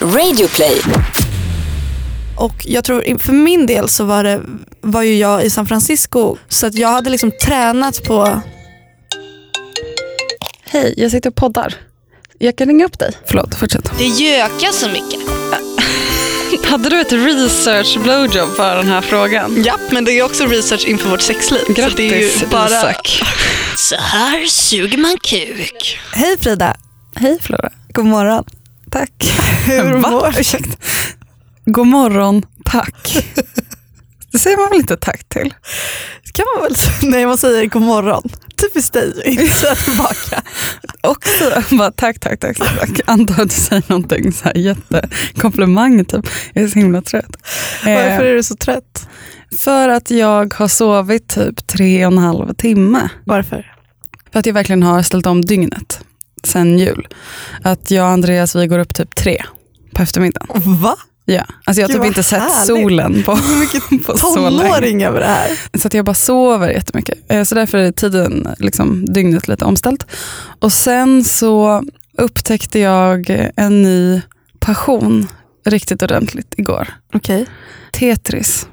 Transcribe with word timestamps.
Radioplay. 0.00 0.80
Och 2.36 2.54
jag 2.64 2.84
tror 2.84 3.18
för 3.18 3.32
min 3.32 3.66
del 3.66 3.88
så 3.88 4.04
var, 4.04 4.24
det, 4.24 4.40
var 4.80 5.02
ju 5.02 5.16
jag 5.16 5.44
i 5.44 5.50
San 5.50 5.66
Francisco 5.66 6.36
så 6.48 6.66
att 6.66 6.74
jag 6.74 6.88
hade 6.88 7.10
liksom 7.10 7.32
tränat 7.44 8.04
på... 8.04 8.40
Hej, 10.64 10.94
jag 10.96 11.10
sitter 11.10 11.30
och 11.30 11.36
poddar. 11.36 11.74
Jag 12.38 12.56
kan 12.56 12.68
ringa 12.68 12.84
upp 12.84 12.98
dig. 12.98 13.12
Förlåt, 13.26 13.54
fortsätt. 13.54 13.90
Det 13.98 14.06
gökar 14.06 14.72
så 14.72 14.88
mycket. 14.88 15.20
Hade 16.64 16.88
du 16.88 17.00
ett 17.00 17.12
research 17.12 17.98
blowjob 18.02 18.56
för 18.56 18.76
den 18.76 18.86
här 18.86 19.00
frågan? 19.00 19.62
Ja, 19.66 19.74
men 19.90 20.04
det 20.04 20.12
är 20.12 20.22
också 20.22 20.46
research 20.46 20.86
inför 20.86 21.10
vårt 21.10 21.20
sexliv. 21.20 21.60
så 21.66 21.72
Grattis 21.72 21.96
det 21.96 22.14
är 22.14 22.40
ju 22.40 22.46
bara... 22.50 22.66
Isak. 22.68 23.22
Så 23.76 23.96
här 23.96 24.46
suger 24.46 24.98
man 24.98 25.16
kuk. 25.22 25.98
Hej 26.12 26.36
Frida, 26.40 26.76
Hej 27.14 27.38
Flora. 27.40 27.70
god 27.92 28.04
morgon. 28.06 28.44
Tack. 28.90 29.12
Hur 29.66 29.98
mår 29.98 30.32
du? 30.32 30.40
Ursäkta. 30.40 30.76
God 31.66 31.86
morgon, 31.86 32.42
tack. 32.64 33.16
Det 34.32 34.38
säger 34.38 34.56
man 34.56 34.68
väl 34.70 34.78
inte 34.78 34.96
tack 34.96 35.28
till? 35.28 35.54
kan 36.34 36.46
man 36.56 36.62
väl 36.64 36.76
säga. 36.76 37.10
Nej, 37.10 37.26
man 37.26 37.38
säger 37.38 37.66
god 37.66 37.82
morgon. 37.82 38.22
Typiskt 38.62 38.92
dig, 38.92 39.12
inte 39.24 39.76
tillbaka. 39.84 40.42
Också 41.02 41.62
bara 41.76 41.90
tack, 41.90 42.20
tack, 42.20 42.40
tack. 42.40 42.56
tack. 42.58 43.00
Antar 43.06 43.42
att 43.42 43.50
du 43.50 43.54
säger 43.60 43.82
någonting 43.86 44.32
så 44.32 44.44
här 44.44 44.56
jättekomplimang 44.56 46.04
typ. 46.04 46.26
Jag 46.54 46.64
är 46.64 46.68
så 46.68 46.78
himla 46.78 47.02
trött. 47.02 47.36
Varför 47.84 48.00
Eh, 48.00 48.30
är 48.30 48.34
du 48.34 48.42
så 48.42 48.56
trött? 48.56 49.08
för 49.60 49.88
att 49.88 50.10
jag 50.10 50.54
har 50.54 50.68
sovit 50.68 51.28
typ 51.28 51.66
tre 51.66 52.06
och 52.06 52.12
en 52.12 52.18
halv 52.18 52.54
timme. 52.54 53.08
Varför? 53.24 53.74
För 54.32 54.38
att 54.38 54.46
jag 54.46 54.54
verkligen 54.54 54.82
har 54.82 55.02
ställt 55.02 55.26
om 55.26 55.44
dygnet 55.44 56.00
sen 56.48 56.78
jul. 56.78 57.08
Att 57.62 57.90
jag 57.90 58.04
och 58.04 58.10
Andreas 58.10 58.56
vi 58.56 58.66
går 58.66 58.78
upp 58.78 58.94
typ 58.94 59.14
tre 59.16 59.44
på 59.94 60.02
eftermiddagen. 60.02 60.76
Va? 60.80 60.96
Ja. 61.24 61.44
Alltså 61.64 61.80
jag 61.80 61.88
har 61.88 61.94
typ 61.94 62.04
inte 62.06 62.22
sett 62.22 62.40
härligt. 62.42 62.66
solen 62.66 63.22
på, 63.22 63.36
på 64.06 64.16
så 64.16 64.50
länge. 64.50 65.08
över 65.08 65.20
det 65.20 65.26
här? 65.26 65.50
Så 65.78 65.86
att 65.86 65.94
jag 65.94 66.04
bara 66.04 66.14
sover 66.14 66.68
jättemycket. 66.70 67.18
Eh, 67.28 67.44
Så 67.44 67.54
därför 67.54 67.78
är 67.78 67.92
tiden, 67.92 68.48
liksom, 68.58 69.04
dygnet 69.04 69.48
lite 69.48 69.64
omställt. 69.64 70.06
Och 70.58 70.72
sen 70.72 71.24
så 71.24 71.82
upptäckte 72.18 72.78
jag 72.78 73.50
en 73.56 73.82
ny 73.82 74.22
passion 74.58 75.26
riktigt 75.66 76.02
ordentligt 76.02 76.54
igår. 76.56 76.88
Okej. 77.14 77.46
Tetris. 77.92 78.68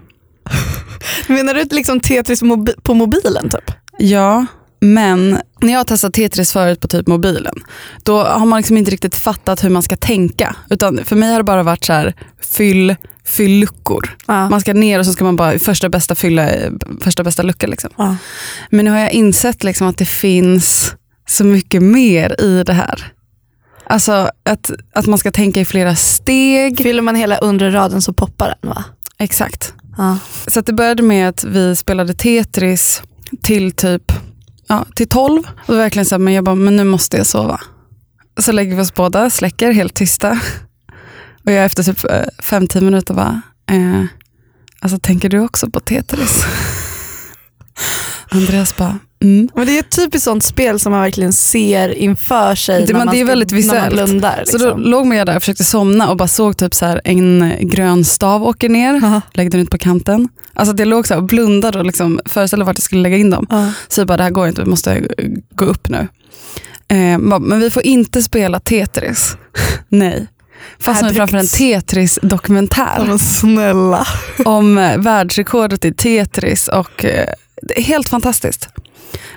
Menar 1.27 1.53
du 1.53 1.63
liksom 1.71 1.99
Tetris 1.99 2.39
på 2.83 2.93
mobilen 2.93 3.49
typ? 3.49 3.71
Ja, 3.97 4.45
men 4.93 5.39
när 5.61 5.71
jag 5.71 5.79
har 5.79 5.83
testat 5.83 6.13
Tetris 6.13 6.53
förut 6.53 6.79
på 6.79 6.87
typ 6.87 7.07
mobilen, 7.07 7.63
då 8.03 8.23
har 8.23 8.45
man 8.45 8.57
liksom 8.57 8.77
inte 8.77 8.91
riktigt 8.91 9.15
fattat 9.15 9.63
hur 9.63 9.69
man 9.69 9.83
ska 9.83 9.95
tänka. 9.95 10.55
Utan 10.69 11.05
för 11.05 11.15
mig 11.15 11.31
har 11.31 11.37
det 11.37 11.43
bara 11.43 11.63
varit 11.63 11.85
så 11.85 11.93
här, 11.93 12.13
fyll, 12.41 12.95
fyll 13.25 13.59
luckor. 13.59 14.15
Ja. 14.25 14.49
Man 14.49 14.61
ska 14.61 14.73
ner 14.73 14.99
och 14.99 15.05
så 15.05 15.13
ska 15.13 15.23
man 15.23 15.35
bara 15.35 15.53
i 15.53 15.59
första 15.59 15.89
bästa 15.89 16.15
fylla 16.15 16.49
första 17.01 17.23
bästa 17.23 17.43
lucka. 17.43 17.67
Liksom. 17.67 17.89
Ja. 17.97 18.15
Men 18.69 18.85
nu 18.85 18.91
har 18.91 18.99
jag 18.99 19.11
insett 19.11 19.63
liksom 19.63 19.87
att 19.87 19.97
det 19.97 20.05
finns 20.05 20.95
så 21.27 21.43
mycket 21.43 21.83
mer 21.83 22.41
i 22.41 22.63
det 22.63 22.73
här. 22.73 23.11
Alltså 23.87 24.29
att, 24.43 24.71
att 24.93 25.05
man 25.05 25.19
ska 25.19 25.31
tänka 25.31 25.61
i 25.61 25.65
flera 25.65 25.95
steg. 25.95 26.77
Fyller 26.77 27.01
man 27.01 27.15
hela 27.15 27.37
undre 27.37 27.71
raden 27.71 28.01
så 28.01 28.13
poppar 28.13 28.55
den 28.61 28.69
va? 28.69 28.83
Exakt. 29.17 29.73
Ja. 29.97 30.17
Så 30.47 30.61
det 30.61 30.73
började 30.73 31.03
med 31.03 31.29
att 31.29 31.43
vi 31.43 31.75
spelade 31.75 32.13
Tetris 32.13 33.01
till 33.41 33.71
typ 33.71 34.11
ja, 34.67 34.85
till 34.95 35.07
12. 35.07 35.43
Och 35.67 35.75
verkligen 35.75 36.05
så 36.05 36.15
här, 36.15 36.19
men 36.19 36.33
jag 36.33 36.43
bara, 36.43 36.55
men 36.55 36.75
nu 36.75 36.83
måste 36.83 37.17
jag 37.17 37.27
sova. 37.27 37.61
Så 38.39 38.51
lägger 38.51 38.75
vi 38.75 38.81
oss 38.81 38.93
båda, 38.93 39.29
släcker, 39.29 39.71
helt 39.71 39.93
tysta. 39.93 40.39
Och 41.45 41.51
jag 41.51 41.65
efter 41.65 41.83
typ 41.83 42.03
eh, 42.03 42.25
5-10 42.43 42.81
minuter 42.81 43.13
bara, 43.13 43.41
eh, 43.71 44.03
alltså 44.79 44.99
tänker 44.99 45.29
du 45.29 45.39
också 45.39 45.69
på 45.69 45.79
Tetris? 45.79 46.45
Andreas 48.29 48.77
bara, 48.77 48.99
mm. 49.23 49.49
Men 49.55 49.65
det 49.65 49.75
är 49.75 49.79
ett 49.79 49.95
typiskt 49.95 50.23
sånt 50.23 50.43
spel 50.43 50.79
som 50.79 50.91
man 50.91 51.01
verkligen 51.01 51.33
ser 51.33 51.89
inför 51.89 52.55
sig 52.55 52.85
Det- 52.85 52.93
när, 52.93 53.05
man 53.05 53.07
det 53.13 53.17
är 53.21 53.25
ska- 53.25 53.31
väldigt 53.35 53.51
när 53.67 53.81
man 53.81 53.89
blundar. 53.89 54.43
Så 54.45 54.57
då 54.57 54.65
Liksom. 54.65 54.81
låg 54.81 55.05
man 55.07 55.17
jag 55.17 55.27
där 55.27 55.35
och 55.35 55.41
försökte 55.41 55.63
somna 55.63 56.09
och 56.09 56.17
bara 56.17 56.27
såg 56.27 56.57
typ 56.57 56.73
så 56.75 56.85
här 56.85 57.01
en 57.03 57.53
grön 57.61 58.05
stav 58.05 58.43
åker 58.43 58.69
ner, 58.69 58.99
Ja. 59.03 59.21
lägger 59.33 59.49
den 59.51 59.59
ut 59.61 59.69
på 59.69 59.77
kanten. 59.77 60.29
Alltså 60.53 60.75
jag 60.77 60.87
låg 60.87 61.07
så 61.07 61.13
här 61.13 61.21
och 61.21 61.27
blundade 61.27 61.79
och 61.79 61.85
liksom 61.85 62.19
föreställde 62.25 62.65
vart 62.65 62.77
jag 62.77 62.83
skulle 62.83 63.01
lägga 63.01 63.17
in 63.17 63.29
dem. 63.29 63.47
Ja. 63.49 63.71
Så 63.87 64.01
jag 64.01 64.07
bara, 64.07 64.17
det 64.17 64.23
här 64.23 64.31
går 64.31 64.47
inte, 64.47 64.61
vi 64.63 64.69
måste 64.69 65.07
gå 65.55 65.65
upp 65.65 65.89
nu. 65.89 66.07
Eh, 66.87 67.17
bara, 67.19 67.39
men 67.39 67.59
vi 67.59 67.71
får 67.71 67.83
inte 67.85 68.23
spela 68.23 68.59
Tetris. 68.59 69.37
Nej. 69.89 70.27
Fastnade 70.79 71.13
Äh, 71.13 71.15
framför 71.17 71.37
en. 71.37 71.47
Tetris-dokumentär 71.47 73.03
Men 73.07 73.19
snälla. 73.19 74.07
om 74.45 74.77
eh, 74.77 74.97
världsrekordet 74.97 75.85
i 75.85 75.93
Tetris 75.93 76.67
och 76.67 77.05
eh, 77.05 77.11
det 77.11 77.35
helt 77.77 78.09
fantastiskt. 78.09 78.69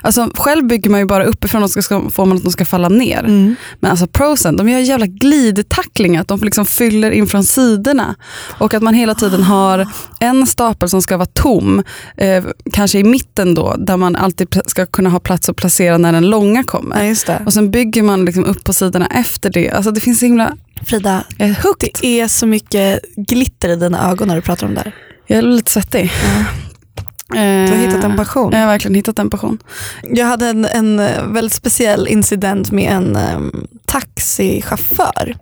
Alltså, 0.00 0.30
själv 0.34 0.66
bygger 0.66 0.90
man 0.90 1.00
ju 1.00 1.06
bara 1.06 1.24
uppifrån 1.24 1.62
och 1.62 1.70
ska, 1.70 2.10
får 2.10 2.26
man 2.26 2.36
att 2.36 2.42
de 2.42 2.52
ska 2.52 2.64
falla 2.64 2.88
ner. 2.88 3.18
Mm. 3.18 3.56
Men 3.80 3.90
alltså 3.90 4.06
prosen, 4.06 4.56
de 4.56 4.68
gör 4.68 4.78
jävla 4.78 5.06
glidtacklingar, 5.06 6.20
att 6.20 6.28
de 6.28 6.40
liksom 6.42 6.66
fyller 6.66 7.10
in 7.10 7.26
från 7.26 7.44
sidorna. 7.44 8.14
Och 8.58 8.74
att 8.74 8.82
man 8.82 8.94
hela 8.94 9.14
tiden 9.14 9.42
har 9.42 9.86
en 10.20 10.46
stapel 10.46 10.88
som 10.88 11.02
ska 11.02 11.16
vara 11.16 11.28
tom, 11.32 11.82
eh, 12.16 12.44
kanske 12.72 12.98
i 12.98 13.04
mitten 13.04 13.54
då, 13.54 13.74
där 13.78 13.96
man 13.96 14.16
alltid 14.16 14.60
ska 14.66 14.86
kunna 14.86 15.10
ha 15.10 15.20
plats 15.20 15.48
att 15.48 15.56
placera 15.56 15.98
när 15.98 16.12
den 16.12 16.26
långa 16.30 16.60
Ja, 16.60 16.64
kommer. 16.66 17.16
det. 17.26 17.42
Och 17.46 17.52
sen 17.52 17.70
bygger 17.70 18.02
man 18.02 18.24
liksom 18.24 18.44
upp 18.44 18.64
på 18.64 18.72
sidorna 18.72 19.06
efter 19.06 19.50
det. 19.50 19.70
Alltså 19.70 19.90
det 19.90 20.00
finns 20.00 20.18
så 20.18 20.26
himla, 20.26 20.56
Frida, 20.86 21.24
det 22.00 22.20
är 22.20 22.28
så 22.28 22.46
mycket 22.46 23.00
glitter 23.16 23.68
i 23.68 23.76
dina 23.76 24.10
ögon 24.10 24.28
när 24.28 24.36
du 24.36 24.42
pratar 24.42 24.66
om 24.66 24.74
det 24.74 24.80
här. 24.80 24.94
Jag 25.26 25.38
är 25.38 25.42
lite 25.42 25.70
svettig. 25.70 26.12
Du 27.32 27.72
har 27.72 27.76
hittat 27.76 28.04
en 28.04 28.16
passion. 28.16 28.52
Jag 28.52 28.60
har 28.60 28.66
verkligen 28.66 28.94
hittat 28.94 29.18
en 29.18 29.30
passion. 29.30 29.58
Jag 30.02 30.26
hade 30.26 30.46
en, 30.46 30.64
en 30.64 31.00
eh, 31.00 31.26
väldigt 31.26 31.52
speciell 31.52 32.08
incident 32.08 32.70
med 32.70 32.92
en 32.92 33.16
um, 33.16 33.66
taxichaufför. 33.86 35.36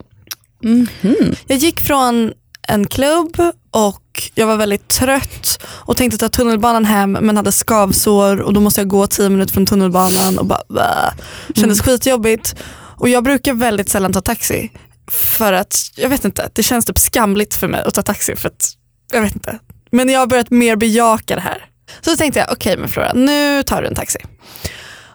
Mhm. 0.63 1.35
Jag 1.47 1.59
gick 1.59 1.81
från 1.81 2.33
en 2.69 2.87
klubb 2.87 3.37
och 3.71 4.31
jag 4.35 4.47
var 4.47 4.57
väldigt 4.57 4.89
trött 4.89 5.63
och 5.65 5.97
tänkte 5.97 6.19
ta 6.19 6.29
tunnelbanan 6.29 6.85
hem 6.85 7.13
men 7.13 7.37
hade 7.37 7.53
skavsår 7.53 8.41
och 8.41 8.53
då 8.53 8.61
måste 8.61 8.81
jag 8.81 8.89
gå 8.89 9.07
tio 9.07 9.29
minuter 9.29 9.55
från 9.55 9.67
tunnelbanan 9.67 10.39
och 10.39 10.47
bara 10.47 10.63
bäh. 10.69 11.25
kändes 11.55 11.81
skitjobbigt. 11.81 12.55
Och 12.99 13.09
jag 13.09 13.25
brukar 13.25 13.55
väldigt 13.55 13.89
sällan 13.89 14.13
ta 14.13 14.21
taxi 14.21 14.71
för 15.11 15.53
att, 15.53 15.77
jag 15.97 16.09
vet 16.09 16.25
inte, 16.25 16.51
det 16.53 16.63
känns 16.63 16.85
typ 16.85 16.99
skamligt 16.99 17.55
för 17.55 17.69
mig 17.69 17.83
att 17.87 17.95
ta 17.95 18.03
taxi 18.03 18.37
för 18.37 18.49
att, 18.49 18.73
jag 19.13 19.21
vet 19.21 19.35
inte. 19.35 19.59
Men 19.91 20.09
jag 20.09 20.21
har 20.21 20.27
börjat 20.27 20.51
mer 20.51 20.77
bejaka 20.77 21.35
det 21.35 21.41
här. 21.41 21.65
Så 22.01 22.17
tänkte 22.17 22.41
jag, 22.41 22.53
okej 22.53 22.77
men 22.77 22.89
Flora, 22.89 23.13
nu 23.13 23.63
tar 23.63 23.83
du 23.83 23.89
en 23.89 23.95
taxi. 23.95 24.19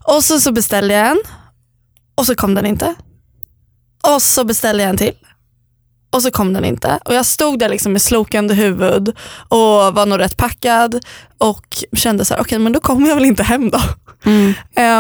Och 0.04 0.24
så, 0.24 0.40
så 0.40 0.52
beställde 0.52 0.94
jag 0.94 1.08
en 1.08 1.22
och 2.16 2.26
så 2.26 2.36
kom 2.36 2.54
den 2.54 2.66
inte. 2.66 2.96
Och 4.16 4.22
så 4.22 4.44
beställde 4.44 4.84
jag 4.84 4.90
en 4.90 4.98
till. 4.98 5.16
Och 6.12 6.22
så 6.22 6.32
kom 6.32 6.54
den 6.54 6.66
inte. 6.66 7.00
Och 7.06 7.14
jag 7.14 7.26
stod 7.26 7.60
där 7.60 7.70
liksom 7.70 7.92
med 7.92 8.02
slokande 8.02 8.54
huvud 8.54 9.10
och 9.48 9.94
var 9.94 10.06
nog 10.06 10.20
rätt 10.20 10.38
packad 10.38 11.00
och 11.38 11.78
kände 11.96 12.26
så 12.26 12.34
här, 12.34 12.42
okej 12.42 12.60
men 12.60 12.74
då 12.74 12.80
kommer 12.80 13.08
jag 13.08 13.16
väl 13.16 13.26
inte 13.26 13.44
hem 13.44 13.70
då. 13.70 13.82
Mm. 14.26 14.54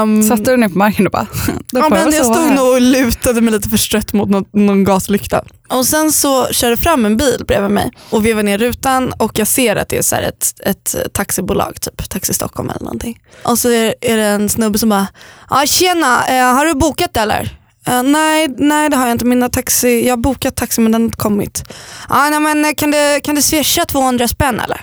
Um, 0.04 0.24
Satte 0.24 0.52
du 0.52 0.58
ner 0.58 0.70
på 0.70 0.78
marken 0.78 1.06
och 1.06 1.12
bara, 1.12 1.28
då 1.46 1.80
ja, 1.80 1.84
jag 1.84 1.92
men 1.92 2.14
jag 2.14 2.26
sova 2.26 2.34
stod 2.36 2.56
nog 2.56 2.74
och 2.74 2.82
lutade 2.82 3.42
mig 3.42 3.54
lite 3.54 3.70
förstrött 3.70 4.14
mot 4.14 4.30
någon, 4.30 4.46
någon 4.54 4.84
gaslykta. 4.84 5.44
Och 5.70 5.86
sen 5.86 6.12
så 6.12 6.48
kör 6.48 6.70
det 6.70 6.78
fram 6.78 7.06
en 7.06 7.18
bil 7.18 7.44
bredvid 7.48 7.72
mig 7.72 7.92
och 8.10 8.26
vevar 8.26 8.44
ner 8.44 8.58
rutan 8.58 9.14
och 9.18 9.40
jag 9.40 9.48
ser 9.48 9.76
att 9.76 9.90
det 9.90 9.98
är 9.98 10.02
så 10.02 10.16
ett, 10.16 10.54
ett 10.66 10.96
taxibolag, 11.14 11.82
typ 11.82 12.10
Taxi 12.10 12.34
Stockholm 12.34 12.70
eller 12.70 12.84
någonting. 12.84 13.20
Och 13.44 13.60
så 13.60 13.70
är, 13.70 13.96
är 14.02 14.18
det 14.18 14.24
en 14.24 14.50
snubbe 14.50 14.80
som 14.80 14.90
bara, 14.90 15.08
ah, 15.48 15.66
tjena, 15.66 16.28
eh, 16.28 16.54
har 16.56 16.66
du 16.66 16.74
bokat 16.74 17.18
eller? 17.18 17.61
Eh, 17.88 18.04
nej, 18.04 18.48
nej 18.58 18.90
det 18.90 18.96
har 18.96 19.06
jag 19.08 19.12
inte. 19.12 19.26
Mina 19.26 19.50
taxi, 19.50 20.06
jag 20.08 20.12
har 20.12 20.18
bokat 20.18 20.56
taxi 20.56 20.82
men 20.82 20.92
den 20.92 21.02
har 21.02 21.06
inte 21.06 21.18
kommit. 21.18 21.64
Ah, 22.10 22.30
nej, 22.30 22.40
men 22.40 22.66
eh, 22.66 22.72
kan 22.78 22.92
du, 22.92 23.20
kan 23.24 23.36
du 23.36 23.42
swisha 23.42 23.86
200 23.86 24.28
spänn 24.28 24.60
eller? 24.60 24.82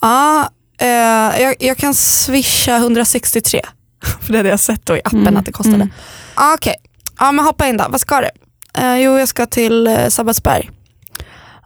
Ja, 0.00 0.50
eh, 0.80 1.42
jag, 1.42 1.54
jag 1.60 1.76
kan 1.76 1.94
swisha 1.94 2.76
163. 2.76 3.60
För 4.22 4.32
det 4.32 4.38
hade 4.38 4.48
jag 4.48 4.60
sett 4.60 4.86
då 4.86 4.96
i 4.96 5.00
appen 5.04 5.20
Mm, 5.20 5.36
att 5.36 5.46
det 5.46 5.52
kostade. 5.52 5.74
mm. 5.76 5.90
Ah, 6.34 6.54
Okej, 6.54 6.74
ja, 7.18 7.32
men 7.32 7.44
hoppa 7.44 7.66
in 7.66 7.76
då. 7.76 7.86
Vad 7.88 8.00
ska 8.00 8.20
du? 8.20 8.28
Eh, 8.82 8.96
jo, 8.96 9.18
jag 9.18 9.28
ska 9.28 9.46
till 9.46 9.86
eh, 9.86 10.08
Sabbatsberg. 10.08 10.70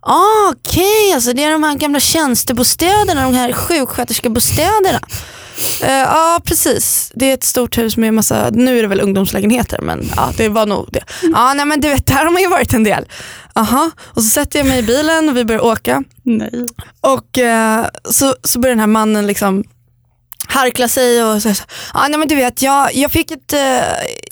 Ah, 0.02 0.50
Okej, 0.52 1.12
alltså 1.14 1.32
det 1.32 1.44
är 1.44 1.50
de 1.50 1.62
här 1.62 1.74
gamla 1.74 2.00
tjänstebostäderna, 2.00 3.22
de 3.22 3.34
här 3.34 3.52
sjuksköterskebostäderna. 3.52 5.00
Eh, 5.82 5.90
Ja, 5.90 6.40
precis. 6.44 7.12
Det 7.14 7.30
är 7.30 7.34
ett 7.34 7.44
stort 7.44 7.78
hus 7.78 7.96
med 7.96 8.14
massa, 8.14 8.50
nu 8.52 8.78
är 8.78 8.82
det 8.82 8.88
väl 8.88 9.00
ungdomslägenheter, 9.00 9.80
men 9.80 10.10
ja, 10.16 10.32
det 10.36 10.48
var 10.48 10.66
nog 10.66 10.88
det. 10.92 11.04
Ja, 11.32 11.54
nej 11.54 11.66
men 11.66 11.80
du 11.80 11.88
vet, 11.88 12.06
där 12.06 12.24
har 12.24 12.30
man 12.30 12.42
ju 12.42 12.48
varit 12.48 12.74
en 12.74 12.84
del. 12.84 13.04
Aha. 13.54 13.90
Och 14.06 14.22
så 14.22 14.28
sätter 14.30 14.58
jag 14.58 14.68
mig 14.68 14.78
i 14.78 14.82
bilen 14.82 15.28
och 15.28 15.36
vi 15.36 15.44
börjar 15.44 15.64
åka. 15.64 16.02
Nej. 16.22 16.66
Och 17.00 17.38
eh, 17.38 17.86
så, 18.10 18.34
så 18.44 18.58
börjar 18.58 18.72
den 18.74 18.80
här 18.80 18.86
mannen 18.86 19.26
liksom 19.26 19.64
harkla 20.48 20.88
sig 20.88 21.24
och 21.24 21.42
så, 21.42 21.54
så, 21.54 21.62
ja, 21.94 22.06
nej, 22.08 22.18
men 22.18 22.28
du 22.28 22.34
vet 22.34 22.62
jag, 22.62 22.94
jag 22.94 23.10
fick 23.12 23.30
ett, 23.30 23.52
eh, 23.52 23.60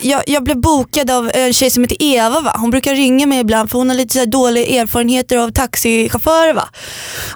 jag, 0.00 0.22
jag 0.26 0.44
blev 0.44 0.60
bokad 0.60 1.10
av 1.10 1.30
en 1.34 1.52
tjej 1.52 1.70
som 1.70 1.84
heter 1.84 1.96
Eva 2.00 2.40
va. 2.40 2.54
Hon 2.58 2.70
brukar 2.70 2.94
ringa 2.94 3.26
mig 3.26 3.40
ibland 3.40 3.70
för 3.70 3.78
hon 3.78 3.88
har 3.88 3.96
lite 3.96 4.18
så 4.18 4.24
dåliga 4.24 4.82
erfarenheter 4.82 5.36
av 5.36 5.50
taxichaufförer 5.50 6.52
va. 6.54 6.68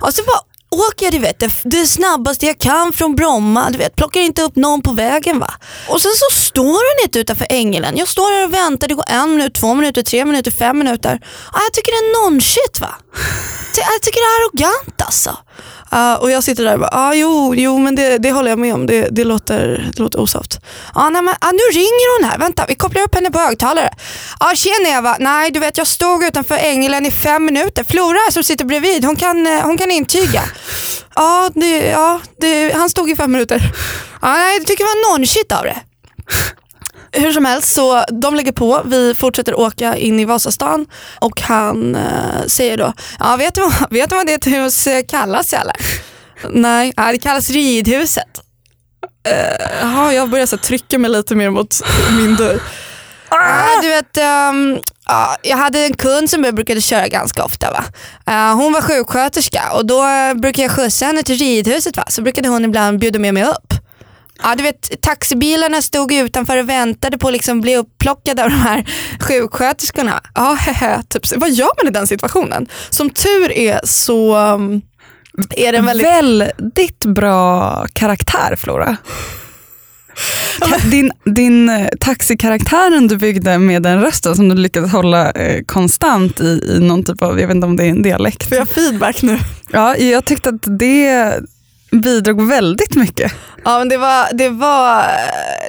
Och 0.01 0.15
så 0.15 0.23
bara 0.23 0.41
åker 0.73 1.07
jag 1.07 1.13
du 1.13 1.19
vet, 1.19 1.39
det, 1.39 1.51
det 1.63 1.87
snabbaste 1.87 2.47
jag 2.47 2.59
kan 2.59 2.93
från 2.93 3.15
Bromma, 3.15 3.71
du 3.71 3.79
vet, 3.79 3.97
plockar 3.97 4.21
inte 4.21 4.43
upp 4.43 4.57
någon 4.57 4.83
på 4.83 4.93
vägen 4.93 5.39
va. 5.39 5.51
Och 5.89 6.01
sen 6.03 6.13
så 6.15 6.41
står 6.41 6.63
hon 6.65 7.05
inte 7.05 7.19
utanför 7.19 7.47
Ängelen. 7.51 7.97
Jag 7.97 8.09
står 8.09 8.33
här 8.33 8.45
och 8.45 8.55
väntar, 8.55 8.89
det 8.89 8.95
går 8.95 9.05
en 9.09 9.31
minut, 9.31 9.55
två 9.55 9.75
minuter, 9.75 10.03
tre 10.03 10.25
minuter, 10.25 10.51
fem 10.51 10.79
minuter. 10.79 11.21
Ja, 11.53 11.61
jag 11.67 11.73
tycker 11.73 11.93
det 11.93 11.99
är 11.99 12.25
nonshit 12.25 12.81
va. 12.81 12.95
Jag 13.77 14.03
tycker 14.03 14.21
det 14.21 14.27
är 14.27 14.41
arrogant 14.41 15.03
alltså. 15.03 15.37
Uh, 15.95 16.15
och 16.15 16.31
jag 16.31 16.45
sitter 16.45 16.65
där 16.65 16.75
och 16.75 16.81
bara, 16.81 16.91
ah, 16.93 17.15
jo, 17.15 17.55
jo 17.55 17.79
men 17.79 17.95
det, 17.95 18.19
det 18.19 18.33
håller 18.33 18.51
jag 18.51 18.59
med 18.59 18.75
om, 18.75 18.87
det, 18.87 19.09
det, 19.11 19.25
låter, 19.25 19.91
det 19.97 20.03
låter 20.03 20.21
osoft. 20.21 20.61
Ah, 20.95 21.11
nej, 21.11 21.23
men, 21.23 21.35
ah, 21.41 21.53
nu 21.53 21.79
ringer 21.79 22.19
hon 22.21 22.31
här, 22.31 22.39
vänta 22.39 22.65
vi 22.69 22.75
kopplar 22.75 23.03
upp 23.03 23.15
henne 23.15 23.31
på 23.31 23.39
högtalare. 23.39 23.91
Ah, 24.41 24.55
tjena 24.55 24.89
Eva, 24.99 25.17
nej 25.21 25.51
du 25.51 25.61
vet 25.61 25.79
jag 25.79 25.87
stod 25.87 26.25
utanför 26.25 26.55
Ängelen 26.55 27.07
i 27.07 27.13
fem 27.13 27.45
minuter. 27.45 27.85
Flora 27.85 28.31
som 28.31 28.45
sitter 28.45 28.65
bredvid, 28.65 29.05
hon 29.05 29.17
kan, 29.17 29.47
eh, 29.47 29.63
hon 29.63 29.79
kan 29.79 29.91
intyga. 29.91 30.43
ah, 31.15 31.49
det, 31.55 31.77
ja, 31.77 32.21
det, 32.41 32.75
han 32.75 32.91
stod 32.91 33.11
i 33.11 33.17
fem 33.17 33.33
minuter. 33.33 33.73
Ah, 34.21 34.33
nej, 34.37 34.57
jag 34.57 34.67
tycker 34.67 34.85
det 34.85 34.91
var 34.91 35.19
nonshit 35.19 35.53
av 35.53 35.65
det. 35.65 35.77
Hur 37.13 37.33
som 37.33 37.45
helst, 37.45 37.75
så 37.75 38.05
de 38.09 38.35
lägger 38.35 38.53
på. 38.53 38.83
Vi 38.85 39.15
fortsätter 39.15 39.61
åka 39.61 39.97
in 39.97 40.21
i 40.21 40.25
Vasastan 40.25 40.87
och 41.21 41.41
han 41.41 41.95
eh, 41.95 42.47
säger 42.47 42.77
då, 42.77 42.93
ja 43.19 43.37
vet 43.37 43.55
du, 43.55 43.61
vad, 43.61 43.73
vet 43.91 44.11
du 44.11 44.17
vad 44.17 44.27
det 44.27 44.47
hus 44.47 44.87
eh, 44.87 45.05
kallas 45.09 45.53
eller? 45.53 45.77
Nej, 46.51 46.93
ja, 46.97 47.13
det 47.13 47.19
kallas 47.19 47.51
ridhuset. 47.51 48.43
Uh, 49.29 49.67
jaha, 49.81 50.13
jag 50.13 50.31
börjar 50.31 50.47
så 50.47 50.57
trycka 50.57 50.99
mig 50.99 51.11
lite 51.11 51.35
mer 51.35 51.51
mot 51.51 51.77
min 52.17 52.37
dörr. 52.37 52.61
Ah, 53.29 53.81
du 53.83 53.89
vet, 53.89 54.17
um, 54.17 54.81
ja, 55.07 55.37
jag 55.43 55.57
hade 55.57 55.79
en 55.79 55.95
kund 55.95 56.31
som 56.31 56.45
jag 56.45 56.55
brukade 56.55 56.81
köra 56.81 57.09
ganska 57.09 57.45
ofta. 57.45 57.71
Va? 57.71 57.85
Uh, 58.33 58.57
hon 58.57 58.73
var 58.73 58.81
sjuksköterska 58.81 59.73
och 59.73 59.87
då 59.87 60.03
brukade 60.35 60.63
jag 60.63 60.71
skjutsa 60.71 61.07
henne 61.07 61.23
till 61.23 61.37
ridhuset. 61.37 61.97
Va? 61.97 62.05
Så 62.09 62.23
brukade 62.23 62.49
hon 62.49 62.65
ibland 62.65 62.99
bjuda 62.99 63.19
med 63.19 63.35
mig 63.35 63.45
upp. 63.45 63.75
Ja, 64.43 64.55
du 64.55 64.63
vet, 64.63 65.03
taxibilarna 65.03 65.83
stod 65.83 66.13
utanför 66.13 66.57
och 66.57 66.69
väntade 66.69 67.19
på 67.19 67.29
att 67.29 67.33
liksom 67.33 67.61
bli 67.61 67.77
upplockade 67.77 68.45
av 68.45 68.51
de 68.51 68.57
här 68.57 68.87
sjuksköterskorna. 69.21 70.21
Ja, 70.35 70.53
hehe, 70.61 71.03
typ. 71.09 71.23
Vad 71.37 71.51
gör 71.51 71.71
man 71.83 71.89
i 71.89 71.91
den 71.91 72.07
situationen? 72.07 72.67
Som 72.91 73.11
tur 73.11 73.53
är 73.53 73.81
så 73.85 74.37
um, 74.37 74.83
är 75.51 75.73
den 75.73 75.87
väldigt... 75.87 76.07
Väldigt 76.07 77.05
bra 77.05 77.87
karaktär 77.93 78.57
Flora. 78.57 78.97
Din, 80.91 81.13
din 81.25 81.69
eh, 81.69 81.89
taxikaraktären 82.01 83.09
du 83.09 83.17
byggde 83.17 83.59
med 83.59 83.83
den 83.83 84.01
rösten 84.01 84.37
som 84.37 84.49
du 84.49 84.55
lyckades 84.55 84.93
hålla 84.93 85.31
eh, 85.31 85.63
konstant 85.67 86.41
i, 86.41 86.75
i 86.77 86.79
någon 86.81 87.05
typ 87.05 87.23
av, 87.23 87.41
jag 87.41 87.47
vet 87.47 87.55
inte 87.55 87.67
om 87.67 87.77
det 87.77 87.85
är 87.85 87.89
en 87.89 88.03
dialekt. 88.03 88.49
Får 88.49 88.59
jag 88.59 88.69
feedback 88.69 89.23
nu? 89.23 89.39
Ja, 89.71 89.97
jag 89.97 90.25
tyckte 90.25 90.49
att 90.49 90.79
det 90.79 91.41
bidrog 91.93 92.49
väldigt 92.49 92.97
mycket. 92.97 93.33
Ja 93.65 93.79
men 93.79 93.89
det 93.89 93.97
var, 93.97 94.29
det 94.33 94.49
var, 94.49 95.05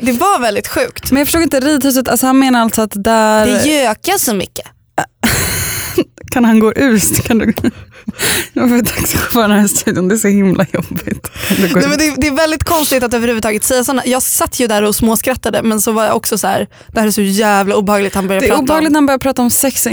det 0.01 0.11
var 0.11 0.39
väldigt 0.39 0.67
sjukt. 0.67 1.11
Men 1.11 1.19
jag 1.19 1.27
förstod 1.27 1.43
inte, 1.43 1.59
ridhuset, 1.59 2.07
alltså 2.07 2.27
han 2.27 2.39
menar 2.39 2.61
alltså 2.61 2.81
att 2.81 3.03
där... 3.03 3.45
Det 3.45 3.69
gökar 3.69 4.17
så 4.17 4.33
mycket. 4.33 4.67
kan 6.31 6.45
han 6.45 6.59
gå 6.59 6.73
ur? 6.75 7.21
Kan 7.21 7.37
du... 7.37 7.53
Jag 8.53 8.69
får 8.69 8.83
taxichauffören 8.83 9.51
här 9.51 9.65
i 9.65 9.67
studion, 9.67 10.07
det 10.07 10.15
är 10.15 10.17
så 10.17 10.27
himla 10.27 10.65
jobbigt. 10.73 11.31
Nej, 11.59 11.69
men 11.73 11.97
det, 11.97 12.13
det, 12.17 12.27
är 12.27 12.35
väldigt 12.35 12.63
konstigt 12.63 13.03
att 13.03 13.13
överhuvudtaget 13.13 13.63
säga 13.63 13.83
sådana. 13.83 14.05
Jag 14.05 14.21
satt 14.21 14.59
ju 14.59 14.67
där 14.67 14.81
och 14.81 14.95
småskrattade 14.95 15.63
men 15.63 15.81
så 15.81 15.91
var 15.91 16.05
jag 16.05 16.15
också 16.15 16.37
så 16.37 16.47
här, 16.47 16.67
det 16.87 16.99
här 16.99 17.07
är 17.07 17.11
så 17.11 17.21
jävla 17.21 17.75
obehagligt 17.75 18.15
han 18.15 18.27
börjar 18.27 18.41
prata 18.41 18.53
om. 18.53 18.57
Det 18.57 18.61
är 18.61 18.63
obehagligt 18.63 18.91
när 18.91 18.97
han 18.97 19.05
börjar 19.05 19.19
prata 19.19 19.41
om 19.41 19.51
sex 19.51 19.85
och 19.85 19.91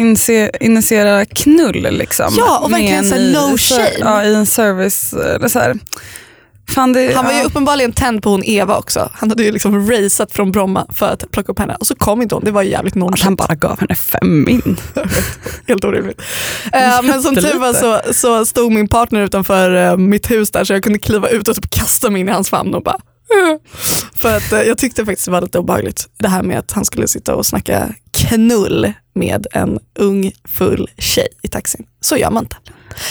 initiera 0.61 1.25
knull. 1.25 1.89
Liksom, 1.91 2.35
ja 2.39 2.59
och 2.59 2.73
verkligen 2.73 3.09
så 3.09 3.15
här, 3.15 3.33
no 3.33 3.59
shame. 3.59 3.91
Ja, 3.99 4.25
i 4.25 4.35
en 4.35 4.47
service. 4.47 5.13
Eller 5.13 5.49
så 5.49 5.59
här. 5.59 5.77
Fan, 6.75 6.93
det, 6.93 7.15
han 7.15 7.25
var 7.25 7.33
ja. 7.33 7.39
ju 7.39 7.45
uppenbarligen 7.45 7.93
tänd 7.93 8.23
på 8.23 8.31
hon 8.31 8.45
Eva 8.45 8.79
också. 8.79 9.11
Han 9.13 9.29
hade 9.29 9.43
ju 9.43 9.53
liksom 9.53 9.91
raceat 9.91 10.33
från 10.33 10.53
Bromma 10.53 10.87
för 10.95 11.07
att 11.07 11.31
plocka 11.31 11.53
upp 11.53 11.59
henne 11.59 11.77
och 11.81 11.87
så 11.87 11.95
kom 11.95 12.23
inte 12.23 12.35
hon. 12.35 12.45
Det 12.45 12.51
var 12.51 12.63
jävligt 12.63 12.95
nonchalant. 12.95 13.23
Han 13.23 13.37
bara 13.37 13.55
gav 13.55 13.81
henne 13.81 13.95
fem 13.95 14.45
min. 14.47 14.77
Helt 15.67 15.85
orimligt. 15.85 16.21
Uh, 16.21 17.03
men 17.03 17.23
som 17.23 17.35
tur 17.35 17.59
var 17.59 17.73
så, 17.73 18.13
så 18.13 18.47
stod 18.47 18.73
min 18.73 18.89
partner 18.89 19.21
utanför 19.21 19.75
uh, 19.75 19.97
mitt 19.97 20.31
hus 20.31 20.51
där 20.51 20.65
så 20.65 20.73
jag 20.73 20.83
kunde 20.83 20.99
kliva 20.99 21.29
ut 21.29 21.49
och 21.49 21.55
typ 21.55 21.71
kasta 21.71 22.11
mig 22.11 22.21
in 22.21 22.29
i 22.29 22.33
hans 22.33 22.51
famn 22.51 22.75
och 22.75 22.83
bara 22.83 22.99
för 24.15 24.37
att 24.37 24.67
jag 24.67 24.79
tyckte 24.79 25.05
faktiskt 25.05 25.25
det 25.25 25.31
var 25.31 25.41
lite 25.41 25.59
obehagligt 25.59 26.09
det 26.19 26.29
här 26.29 26.43
med 26.43 26.59
att 26.59 26.73
han 26.73 26.85
skulle 26.85 27.09
sitta 27.09 27.35
och 27.35 27.47
snacka 27.47 27.95
knull 28.13 28.93
med 29.15 29.47
en 29.53 29.79
ung 29.99 30.33
full 30.49 30.91
tjej 30.99 31.29
i 31.43 31.49
taxin. 31.49 31.87
Så 32.01 32.17
gör 32.17 32.31
man 32.31 32.45
inte. 32.45 32.57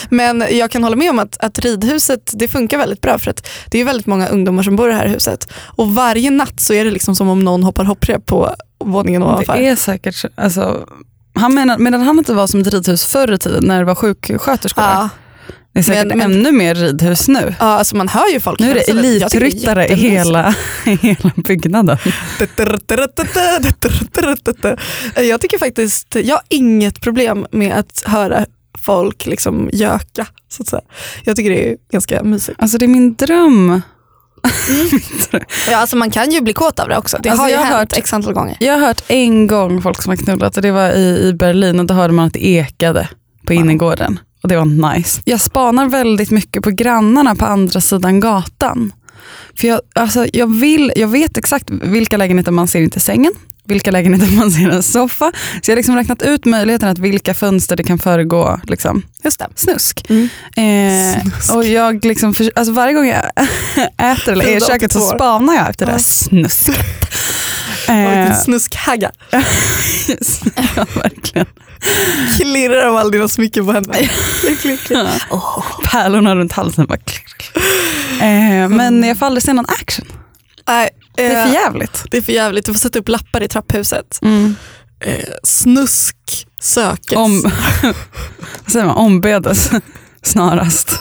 Men 0.10 0.44
jag 0.52 0.72
kan 0.72 0.84
hålla 0.84 0.96
med 0.96 1.10
om 1.10 1.20
att, 1.20 1.38
att 1.40 1.60
ridhuset 1.60 2.32
det 2.34 2.48
funkar 2.48 2.78
väldigt 2.78 3.02
bra 3.02 3.20
för 3.20 3.32
att 3.32 3.50
det 3.72 3.80
är 3.80 3.86
väldigt 3.86 4.08
många 4.08 4.28
ungdomar 4.28 4.64
som 4.64 4.76
bor 4.76 4.90
i 4.90 4.92
det 4.92 4.98
här 4.98 5.08
huset. 5.08 5.52
Och 5.66 5.94
varje 5.94 6.32
natt 6.32 6.60
så 6.60 6.74
är 6.74 6.86
det 6.86 6.92
liksom 6.92 7.16
som 7.16 7.30
om 7.30 7.40
någon 7.40 7.64
hoppar 7.64 7.84
hopprep 7.84 8.26
på 8.26 8.56
våningen 8.80 9.24
ovanför. 9.24 9.54
Det 9.54 9.68
är 9.68 9.76
säkert, 9.76 10.26
alltså, 10.36 10.88
han 11.34 11.54
menar, 11.54 11.78
medan 11.78 12.02
han 12.02 12.18
inte 12.18 12.34
var 12.34 12.48
som 12.48 12.62
ett 12.62 12.68
ridhus 12.68 13.06
förr 13.06 13.34
i 13.34 13.38
tiden 13.38 13.64
när 13.66 13.80
det 13.80 13.86
var 13.86 13.96
sjuksköterskor. 13.96 14.84
Ja. 14.84 15.10
Det 15.74 15.80
är 15.80 15.84
säkert 15.84 16.08
men, 16.08 16.18
men, 16.18 16.32
ännu 16.32 16.52
mer 16.52 16.76
ridhus 16.76 17.28
nu. 17.28 17.56
Ja, 17.60 17.66
alltså 17.66 17.96
man 17.96 18.08
hör 18.08 18.34
ju 18.34 18.40
folk. 18.40 18.60
Nu 18.60 18.72
är 18.72 18.76
det 18.76 18.90
elitryttare 18.90 19.88
i 19.88 19.96
hela, 19.96 20.56
i 20.86 20.96
hela 20.96 21.32
byggnaden. 21.36 21.98
jag 25.30 25.42
tycker 25.42 25.58
faktiskt, 25.58 26.16
jag 26.16 26.36
har 26.36 26.44
inget 26.50 27.02
problem 27.02 27.48
med 27.52 27.74
att 27.78 28.04
höra 28.06 28.46
folk 28.82 29.26
liksom 29.26 29.70
göka. 29.74 30.28
Så 30.50 30.64
att 30.64 30.68
säga. 30.68 30.82
Jag 31.24 31.36
tycker 31.36 31.50
det 31.50 31.70
är 31.70 31.78
ganska 31.92 32.24
mysigt. 32.24 32.62
Alltså 32.62 32.78
det 32.78 32.86
är 32.86 32.88
min 32.88 33.16
dröm. 33.16 33.82
Mm. 34.70 35.00
ja, 35.72 35.78
alltså 35.78 35.98
man 35.98 36.12
kan 36.12 36.32
ju 36.32 36.42
bli 36.42 36.54
kåt 36.54 36.80
av 36.80 36.90
det 36.90 36.98
också. 36.98 37.18
Det 37.24 37.30
alltså 37.30 37.44
har 37.44 37.50
ju 37.50 37.56
hänt 37.56 37.70
hört, 37.70 37.98
x 37.98 38.14
antal 38.14 38.34
gånger. 38.34 38.58
Jag 38.60 38.74
har 38.74 38.88
hört 38.88 39.04
en 39.08 39.48
gång 39.48 39.82
folk 39.82 40.02
som 40.02 40.10
har 40.10 40.18
knullat 40.18 40.58
och 40.58 40.64
det 40.64 40.72
var 40.72 40.92
i, 40.92 41.28
i 41.28 41.34
Berlin 41.34 41.80
och 41.80 41.86
då 41.86 41.94
hörde 41.94 42.14
man 42.14 42.28
att 42.28 42.34
det 42.34 42.48
ekade 42.48 43.10
på 43.46 43.54
wow. 43.54 43.62
innergården. 43.62 44.20
Och 44.44 44.50
det 44.50 44.56
var 44.56 44.94
nice. 44.96 45.22
Jag 45.26 45.42
spanar 45.42 45.90
väldigt 45.90 46.32
mycket 46.32 46.64
på 46.64 46.70
grannarna 46.72 47.36
på 47.36 47.46
andra 47.46 47.82
sidan 47.82 48.20
gatan. 48.20 48.92
För 49.60 49.68
jag, 49.68 49.82
alltså, 49.96 50.26
jag, 50.34 50.60
vill, 50.60 50.94
jag 50.96 51.08
vet 51.08 51.38
exakt 51.38 51.70
vilka 51.70 52.18
lägenheter 52.18 52.52
man 52.52 52.68
ser 52.68 52.82
inte 52.82 53.00
sängen 53.00 53.34
vilka 53.70 53.92
lägenheter 53.92 54.36
man 54.36 54.52
ser 54.52 54.70
en 54.70 54.84
soffa. 54.84 55.32
Så 55.62 55.72
jag 55.72 55.76
har 55.76 55.78
liksom 55.78 55.96
räknat 55.96 56.22
ut 56.22 56.46
möjligheten 56.46 56.90
att 56.90 57.00
vilka 57.00 57.34
fönster 57.34 57.76
det 57.76 57.84
kan 57.84 58.00
föregå 58.00 58.60
liksom, 58.64 59.04
Just 59.24 59.40
det. 59.40 59.48
snusk. 59.56 60.06
Mm. 60.10 60.30
Eh, 60.58 61.22
snusk. 61.22 61.54
Och 61.54 61.66
jag 61.66 62.06
liksom, 62.06 62.36
för, 62.36 62.52
alltså 62.56 62.74
varje 62.74 62.94
gång 62.94 63.08
jag 63.08 63.26
äter 64.12 64.34
eller 64.34 64.46
är 64.48 64.58
i 64.58 64.62
köket 64.62 64.92
så 64.92 65.00
spanar 65.00 65.56
jag 65.56 65.70
efter 65.70 65.86
det 65.86 65.92
där 65.92 66.00
snusket. 66.00 66.76
Eh, 67.88 68.40
snuskhagga. 68.40 69.12
ja, 69.32 70.86
verkligen. 70.96 71.48
Klirrar 72.38 72.86
av 72.88 72.96
all 72.98 73.12
dina 73.12 73.28
smycken 73.28 73.66
på 73.66 73.72
händerna. 73.72 73.98
Oh. 75.32 75.64
Pärlorna 75.84 76.36
runt 76.36 76.52
halsen 76.52 76.86
bara 76.86 76.98
klick, 76.98 77.26
klick. 77.26 77.64
Eh, 78.22 78.70
men 78.70 79.04
jag 79.04 79.18
får 79.18 79.26
aldrig 79.26 79.44
se 79.44 79.54
någon 79.54 79.66
action. 79.66 80.06
Nej, 80.68 80.90
det 81.20 81.34
är 81.34 81.46
för 81.46 81.54
jävligt. 81.54 82.06
Det 82.12 82.18
är 82.18 82.22
för 82.22 82.34
jävligt. 82.34 82.66
Du 82.66 82.74
får 82.74 82.80
sätta 82.80 83.00
upp 83.00 83.10
lappar 83.10 83.44
i 83.44 83.48
trapphuset. 83.48 84.20
Mm. 84.22 84.56
Eh, 85.00 85.26
snusk 85.44 86.48
sökes. 86.62 87.18
Om, 87.18 87.42
vad 88.64 88.72
säger 88.72 88.86
man? 88.86 88.96
Ombedes 88.96 89.70
snarast. 90.22 91.00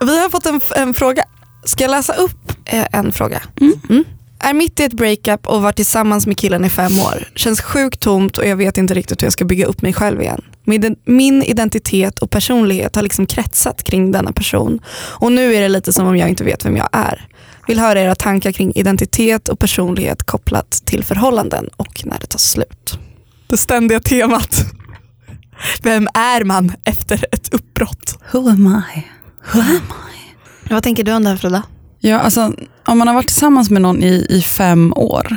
Vi 0.00 0.20
har 0.20 0.30
fått 0.30 0.46
en, 0.46 0.60
en 0.76 0.94
fråga. 0.94 1.24
Ska 1.64 1.84
jag 1.84 1.90
läsa 1.90 2.14
upp 2.14 2.52
eh, 2.64 2.86
en 2.92 3.12
fråga? 3.12 3.42
Mm. 3.60 3.80
Mm. 3.88 4.04
Är 4.42 4.54
mitt 4.54 4.80
i 4.80 4.84
ett 4.84 4.92
breakup 4.92 5.46
och 5.46 5.62
varit 5.62 5.76
tillsammans 5.76 6.26
med 6.26 6.38
killen 6.38 6.64
i 6.64 6.70
fem 6.70 7.00
år. 7.00 7.28
Känns 7.34 7.60
sjukt 7.60 8.00
tomt 8.00 8.38
och 8.38 8.46
jag 8.46 8.56
vet 8.56 8.78
inte 8.78 8.94
riktigt 8.94 9.22
hur 9.22 9.26
jag 9.26 9.32
ska 9.32 9.44
bygga 9.44 9.66
upp 9.66 9.82
mig 9.82 9.92
själv 9.92 10.22
igen. 10.22 10.42
Min 11.04 11.42
identitet 11.42 12.18
och 12.18 12.30
personlighet 12.30 12.96
har 12.96 13.02
liksom 13.02 13.26
kretsat 13.26 13.82
kring 13.82 14.12
denna 14.12 14.32
person 14.32 14.80
och 14.94 15.32
nu 15.32 15.54
är 15.54 15.60
det 15.60 15.68
lite 15.68 15.92
som 15.92 16.06
om 16.06 16.16
jag 16.16 16.28
inte 16.28 16.44
vet 16.44 16.64
vem 16.64 16.76
jag 16.76 16.88
är. 16.92 17.28
Vill 17.70 17.78
höra 17.78 18.00
era 18.00 18.14
tankar 18.14 18.52
kring 18.52 18.72
identitet 18.74 19.48
och 19.48 19.58
personlighet 19.58 20.22
kopplat 20.22 20.70
till 20.70 21.04
förhållanden 21.04 21.68
och 21.76 22.02
när 22.04 22.18
det 22.20 22.26
tar 22.26 22.38
slut. 22.38 22.98
Det 23.46 23.56
ständiga 23.56 24.00
temat. 24.00 24.64
Vem 25.82 26.08
är 26.14 26.44
man 26.44 26.72
efter 26.84 27.24
ett 27.32 27.54
uppbrott? 27.54 28.18
Who 28.32 28.48
am 28.48 28.82
I? 28.96 29.06
Who 29.52 29.60
am 29.60 29.76
I? 30.66 30.70
Vad 30.70 30.82
tänker 30.82 31.04
du 31.04 31.12
om 31.12 31.24
det 31.24 31.30
här 31.30 31.36
Frida? 31.36 31.62
Ja, 31.98 32.18
alltså, 32.18 32.52
om 32.86 32.98
man 32.98 33.08
har 33.08 33.14
varit 33.14 33.28
tillsammans 33.28 33.70
med 33.70 33.82
någon 33.82 34.02
i, 34.02 34.26
i 34.28 34.42
fem 34.42 34.92
år 34.96 35.36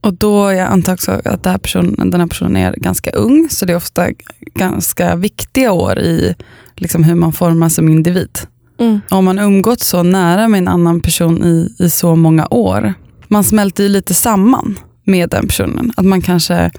och 0.00 0.14
då 0.14 0.52
jag 0.52 0.68
antar 0.68 0.92
också 0.92 1.12
att 1.24 1.42
den 1.42 1.50
här, 1.50 1.58
personen, 1.58 2.10
den 2.10 2.20
här 2.20 2.28
personen 2.28 2.56
är 2.56 2.72
ganska 2.72 3.10
ung, 3.10 3.48
så 3.50 3.64
det 3.64 3.72
är 3.72 3.76
ofta 3.76 4.08
ganska 4.54 5.16
viktiga 5.16 5.72
år 5.72 5.98
i 5.98 6.34
liksom 6.76 7.04
hur 7.04 7.14
man 7.14 7.32
formas 7.32 7.74
som 7.74 7.88
individ. 7.88 8.38
Mm. 8.80 9.00
Om 9.10 9.24
man 9.24 9.38
umgått 9.38 9.80
så 9.80 10.02
nära 10.02 10.48
med 10.48 10.58
en 10.58 10.68
annan 10.68 11.00
person 11.00 11.44
i, 11.44 11.74
i 11.78 11.90
så 11.90 12.16
många 12.16 12.46
år. 12.50 12.94
Man 13.28 13.44
smälter 13.44 13.82
ju 13.82 13.88
lite 13.88 14.14
samman 14.14 14.78
med 15.04 15.30
den 15.30 15.46
personen. 15.46 15.92
Att 15.96 16.04
man 16.04 16.22
kanske 16.22 16.70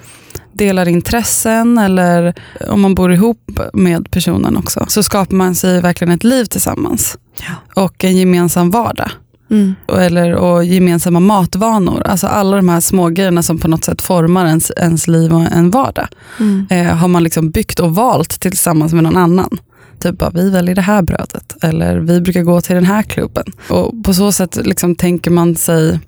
delar 0.53 0.87
intressen 0.87 1.77
eller 1.77 2.33
om 2.69 2.81
man 2.81 2.95
bor 2.95 3.13
ihop 3.13 3.59
med 3.73 4.11
personen 4.11 4.57
också. 4.57 4.85
Så 4.87 5.03
skapar 5.03 5.35
man 5.35 5.55
sig 5.55 5.81
verkligen 5.81 6.13
ett 6.13 6.23
liv 6.23 6.45
tillsammans. 6.45 7.17
Ja. 7.41 7.83
Och 7.83 8.03
en 8.03 8.17
gemensam 8.17 8.71
vardag. 8.71 9.11
Mm. 9.51 9.75
Eller, 9.87 10.35
och 10.35 10.65
gemensamma 10.65 11.19
matvanor. 11.19 12.01
Alltså 12.05 12.27
alla 12.27 12.57
de 12.57 12.69
här 12.69 12.79
små 12.79 13.09
grejerna 13.09 13.43
som 13.43 13.57
på 13.57 13.67
något 13.67 13.83
sätt 13.83 14.01
formar 14.01 14.45
ens, 14.45 14.71
ens 14.77 15.07
liv 15.07 15.33
och 15.33 15.41
en 15.41 15.69
vardag. 15.69 16.07
Mm. 16.39 16.67
Eh, 16.69 16.95
har 16.95 17.07
man 17.07 17.23
liksom 17.23 17.49
byggt 17.49 17.79
och 17.79 17.95
valt 17.95 18.39
tillsammans 18.39 18.93
med 18.93 19.03
någon 19.03 19.17
annan. 19.17 19.57
Typ 19.99 20.17
bara, 20.17 20.29
vi 20.29 20.49
väljer 20.49 20.75
det 20.75 20.81
här 20.81 21.01
brödet. 21.01 21.63
Eller 21.63 21.97
vi 21.97 22.21
brukar 22.21 22.41
gå 22.41 22.61
till 22.61 22.75
den 22.75 22.85
här 22.85 23.03
klubben. 23.03 23.45
Och 23.69 24.03
på 24.03 24.13
så 24.13 24.31
sätt 24.31 24.59
liksom 24.65 24.95
tänker 24.95 25.31
man 25.31 25.55
sig 25.55 25.99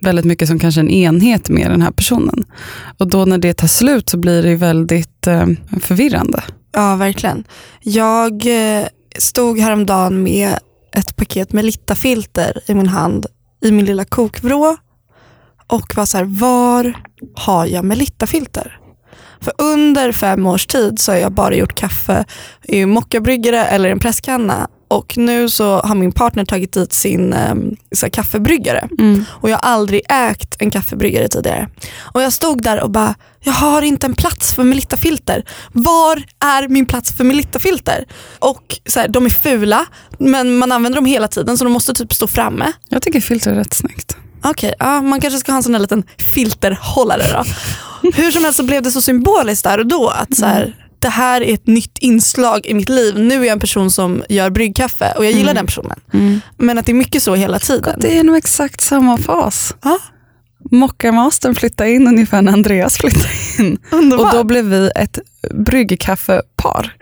väldigt 0.00 0.24
mycket 0.24 0.48
som 0.48 0.58
kanske 0.58 0.80
en 0.80 0.90
enhet 0.90 1.48
med 1.48 1.70
den 1.70 1.82
här 1.82 1.90
personen. 1.90 2.44
Och 2.98 3.08
då 3.08 3.24
när 3.24 3.38
det 3.38 3.54
tar 3.54 3.68
slut 3.68 4.08
så 4.08 4.16
blir 4.16 4.42
det 4.42 4.56
väldigt 4.56 5.26
eh, 5.26 5.46
förvirrande. 5.80 6.42
Ja, 6.72 6.96
verkligen. 6.96 7.44
Jag 7.80 8.32
eh, 8.32 8.86
stod 9.18 9.58
häromdagen 9.58 10.22
med 10.22 10.58
ett 10.92 11.16
paket 11.16 11.52
med 11.52 11.64
Littafilter 11.64 12.60
i 12.66 12.74
min 12.74 12.88
hand 12.88 13.26
i 13.62 13.72
min 13.72 13.84
lilla 13.84 14.04
kokvrå 14.04 14.76
och 15.66 15.96
var 15.96 16.06
så 16.06 16.18
här, 16.18 16.24
var 16.24 16.94
har 17.34 17.66
jag 17.66 17.84
Melittafilter? 17.84 18.78
För 19.42 19.52
under 19.58 20.12
fem 20.12 20.46
års 20.46 20.66
tid 20.66 20.98
så 20.98 21.12
har 21.12 21.18
jag 21.18 21.32
bara 21.32 21.54
gjort 21.54 21.74
kaffe 21.74 22.24
i 22.62 22.86
mockabryggare 22.86 23.66
eller 23.66 23.90
en 23.90 23.98
presskanna 23.98 24.68
och 24.92 25.18
nu 25.18 25.48
så 25.48 25.80
har 25.80 25.94
min 25.94 26.12
partner 26.12 26.44
tagit 26.44 26.72
dit 26.72 26.92
sin 26.92 27.32
eh, 27.32 27.54
så 27.92 28.06
här, 28.06 28.10
kaffebryggare 28.10 28.88
och 29.28 29.50
jag 29.50 29.56
har 29.56 29.70
aldrig 29.70 30.02
ägt 30.08 30.56
en 30.58 30.70
kaffebryggare 30.70 31.28
tidigare. 31.28 31.68
Och 32.00 32.22
jag 32.22 32.32
stod 32.32 32.62
där 32.62 32.80
och 32.80 32.90
bara, 32.90 33.14
jag 33.40 33.52
har 33.52 33.82
inte 33.82 34.06
en 34.06 34.14
plats 34.14 34.52
för 34.54 34.62
Melittafilter. 34.64 35.44
Var 35.72 36.22
är 36.44 36.68
min 36.68 36.86
plats 36.86 37.12
för 37.12 37.24
Melittafilter? 37.24 38.04
Och 38.38 38.78
så 38.86 39.00
här, 39.00 39.08
de 39.08 39.26
är 39.26 39.30
fula 39.30 39.86
men 40.18 40.56
man 40.56 40.72
använder 40.72 40.96
dem 40.96 41.06
hela 41.06 41.28
tiden 41.28 41.58
så 41.58 41.64
de 41.64 41.72
måste 41.72 41.94
typ 41.94 42.12
stå 42.12 42.26
framme. 42.26 42.72
Jag 42.88 43.02
tycker 43.02 43.20
filter 43.20 43.50
är 43.50 43.54
rätt 43.54 43.74
snyggt. 43.74 44.16
Okej, 44.44 44.74
ja, 44.78 45.02
man 45.02 45.20
kanske 45.20 45.38
ska 45.40 45.52
ha 45.52 45.56
en 45.56 45.62
sån 45.62 45.72
där 45.72 45.78
liten 45.78 46.04
filterhållare 46.18 47.22
då. 47.32 47.44
Hur 48.14 48.30
som 48.30 48.44
helst 48.44 48.56
så 48.56 48.62
blev 48.62 48.82
det 48.82 48.90
så 48.90 49.02
symboliskt 49.02 49.64
där 49.64 49.78
och 49.78 49.86
då 49.86 50.08
att 50.08 50.36
så 50.36 50.46
här, 50.46 50.76
det 50.98 51.08
här 51.08 51.40
är 51.40 51.54
ett 51.54 51.66
nytt 51.66 51.98
inslag 51.98 52.66
i 52.66 52.74
mitt 52.74 52.88
liv. 52.88 53.18
Nu 53.18 53.34
är 53.34 53.38
jag 53.44 53.52
en 53.52 53.60
person 53.60 53.90
som 53.90 54.22
gör 54.28 54.50
bryggkaffe 54.50 55.12
och 55.16 55.24
jag 55.24 55.32
gillar 55.32 55.50
Mm. 55.52 55.54
den 55.56 55.66
personen. 55.66 56.00
Men 56.58 56.78
att 56.78 56.86
det 56.86 56.92
är 56.92 56.94
mycket 56.94 57.22
så 57.22 57.34
hela 57.34 57.58
tiden. 57.58 57.98
Det 58.00 58.18
är 58.18 58.24
nog 58.24 58.36
exakt 58.36 58.80
samma 58.80 59.18
fas. 59.18 59.74
Ja, 59.82 59.98
Mockamastern 60.70 61.54
flyttade 61.54 61.90
in 61.90 62.08
ungefär 62.08 62.42
när 62.42 62.52
Andreas 62.52 62.96
flyttade 62.96 63.28
in. 63.58 63.78
underbart. 63.90 64.32
Och 64.32 64.38
då 64.38 64.44
blev 64.44 64.64
vi 64.64 64.90
ett 64.96 65.18
bryggkaffepar. 65.54 66.92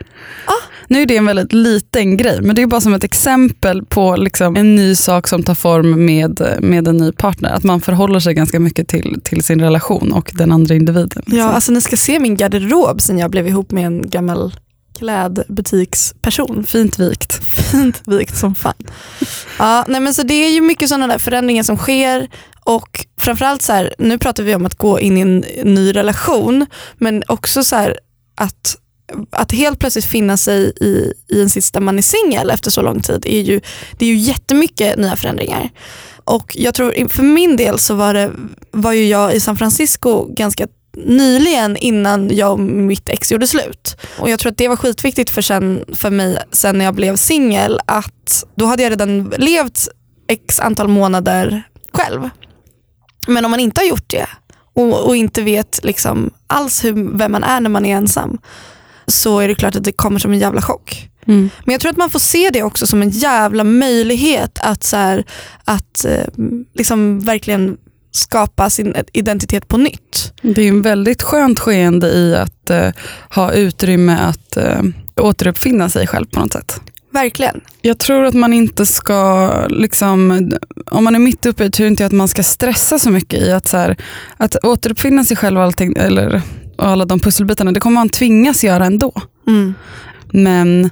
Ah. 0.47 0.53
Nu 0.91 1.03
är 1.03 1.07
det 1.07 1.17
en 1.17 1.27
väldigt 1.27 1.53
liten 1.53 2.17
grej, 2.17 2.39
men 2.43 2.57
det 2.57 2.63
är 2.63 2.67
bara 2.67 2.81
som 2.81 2.95
ett 2.95 3.05
exempel 3.05 3.85
på 3.85 4.17
liksom 4.17 4.57
en 4.57 4.77
ny 4.77 4.97
sak 4.97 5.29
som 5.29 5.43
tar 5.43 5.55
form 5.55 6.05
med, 6.05 6.59
med 6.61 6.89
en 6.89 6.97
ny 6.97 7.13
partner. 7.13 7.51
Att 7.51 7.65
man 7.65 7.81
förhåller 7.81 8.21
sig 8.21 8.35
ganska 8.35 8.61
mycket 8.61 8.89
till, 8.89 9.21
till 9.25 9.43
sin 9.43 9.61
relation 9.61 10.13
och 10.13 10.31
den 10.35 10.53
andra 10.53 10.75
individen. 10.75 11.23
Ja, 11.27 11.45
alltså 11.45 11.73
ni 11.73 11.81
ska 11.81 11.97
se 11.97 12.19
min 12.19 12.37
garderob 12.37 13.01
sen 13.01 13.19
jag 13.19 13.31
blev 13.31 13.49
ihop 13.49 13.71
med 13.71 13.87
en 13.87 14.11
gammal 14.11 14.55
klädbutiksperson. 14.99 16.65
Fint 16.65 16.99
vikt. 16.99 17.41
Fint 17.71 18.03
vikt 18.07 18.37
som 18.37 18.55
fan. 18.55 18.75
Ja, 19.59 19.85
nej 19.89 20.01
men 20.01 20.15
så 20.15 20.23
det 20.23 20.35
är 20.35 20.51
ju 20.51 20.61
mycket 20.61 20.89
sådana 20.89 21.07
där 21.07 21.19
förändringar 21.19 21.63
som 21.63 21.77
sker 21.77 22.29
och 22.65 23.07
framförallt 23.21 23.63
så 23.63 23.73
här, 23.73 23.95
nu 23.99 24.19
pratar 24.19 24.43
vi 24.43 24.55
om 24.55 24.67
att 24.67 24.75
gå 24.75 25.01
in 25.01 25.17
i 25.17 25.21
en 25.21 25.45
ny 25.75 25.93
relation 25.93 26.67
men 26.99 27.23
också 27.27 27.65
så 27.65 27.77
här 27.77 27.99
att 28.35 28.77
att 29.31 29.53
helt 29.53 29.79
plötsligt 29.79 30.05
finna 30.05 30.37
sig 30.37 30.73
i, 30.81 31.13
i 31.29 31.43
en 31.43 31.51
sits 31.51 31.71
där 31.71 31.81
man 31.81 31.99
är 31.99 32.03
singel 32.03 32.51
efter 32.51 32.71
så 32.71 32.83
lång 32.83 33.01
tid 33.01 33.27
är 33.27 33.41
ju, 33.41 33.61
det 33.99 34.05
är 34.05 34.09
ju 34.09 34.17
jättemycket 34.17 34.99
nya 34.99 35.17
förändringar. 35.17 35.71
Och 36.25 36.57
jag 36.59 36.75
tror 36.75 37.09
för 37.09 37.23
min 37.23 37.57
del 37.57 37.79
så 37.79 37.95
var, 37.95 38.15
det, 38.15 38.31
var 38.71 38.93
ju 38.93 39.07
jag 39.07 39.35
i 39.35 39.41
San 39.41 39.57
Francisco 39.57 40.27
ganska 40.35 40.67
nyligen 40.97 41.77
innan 41.77 42.37
jag 42.37 42.53
och 42.53 42.61
mitt 42.61 43.09
ex 43.09 43.33
gjorde 43.33 43.47
slut. 43.47 43.97
Och 44.19 44.31
jag 44.31 44.39
tror 44.39 44.53
att 44.53 44.59
det 44.59 44.69
var 44.69 44.77
skitviktigt 44.77 45.31
för, 45.31 45.43
sen, 45.43 45.85
för 45.95 46.11
mig 46.11 46.39
sen 46.53 46.79
när 46.79 46.85
jag 46.85 46.95
blev 46.95 47.17
singel 47.17 47.81
att 47.87 48.45
då 48.55 48.67
hade 48.67 48.83
jag 48.83 48.91
redan 48.91 49.33
levt 49.37 49.89
x 50.29 50.61
antal 50.61 50.89
månader 50.89 51.63
själv. 51.93 52.29
Men 53.27 53.45
om 53.45 53.51
man 53.51 53.61
inte 53.61 53.81
har 53.81 53.87
gjort 53.87 54.11
det 54.11 54.27
och, 54.75 55.07
och 55.07 55.17
inte 55.17 55.43
vet 55.43 55.81
liksom 55.83 56.31
alls 56.47 56.85
hur, 56.85 57.19
vem 57.19 57.33
man 57.33 57.45
är 57.45 57.61
när 57.61 57.71
man 57.71 57.87
är 57.87 57.97
ensam 57.97 58.39
så 59.11 59.41
är 59.41 59.49
det 59.49 59.55
klart 59.55 59.77
att 59.77 59.85
det 59.85 59.93
kommer 59.93 60.19
som 60.19 60.33
en 60.33 60.39
jävla 60.39 60.63
chock. 60.63 61.09
Mm. 61.27 61.51
Men 61.65 61.73
jag 61.73 61.81
tror 61.81 61.91
att 61.91 61.97
man 61.97 62.11
får 62.11 62.19
se 62.19 62.51
det 62.53 62.63
också 62.63 62.87
som 62.87 63.03
en 63.03 63.11
jävla 63.11 63.65
möjlighet 63.65 64.59
att, 64.63 64.85
så 64.85 64.97
här, 64.97 65.25
att 65.65 66.05
eh, 66.05 66.25
liksom 66.75 67.21
verkligen 67.21 67.77
skapa 68.13 68.71
sin 68.71 68.95
identitet 69.13 69.69
på 69.69 69.77
nytt. 69.77 70.33
Det 70.43 70.63
är 70.63 70.69
en 70.69 70.83
väldigt 70.83 71.23
skönt 71.23 71.61
skeende 71.61 72.09
i 72.09 72.37
att 72.37 72.71
eh, 72.71 72.91
ha 73.31 73.53
utrymme 73.53 74.19
att 74.19 74.57
eh, 74.57 74.83
återuppfinna 75.17 75.89
sig 75.89 76.07
själv 76.07 76.27
på 76.27 76.41
något 76.41 76.53
sätt. 76.53 76.81
Verkligen. 77.13 77.61
Jag 77.83 77.99
tror 77.99 78.25
att 78.25 78.35
man 78.35 78.53
inte 78.53 78.87
ska, 78.87 79.51
liksom, 79.69 80.51
om 80.91 81.05
man 81.05 81.15
är 81.15 81.19
mitt 81.19 81.47
uppe 81.47 81.65
i 81.65 81.67
det, 81.67 81.73
tror 81.73 81.89
inte 81.89 82.03
jag 82.03 82.07
att 82.07 82.13
man 82.13 82.29
ska 82.29 82.43
stressa 82.43 82.99
så 82.99 83.11
mycket 83.11 83.43
i 83.43 83.53
att, 83.53 83.69
så 83.69 83.77
här, 83.77 83.97
att 84.37 84.65
återuppfinna 84.65 85.25
sig 85.25 85.37
själv 85.37 85.59
och, 85.59 85.65
allting, 85.65 85.95
eller, 85.97 86.43
och 86.81 86.89
alla 86.89 87.05
de 87.05 87.21
pusselbitarna, 87.21 87.73
det 87.73 87.81
kommer 87.81 87.95
man 87.95 88.09
tvingas 88.09 88.65
göra 88.65 88.87
ändå. 88.87 89.13
Mm. 89.49 89.75
Men 90.33 90.91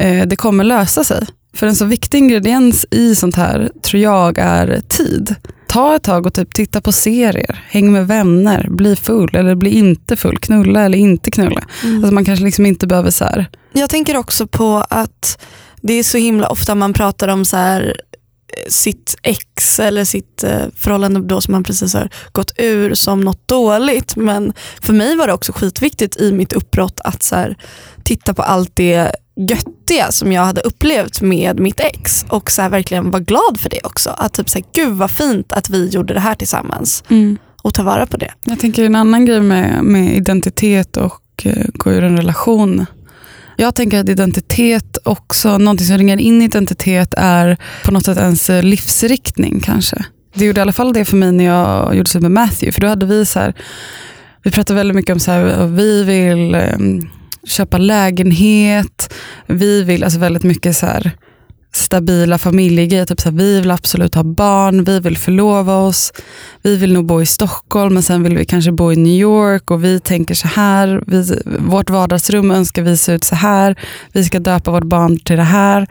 eh, 0.00 0.26
det 0.26 0.36
kommer 0.36 0.64
lösa 0.64 1.04
sig. 1.04 1.26
För 1.54 1.66
en 1.66 1.76
så 1.76 1.84
viktig 1.84 2.18
ingrediens 2.18 2.86
i 2.90 3.16
sånt 3.16 3.36
här 3.36 3.70
tror 3.82 4.02
jag 4.02 4.38
är 4.38 4.80
tid. 4.88 5.34
Ta 5.68 5.96
ett 5.96 6.02
tag 6.02 6.26
och 6.26 6.34
typ 6.34 6.54
titta 6.54 6.80
på 6.80 6.92
serier, 6.92 7.64
häng 7.68 7.92
med 7.92 8.06
vänner, 8.06 8.66
bli 8.70 8.96
full 8.96 9.36
eller 9.36 9.54
bli 9.54 9.70
inte 9.70 10.16
full, 10.16 10.38
knulla 10.38 10.82
eller 10.84 10.98
inte 10.98 11.30
knulla. 11.30 11.64
Alltså 11.84 12.14
man 12.14 12.24
kanske 12.24 12.44
liksom 12.44 12.66
inte 12.66 12.86
behöver 12.86 13.10
så 13.10 13.24
här, 13.24 13.46
Jag 13.72 13.90
tänker 13.90 14.16
också 14.16 14.46
på 14.46 14.84
att 14.90 15.42
det 15.80 15.92
är 15.92 16.02
så 16.02 16.18
himla 16.18 16.48
ofta 16.48 16.74
man 16.74 16.92
pratar 16.92 17.28
om 17.28 17.44
så 17.44 17.56
här 17.56 18.00
sitt 18.68 19.16
ex 19.22 19.80
eller 19.80 20.04
sitt 20.04 20.44
eh, 20.44 20.66
förhållande 20.76 21.20
då 21.20 21.40
som 21.40 21.52
man 21.52 21.62
precis 21.62 21.94
har 21.94 22.08
gått 22.32 22.52
ur 22.58 22.94
som 22.94 23.20
något 23.20 23.48
dåligt. 23.48 24.16
Men 24.16 24.52
för 24.82 24.92
mig 24.92 25.16
var 25.16 25.26
det 25.26 25.32
också 25.32 25.52
skitviktigt 25.52 26.16
i 26.16 26.32
mitt 26.32 26.52
uppbrott 26.52 27.00
att 27.04 27.22
så 27.22 27.36
här, 27.36 27.56
titta 28.04 28.34
på 28.34 28.42
allt 28.42 28.70
det 28.74 29.12
göttiga 29.36 30.12
som 30.12 30.32
jag 30.32 30.42
hade 30.42 30.60
upplevt 30.60 31.20
med 31.20 31.60
mitt 31.60 31.80
ex 31.80 32.26
och 32.28 32.50
så 32.50 32.62
här, 32.62 32.68
verkligen 32.68 33.10
vara 33.10 33.22
glad 33.22 33.60
för 33.60 33.70
det 33.70 33.80
också. 33.84 34.10
Att 34.10 34.32
typ 34.32 34.50
så 34.50 34.58
här, 34.58 34.64
gud 34.74 34.92
vad 34.92 35.10
fint 35.10 35.52
att 35.52 35.70
vi 35.70 35.88
gjorde 35.88 36.14
det 36.14 36.20
här 36.20 36.34
tillsammans 36.34 37.04
och 37.62 37.74
ta 37.74 37.82
vara 37.82 38.06
på 38.06 38.16
det. 38.16 38.32
Jag 38.44 38.60
tänker 38.60 38.84
en 38.84 38.94
annan 38.94 39.26
grej 39.26 39.40
med, 39.40 39.84
med 39.84 40.16
identitet 40.16 40.96
och 40.96 41.22
eh, 41.42 41.66
gå 41.74 41.92
ur 41.92 42.04
en 42.04 42.16
relation. 42.16 42.86
Jag 43.60 43.74
tänker 43.74 44.00
att 44.00 44.08
identitet 44.08 44.98
också, 45.04 45.58
någonting 45.58 45.86
som 45.86 45.98
ringer 45.98 46.20
in 46.20 46.42
i 46.42 46.44
identitet 46.44 47.14
är 47.16 47.56
på 47.84 47.90
något 47.90 48.04
sätt 48.04 48.18
ens 48.18 48.48
livsriktning 48.48 49.60
kanske. 49.60 50.04
Det 50.34 50.44
gjorde 50.44 50.60
i 50.60 50.62
alla 50.62 50.72
fall 50.72 50.92
det 50.92 51.04
för 51.04 51.16
mig 51.16 51.32
när 51.32 51.44
jag 51.44 51.96
gjorde 51.96 52.10
slut 52.10 52.22
med 52.22 52.30
Matthew. 52.30 52.72
För 52.72 52.80
då 52.80 52.86
hade 52.86 53.06
vi 53.06 53.26
så 53.26 53.40
här, 53.40 53.54
vi 54.42 54.50
pratade 54.50 54.76
väldigt 54.76 54.94
mycket 54.94 55.12
om 55.12 55.20
så 55.20 55.30
här, 55.30 55.66
vi 55.66 56.04
vill 56.04 56.54
ehm, 56.54 57.00
köpa 57.44 57.78
lägenhet, 57.78 59.14
vi 59.46 59.82
vill, 59.82 60.04
alltså 60.04 60.18
väldigt 60.18 60.44
mycket 60.44 60.76
så 60.76 60.86
här 60.86 61.12
stabila 61.72 62.38
familjegrejer. 62.38 63.06
Typ 63.06 63.20
så 63.20 63.30
här, 63.30 63.36
vi 63.36 63.60
vill 63.60 63.70
absolut 63.70 64.14
ha 64.14 64.22
barn, 64.22 64.84
vi 64.84 65.00
vill 65.00 65.18
förlova 65.18 65.76
oss, 65.76 66.12
vi 66.62 66.76
vill 66.76 66.92
nog 66.92 67.04
bo 67.04 67.22
i 67.22 67.26
Stockholm 67.26 67.94
men 67.94 68.02
sen 68.02 68.22
vill 68.22 68.36
vi 68.36 68.44
kanske 68.44 68.72
bo 68.72 68.92
i 68.92 68.96
New 68.96 69.20
York 69.20 69.70
och 69.70 69.84
vi 69.84 70.00
tänker 70.00 70.34
så 70.34 70.48
här, 70.48 71.02
vi, 71.06 71.42
vårt 71.58 71.90
vardagsrum 71.90 72.50
önskar 72.50 72.82
vi 72.82 72.96
se 72.96 73.12
ut 73.12 73.24
så 73.24 73.34
här, 73.34 73.78
vi 74.12 74.24
ska 74.24 74.38
döpa 74.38 74.70
vårt 74.70 74.84
barn 74.84 75.18
till 75.18 75.36
det 75.36 75.42
här. 75.42 75.86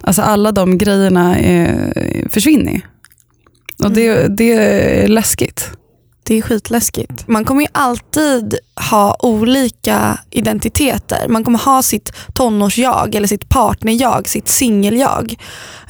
Alltså 0.00 0.22
alla 0.22 0.52
de 0.52 0.78
grejerna 0.78 1.38
är, 1.38 2.28
försvinner. 2.30 2.80
Och 3.84 3.90
det, 3.90 4.36
det 4.36 4.52
är 4.52 5.08
läskigt. 5.08 5.70
Det 6.26 6.38
är 6.38 6.42
skitläskigt. 6.42 7.28
Man 7.28 7.44
kommer 7.44 7.62
ju 7.62 7.68
alltid 7.72 8.58
ha 8.90 9.16
olika 9.18 10.18
identiteter. 10.30 11.28
Man 11.28 11.44
kommer 11.44 11.58
ha 11.58 11.82
sitt 11.82 12.12
tonårsjag 12.34 13.14
eller 13.14 13.28
sitt 13.28 13.48
partnerjag, 13.48 14.28
sitt 14.28 14.48
singeljag. 14.48 15.34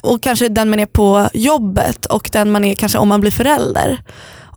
Och 0.01 0.21
kanske 0.21 0.49
den 0.49 0.69
man 0.69 0.79
är 0.79 0.85
på 0.85 1.29
jobbet 1.33 2.05
och 2.05 2.29
den 2.33 2.51
man 2.51 2.65
är 2.65 2.75
kanske 2.75 2.97
om 2.97 3.07
man 3.07 3.21
blir 3.21 3.31
förälder. 3.31 4.01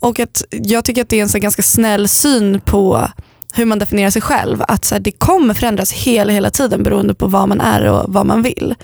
Och 0.00 0.20
att 0.20 0.44
jag 0.50 0.84
tycker 0.84 1.02
att 1.02 1.08
det 1.08 1.18
är 1.18 1.22
en 1.22 1.28
så 1.28 1.38
ganska 1.38 1.62
snäll 1.62 2.08
syn 2.08 2.60
på 2.60 3.08
hur 3.54 3.64
man 3.64 3.78
definierar 3.78 4.10
sig 4.10 4.22
själv. 4.22 4.62
Att 4.68 4.84
så 4.84 4.94
här, 4.94 5.00
det 5.00 5.10
kommer 5.10 5.54
förändras 5.54 5.92
hela, 5.92 6.32
hela 6.32 6.50
tiden 6.50 6.82
beroende 6.82 7.14
på 7.14 7.26
vad 7.26 7.48
man 7.48 7.60
är 7.60 7.84
och 7.84 8.12
vad 8.12 8.26
man 8.26 8.42
vill. 8.42 8.74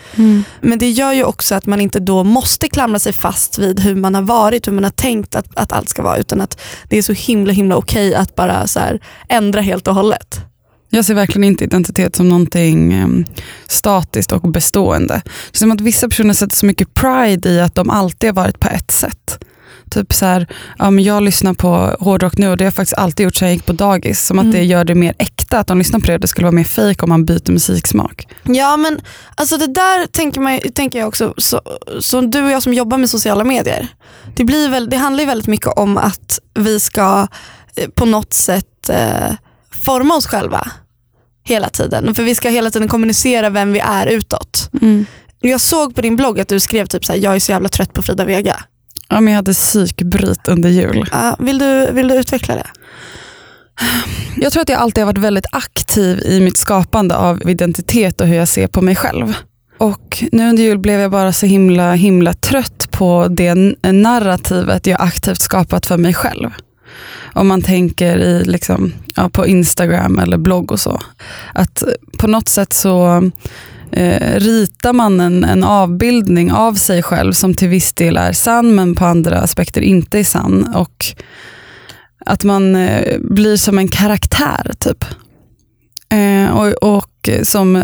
Men 0.61 0.78
det 0.78 0.90
gör 0.90 1.12
ju 1.12 1.25
också 1.25 1.54
att 1.54 1.66
man 1.66 1.80
inte 1.80 2.00
då 2.00 2.25
måste 2.25 2.68
klamra 2.68 2.99
sig 2.99 3.12
fast 3.12 3.59
vid 3.59 3.80
hur 3.80 3.94
man 3.94 4.14
har 4.14 4.23
varit, 4.23 4.68
hur 4.68 4.73
man 4.73 4.85
har 4.85 4.90
tänkt 4.90 5.35
att, 5.35 5.47
att 5.56 5.73
allt 5.73 5.88
ska 5.88 6.02
vara. 6.02 6.18
Utan 6.18 6.40
att 6.40 6.61
det 6.88 6.99
är 6.99 7.02
så 7.02 7.12
himla 7.12 7.52
himla 7.52 7.76
okej 7.76 8.14
att 8.14 8.35
bara 8.35 8.66
så 8.66 8.80
här, 8.80 9.00
ändra 9.28 9.61
helt 9.61 9.88
och 9.88 9.94
hållet. 9.94 10.40
Jag 10.90 11.04
ser 11.04 11.14
verkligen 11.14 11.44
inte 11.44 11.64
identitet 11.64 12.16
som 12.16 12.28
någonting 12.28 13.25
statiskt 13.66 14.33
och 14.33 14.50
bestående. 14.50 15.23
Det 15.25 15.56
är 15.56 15.59
som 15.59 15.73
att 15.73 15.80
vissa 15.80 16.09
personer 16.09 16.35
sätter 16.35 16.56
så 16.56 16.66
mycket 16.66 16.94
pride 16.94 17.49
i 17.49 17.61
att 17.61 17.75
de 17.75 17.90
alltid 17.90 18.28
har 18.28 18.35
varit 18.35 18.61
på 18.61 18.68
ett 18.68 18.90
sätt. 18.90 19.44
Typ 19.94 20.12
så 20.14 20.26
här, 20.26 20.46
ja, 20.78 20.90
men 20.90 21.04
jag 21.04 21.22
lyssnar 21.22 21.54
på 21.54 21.96
hårdrock 22.00 22.38
nu 22.38 22.48
och 22.48 22.56
det 22.56 22.64
har 22.64 22.66
jag 22.66 22.74
faktiskt 22.74 22.98
alltid 22.98 23.24
gjort 23.24 23.34
sedan 23.36 23.48
jag 23.48 23.54
gick 23.54 23.66
på 23.66 23.72
dagis. 23.72 24.26
Som 24.26 24.38
att 24.38 24.52
det 24.52 24.58
Mm. 24.58 24.70
gör 24.70 24.84
det 24.84 24.94
mer 24.94 25.14
äkta 25.18 25.58
att 25.58 25.66
de 25.66 25.78
lyssnar 25.78 26.00
på 26.00 26.06
det. 26.06 26.18
Det 26.18 26.28
skulle 26.28 26.44
vara 26.44 26.54
mer 26.54 26.64
fejk 26.64 27.02
om 27.02 27.08
man 27.08 27.24
byter 27.24 27.50
musiksmak. 27.52 28.28
Ja 28.42 28.76
men 28.76 29.00
alltså 29.34 29.56
det 29.56 29.66
där 29.66 30.06
tänker, 30.06 30.40
man, 30.40 30.60
tänker 30.74 30.98
jag 30.98 31.08
också, 31.08 31.34
så, 31.36 31.60
så 32.00 32.20
du 32.20 32.42
och 32.44 32.50
jag 32.50 32.62
som 32.62 32.74
jobbar 32.74 32.98
med 32.98 33.10
sociala 33.10 33.44
medier. 33.44 33.88
Det, 34.36 34.44
blir 34.44 34.68
väl, 34.68 34.90
det 34.90 34.96
handlar 34.96 35.20
ju 35.22 35.26
väldigt 35.26 35.46
mycket 35.48 35.66
om 35.76 35.98
att 35.98 36.38
vi 36.54 36.80
ska 36.80 37.26
eh, 37.76 37.88
på 37.88 38.04
något 38.06 38.32
sätt 38.32 38.88
eh, 38.88 39.34
forma 39.84 40.14
oss 40.16 40.26
själva 40.26 40.68
hela 41.46 41.68
tiden. 41.68 42.14
För 42.14 42.22
vi 42.22 42.34
ska 42.34 42.48
hela 42.48 42.70
tiden 42.70 42.88
kommunicera 42.88 43.50
vem 43.50 43.72
vi 43.72 43.78
är 43.80 44.06
utåt. 44.06 44.70
Jag 45.40 45.60
såg 45.60 45.94
på 45.94 46.00
din 46.02 46.16
blogg 46.16 46.40
att 46.40 46.48
du 46.48 46.60
skrev 46.60 46.86
typ 46.86 47.04
såhär, 47.04 47.18
jag 47.20 47.34
är 47.34 47.38
så 47.40 47.52
jävla 47.52 47.68
trött 47.68 47.92
på 47.92 48.02
Frida 48.02 48.24
Vega. 48.24 48.56
Ja, 49.08 49.20
men 49.20 49.32
jag 49.32 49.38
hade 49.38 49.52
psykbryt 49.52 50.49
under 50.49 50.68
jul. 50.68 50.99
Uh, 51.14 51.34
vill, 51.38 51.58
du, 51.58 51.92
vill 51.92 52.08
du 52.08 52.14
utveckla 52.14 52.54
det? 52.54 52.66
Jag 54.37 54.52
tror 54.52 54.62
att 54.62 54.68
jag 54.68 54.80
alltid 54.80 55.04
har 55.04 55.12
varit 55.12 55.25
väldigt 55.25 55.46
aktiv 55.52 56.20
i 56.25 56.40
mitt 56.40 56.56
skapande 56.56 57.16
av 57.16 57.50
identitet 57.50 58.20
och 58.20 58.26
hur 58.26 58.37
jag 58.37 58.49
ser 58.49 58.66
på 58.66 58.80
mig 58.80 58.96
själv. 58.96 59.34
Och 59.78 60.25
nu 60.32 60.49
under 60.49 60.62
jul 60.62 60.78
blev 60.78 61.00
jag 61.00 61.11
bara 61.11 61.32
så 61.32 61.46
himla 61.46 61.92
himla 61.92 62.34
trött 62.34 62.90
på 62.90 63.28
det 63.30 63.54
narrativet 63.92 64.87
jag 64.87 65.00
aktivt 65.00 65.40
skapat 65.40 65.87
för 65.87 65.96
mig 65.96 66.14
själv. 66.14 66.50
Om 67.32 67.49
man 67.49 67.62
tänker 67.62 68.18
i 68.18 68.44
liksom, 68.44 68.92
ja, 69.16 69.28
på 69.28 69.46
Instagram 69.46 70.18
eller 70.18 70.37
blogg 70.37 70.73
och 70.73 70.80
så. 70.80 71.00
Att 71.54 71.82
på 72.18 72.26
något 72.26 72.49
sätt 72.49 72.73
så 72.73 73.30
eh, 73.96 74.40
ritar 74.40 74.92
man 74.92 75.20
en, 75.20 75.44
en 75.44 75.64
avbildning 75.64 76.52
av 76.52 76.74
sig 76.74 77.02
själv 77.02 77.32
som 77.32 77.54
till 77.54 77.68
viss 77.68 77.92
del 77.92 78.16
är 78.16 78.32
sann 78.32 78.74
men 78.74 78.94
på 78.94 79.04
andra 79.04 79.38
aspekter 79.38 79.80
inte 79.80 80.18
är 80.18 80.24
sann. 80.24 80.74
Och 80.74 81.06
att 82.26 82.44
man 82.44 82.76
eh, 82.76 83.18
blir 83.20 83.56
som 83.56 83.78
en 83.78 83.88
karaktär 83.88 84.72
typ. 84.78 85.04
Eh, 86.08 86.50
och, 86.56 86.96
och 86.96 87.28
som 87.42 87.76
eh, 87.76 87.82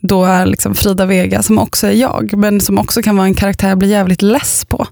då 0.00 0.24
är 0.24 0.46
liksom 0.46 0.74
Frida 0.74 1.06
Vega 1.06 1.42
som 1.42 1.58
också 1.58 1.86
är 1.86 1.92
jag 1.92 2.36
men 2.36 2.60
som 2.60 2.78
också 2.78 3.02
kan 3.02 3.16
vara 3.16 3.26
en 3.26 3.34
karaktär 3.34 3.68
jag 3.68 3.78
blir 3.78 3.88
jävligt 3.88 4.22
less 4.22 4.64
på. 4.64 4.86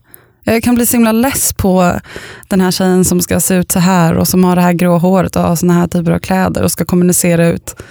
Jag 0.44 0.62
kan 0.62 0.74
bli 0.74 0.86
så 0.86 0.96
himla 0.96 1.12
less 1.12 1.52
på 1.52 2.00
den 2.48 2.60
här 2.60 2.70
tjejen 2.70 3.04
som 3.04 3.20
ska 3.20 3.40
se 3.40 3.54
ut 3.54 3.72
så 3.72 3.78
här 3.78 4.14
och 4.14 4.28
som 4.28 4.44
har 4.44 4.56
det 4.56 4.62
här 4.62 4.72
grå 4.72 4.98
håret 4.98 5.36
och 5.36 5.42
har 5.42 5.56
såna 5.56 5.72
här 5.72 5.86
typer 5.86 6.12
av 6.12 6.18
kläder 6.18 6.62
och 6.62 6.72
ska 6.72 6.84
kommunicera 6.84 7.46
ut 7.46 7.82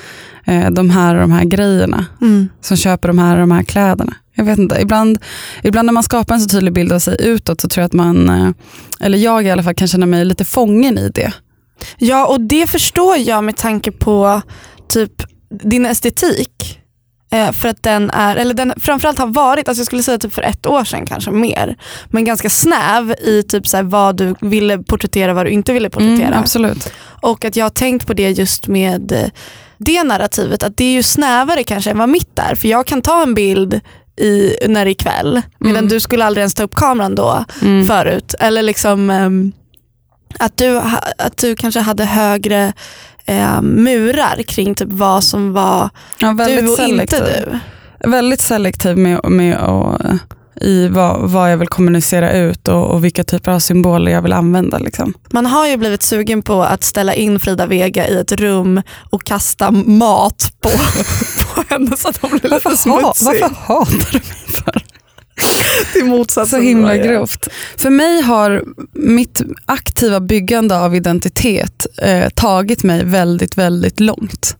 eh, 0.46 0.69
de 0.69 0.89
här 0.89 1.15
och 1.15 1.22
de 1.22 1.31
här 1.31 1.43
grejerna. 1.43 2.05
Som 2.62 2.77
köper 2.77 3.08
de 3.08 3.19
här 3.19 3.34
och 3.34 3.39
de 3.39 3.51
här 3.51 3.63
kläderna. 3.63 4.13
Jag 4.36 4.46
vet 4.46 4.60
inte, 4.60 4.81
ibland, 4.81 5.19
ibland 5.63 5.86
när 5.86 5.93
man 5.93 6.03
skapar 6.03 6.36
en 6.36 6.41
så 6.41 6.50
tydlig 6.50 6.74
bild 6.74 6.91
av 6.91 7.00
sig 7.00 7.17
utåt 7.19 7.62
så 7.62 7.69
tror 7.69 7.81
jag 7.81 7.86
att 7.86 7.93
man, 7.93 8.29
eh, 8.29 8.50
eller 9.00 9.17
jag 9.17 9.46
i 9.46 9.51
alla 9.51 9.63
fall 9.63 9.74
kan 9.75 9.88
känna 9.88 10.05
mig 10.05 10.25
lite 10.25 10.46
fången 10.46 10.98
i 10.98 11.10
det. 11.10 11.34
Ja 11.98 12.27
och 12.27 12.41
det 12.41 12.67
förstår 12.67 13.17
jag 13.17 13.43
med 13.43 13.58
tanke 13.58 13.91
på 13.91 14.41
typ 14.88 15.24
din 15.63 15.86
estetik. 15.86 16.79
Eh, 17.31 17.51
för 17.51 17.69
att 17.69 17.84
den 17.84 18.10
är, 18.10 18.36
eller 18.36 18.53
den 18.53 18.74
framförallt 18.77 19.19
har 19.19 19.27
varit, 19.27 19.67
alltså 19.67 19.79
jag 19.79 19.86
skulle 19.86 20.03
säga 20.03 20.17
typ 20.17 20.34
för 20.34 20.41
ett 20.41 20.65
år 20.65 20.84
sedan 20.84 21.05
kanske 21.05 21.31
mer, 21.31 21.77
men 22.10 22.25
ganska 22.25 22.50
snäv 22.50 23.12
i 23.12 23.43
typ 23.43 23.67
så 23.67 23.84
vad 23.84 24.17
du 24.17 24.36
ville 24.41 24.77
porträttera, 24.77 25.34
vad 25.34 25.46
du 25.46 25.50
inte 25.50 25.74
ville 25.74 25.89
porträttera. 25.89 26.27
Mm, 26.27 26.39
absolut. 26.39 26.93
Och 27.22 27.46
att 27.46 27.55
jag 27.55 27.65
har 27.65 27.69
tänkt 27.69 28.08
på 28.08 28.13
det 28.13 28.29
just 28.29 28.67
med 28.67 29.12
eh, 29.12 29.29
det 29.79 30.03
narrativet, 30.03 30.63
att 30.63 30.77
det 30.77 30.83
är 30.86 30.91
ju 30.93 31.03
snävare 31.03 31.63
kanske 31.63 31.91
än 31.91 31.98
vad 31.98 32.09
mitt 32.09 32.39
är. 32.39 32.55
För 32.55 32.67
jag 32.67 32.86
kan 32.88 33.01
ta 33.01 33.24
en 33.24 33.33
bild 33.33 33.79
i, 34.21 34.56
när 34.67 34.86
det 34.86 34.91
är 34.91 34.95
kväll, 34.95 35.41
medan 35.60 35.77
Mm. 35.77 35.89
du 35.89 35.99
skulle 35.99 36.25
aldrig 36.25 36.41
ens 36.41 36.53
ta 36.56 36.63
upp 36.63 36.75
kameran 36.75 37.15
då 37.15 37.45
Mm. 37.62 37.88
förut. 37.88 38.36
Eller 38.39 38.62
liksom 38.63 39.10
ehm, 39.10 39.51
att, 40.39 40.58
du, 40.58 40.82
att 41.17 41.38
du 41.38 41.56
kanske 41.56 41.80
hade 41.80 42.06
högre 42.06 42.73
eh, 43.25 43.62
murar 43.62 44.41
kring 44.47 44.75
typ 44.75 44.88
vad 44.91 45.23
som 45.23 45.53
var 45.53 45.89
Ja, 46.17 46.34
du 46.34 46.67
och 46.69 46.77
selektiv. 46.77 47.19
inte 47.19 47.45
du. 48.01 48.10
Väldigt 48.10 48.41
selektiv 48.41 48.97
med, 48.97 49.19
med 49.30 49.58
och, 49.58 50.01
i 50.62 50.88
vad, 50.88 51.32
vad 51.32 51.52
jag 51.52 51.58
vill 51.58 51.67
kommunicera 51.67 52.34
ut 52.34 52.67
och, 52.67 52.88
och 52.88 53.06
vilka 53.06 53.24
typer 53.24 53.52
av 53.52 53.60
symboler 53.60 54.12
jag 54.12 54.22
vill 54.22 54.34
använda. 54.34 54.78
Liksom. 54.78 55.13
Man 55.32 55.45
har 55.45 55.67
ju 55.67 55.78
blivit 55.78 56.04
sugen 56.04 56.41
på 56.41 56.63
att 56.63 56.84
ställa 56.84 57.13
in 57.13 57.39
Frida 57.39 57.65
Vega 57.65 58.08
i 58.08 58.19
ett 58.19 58.32
rum 58.32 58.82
och 59.10 59.24
kasta 59.24 59.72
mat 59.72 60.54
på, 60.62 60.69
på 61.56 61.63
henne 61.69 61.98
så 61.98 62.10
att 62.10 62.17
hon 62.17 62.30
blir 62.30 62.50
lite 62.50 62.78
smutsig. 62.78 63.26
varför 63.26 63.56
hatar 63.56 64.12
du 64.12 64.17
mig 64.17 64.63
för? 64.65 64.84
Till 65.93 66.06
motsatsen. 66.06 66.60
Så 66.60 66.65
himla 66.65 66.95
är. 66.95 67.04
grovt. 67.04 67.48
För 67.78 67.89
mig 67.89 68.22
har 68.22 68.63
mitt 68.93 69.41
aktiva 69.65 70.19
byggande 70.19 70.80
av 70.80 70.95
identitet 70.95 71.88
eh, 71.98 72.30
tagit 72.30 72.84
mig 72.84 73.06
väldigt, 73.06 73.58
väldigt 73.58 74.00
långt. 74.00 74.56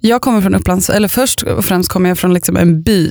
Jag 0.00 0.22
kommer 0.22 0.40
från 0.40 0.54
Upplands, 0.54 0.90
eller 0.90 1.08
först 1.08 1.42
och 1.42 1.64
främst 1.64 1.90
kommer 1.90 2.08
jag 2.08 2.18
från 2.18 2.34
liksom 2.34 2.56
en 2.56 2.82
by. 2.82 3.10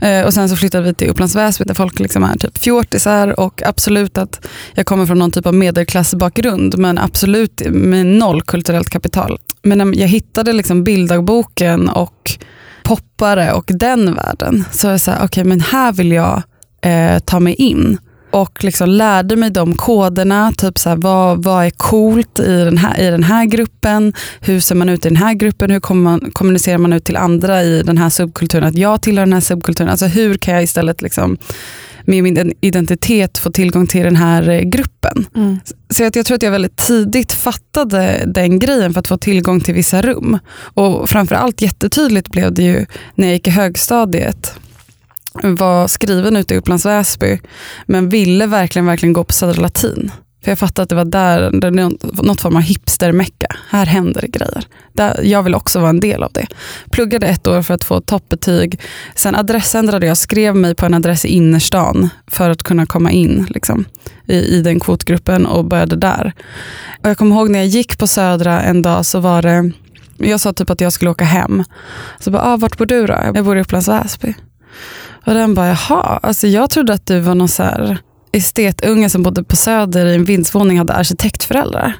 Eh, 0.00 0.22
och 0.22 0.34
sen 0.34 0.48
så 0.48 0.56
flyttade 0.56 0.84
vi 0.84 0.94
till 0.94 1.08
Upplands 1.08 1.34
Väsby 1.34 1.64
där 1.64 1.74
folk 1.74 1.98
liksom 1.98 2.24
är 2.24 2.36
typ 2.36 2.58
fjortisar 2.58 3.40
och 3.40 3.62
absolut 3.62 4.18
att 4.18 4.46
jag 4.74 4.86
kommer 4.86 5.06
från 5.06 5.18
någon 5.18 5.30
typ 5.30 5.46
av 5.46 5.54
medelklassbakgrund 5.54 6.78
men 6.78 6.98
absolut 6.98 7.62
med 7.70 8.06
noll 8.06 8.42
kulturellt 8.42 8.90
kapital. 8.90 9.38
Men 9.62 9.78
när 9.78 10.00
jag 10.00 10.08
hittade 10.08 10.52
liksom 10.52 10.84
bilddagboken 10.84 11.88
och 11.88 12.38
poppare 12.82 13.52
och 13.52 13.70
den 13.74 14.14
världen 14.14 14.64
så 14.72 14.86
är 14.86 14.90
jag 14.90 15.00
så 15.00 15.10
här, 15.10 15.24
okej 15.24 15.44
men 15.44 15.60
här 15.60 15.92
vill 15.92 16.12
jag 16.12 16.42
eh, 16.82 17.18
ta 17.18 17.40
mig 17.40 17.54
in. 17.54 17.98
Och 18.30 18.64
liksom 18.64 18.88
lärde 18.88 19.36
mig 19.36 19.50
de 19.50 19.74
koderna, 19.74 20.52
typ 20.56 20.78
så 20.78 20.88
här, 20.88 20.96
vad, 20.96 21.44
vad 21.44 21.66
är 21.66 21.70
coolt 21.70 22.38
i 22.38 22.64
den, 22.64 22.78
här, 22.78 23.00
i 23.00 23.10
den 23.10 23.22
här 23.22 23.44
gruppen, 23.44 24.12
hur 24.40 24.60
ser 24.60 24.74
man 24.74 24.88
ut 24.88 25.06
i 25.06 25.08
den 25.08 25.16
här 25.16 25.34
gruppen, 25.34 25.70
hur 25.70 25.94
man, 25.94 26.30
kommunicerar 26.32 26.78
man 26.78 26.92
ut 26.92 27.04
till 27.04 27.16
andra 27.16 27.62
i 27.62 27.82
den 27.82 27.98
här 27.98 28.10
subkulturen, 28.10 28.68
att 28.68 28.78
jag 28.78 29.02
tillhör 29.02 29.26
den 29.26 29.32
här 29.32 29.40
subkulturen. 29.40 29.90
Alltså 29.90 30.06
hur 30.06 30.36
kan 30.36 30.54
jag 30.54 30.62
istället 30.62 31.02
liksom, 31.02 31.36
med 32.06 32.22
min 32.22 32.52
identitet 32.60 33.38
få 33.38 33.50
tillgång 33.50 33.86
till 33.86 34.04
den 34.04 34.16
här 34.16 34.48
eh, 34.48 34.60
gruppen. 34.60 35.26
Mm. 35.36 35.58
Så 35.90 36.04
att 36.04 36.16
jag 36.16 36.26
tror 36.26 36.34
att 36.34 36.42
jag 36.42 36.50
väldigt 36.50 36.76
tidigt 36.76 37.32
fattade 37.32 38.24
den 38.26 38.58
grejen 38.58 38.92
för 38.92 39.00
att 39.00 39.08
få 39.08 39.16
tillgång 39.16 39.60
till 39.60 39.74
vissa 39.74 40.02
rum. 40.02 40.38
Och 40.56 41.10
framförallt 41.10 41.62
jättetydligt 41.62 42.28
blev 42.28 42.54
det 42.54 42.62
ju 42.62 42.86
när 43.14 43.26
jag 43.26 43.34
gick 43.34 43.46
i 43.46 43.50
högstadiet 43.50 44.54
var 45.42 45.88
skriven 45.88 46.36
ute 46.36 46.54
i 46.54 46.56
Upplands 46.56 46.86
Väsby 46.86 47.38
men 47.86 48.08
ville 48.08 48.46
verkligen, 48.46 48.86
verkligen 48.86 49.12
gå 49.12 49.24
på 49.24 49.32
Södra 49.32 49.62
Latin. 49.62 50.10
För 50.44 50.50
jag 50.50 50.58
fattade 50.58 50.82
att 50.82 50.88
det 50.88 50.94
var 50.94 51.04
där, 51.04 51.50
det 51.60 51.70
något- 51.70 52.22
något 52.22 52.40
form 52.40 52.56
av 52.56 52.62
hipstermecka. 52.62 53.46
Här 53.70 53.86
händer 53.86 54.20
det 54.20 54.28
grejer. 54.28 54.64
Där, 54.92 55.20
jag 55.22 55.42
vill 55.42 55.54
också 55.54 55.78
vara 55.80 55.90
en 55.90 56.00
del 56.00 56.22
av 56.22 56.32
det. 56.32 56.46
Pluggade 56.90 57.26
ett 57.26 57.46
år 57.46 57.62
för 57.62 57.74
att 57.74 57.84
få 57.84 58.00
toppbetyg. 58.00 58.80
Sen 59.14 59.34
adressändrade 59.34 60.06
jag, 60.06 60.16
skrev 60.16 60.56
mig 60.56 60.74
på 60.74 60.86
en 60.86 60.94
adress 60.94 61.24
i 61.24 61.28
innerstan 61.28 62.08
för 62.26 62.50
att 62.50 62.62
kunna 62.62 62.86
komma 62.86 63.10
in 63.10 63.46
liksom, 63.50 63.84
i, 64.26 64.34
i 64.36 64.62
den 64.62 64.80
kvotgruppen 64.80 65.46
och 65.46 65.64
började 65.64 65.96
där. 65.96 66.32
Och 67.02 67.08
jag 67.10 67.18
kommer 67.18 67.36
ihåg 67.36 67.50
när 67.50 67.58
jag 67.58 67.68
gick 67.68 67.98
på 67.98 68.06
Södra 68.06 68.62
en 68.62 68.82
dag 68.82 69.06
så 69.06 69.20
var 69.20 69.42
det, 69.42 69.70
jag 70.18 70.40
sa 70.40 70.52
typ 70.52 70.70
att 70.70 70.80
jag 70.80 70.92
skulle 70.92 71.10
åka 71.10 71.24
hem. 71.24 71.64
Så 72.20 72.30
bara, 72.30 72.42
ah, 72.42 72.56
vart 72.56 72.78
bor 72.78 72.86
du 72.86 73.06
då? 73.06 73.18
Jag 73.34 73.44
bor 73.44 73.58
i 73.58 73.60
Upplands 73.60 73.88
Väsby. 73.88 74.34
Och 75.26 75.34
den 75.34 75.54
bara, 75.54 75.68
jaha, 75.68 76.20
alltså 76.22 76.46
jag 76.46 76.70
trodde 76.70 76.92
att 76.92 77.06
du 77.06 77.20
var 77.20 77.34
någon 77.34 77.48
så 77.48 77.62
här 77.62 77.98
estetunge 78.32 79.10
som 79.10 79.22
bodde 79.22 79.44
på 79.44 79.56
Söder 79.56 80.06
i 80.06 80.14
en 80.14 80.24
vindsvåning 80.24 80.78
hade 80.78 80.92
arkitektföräldrar. 80.92 81.92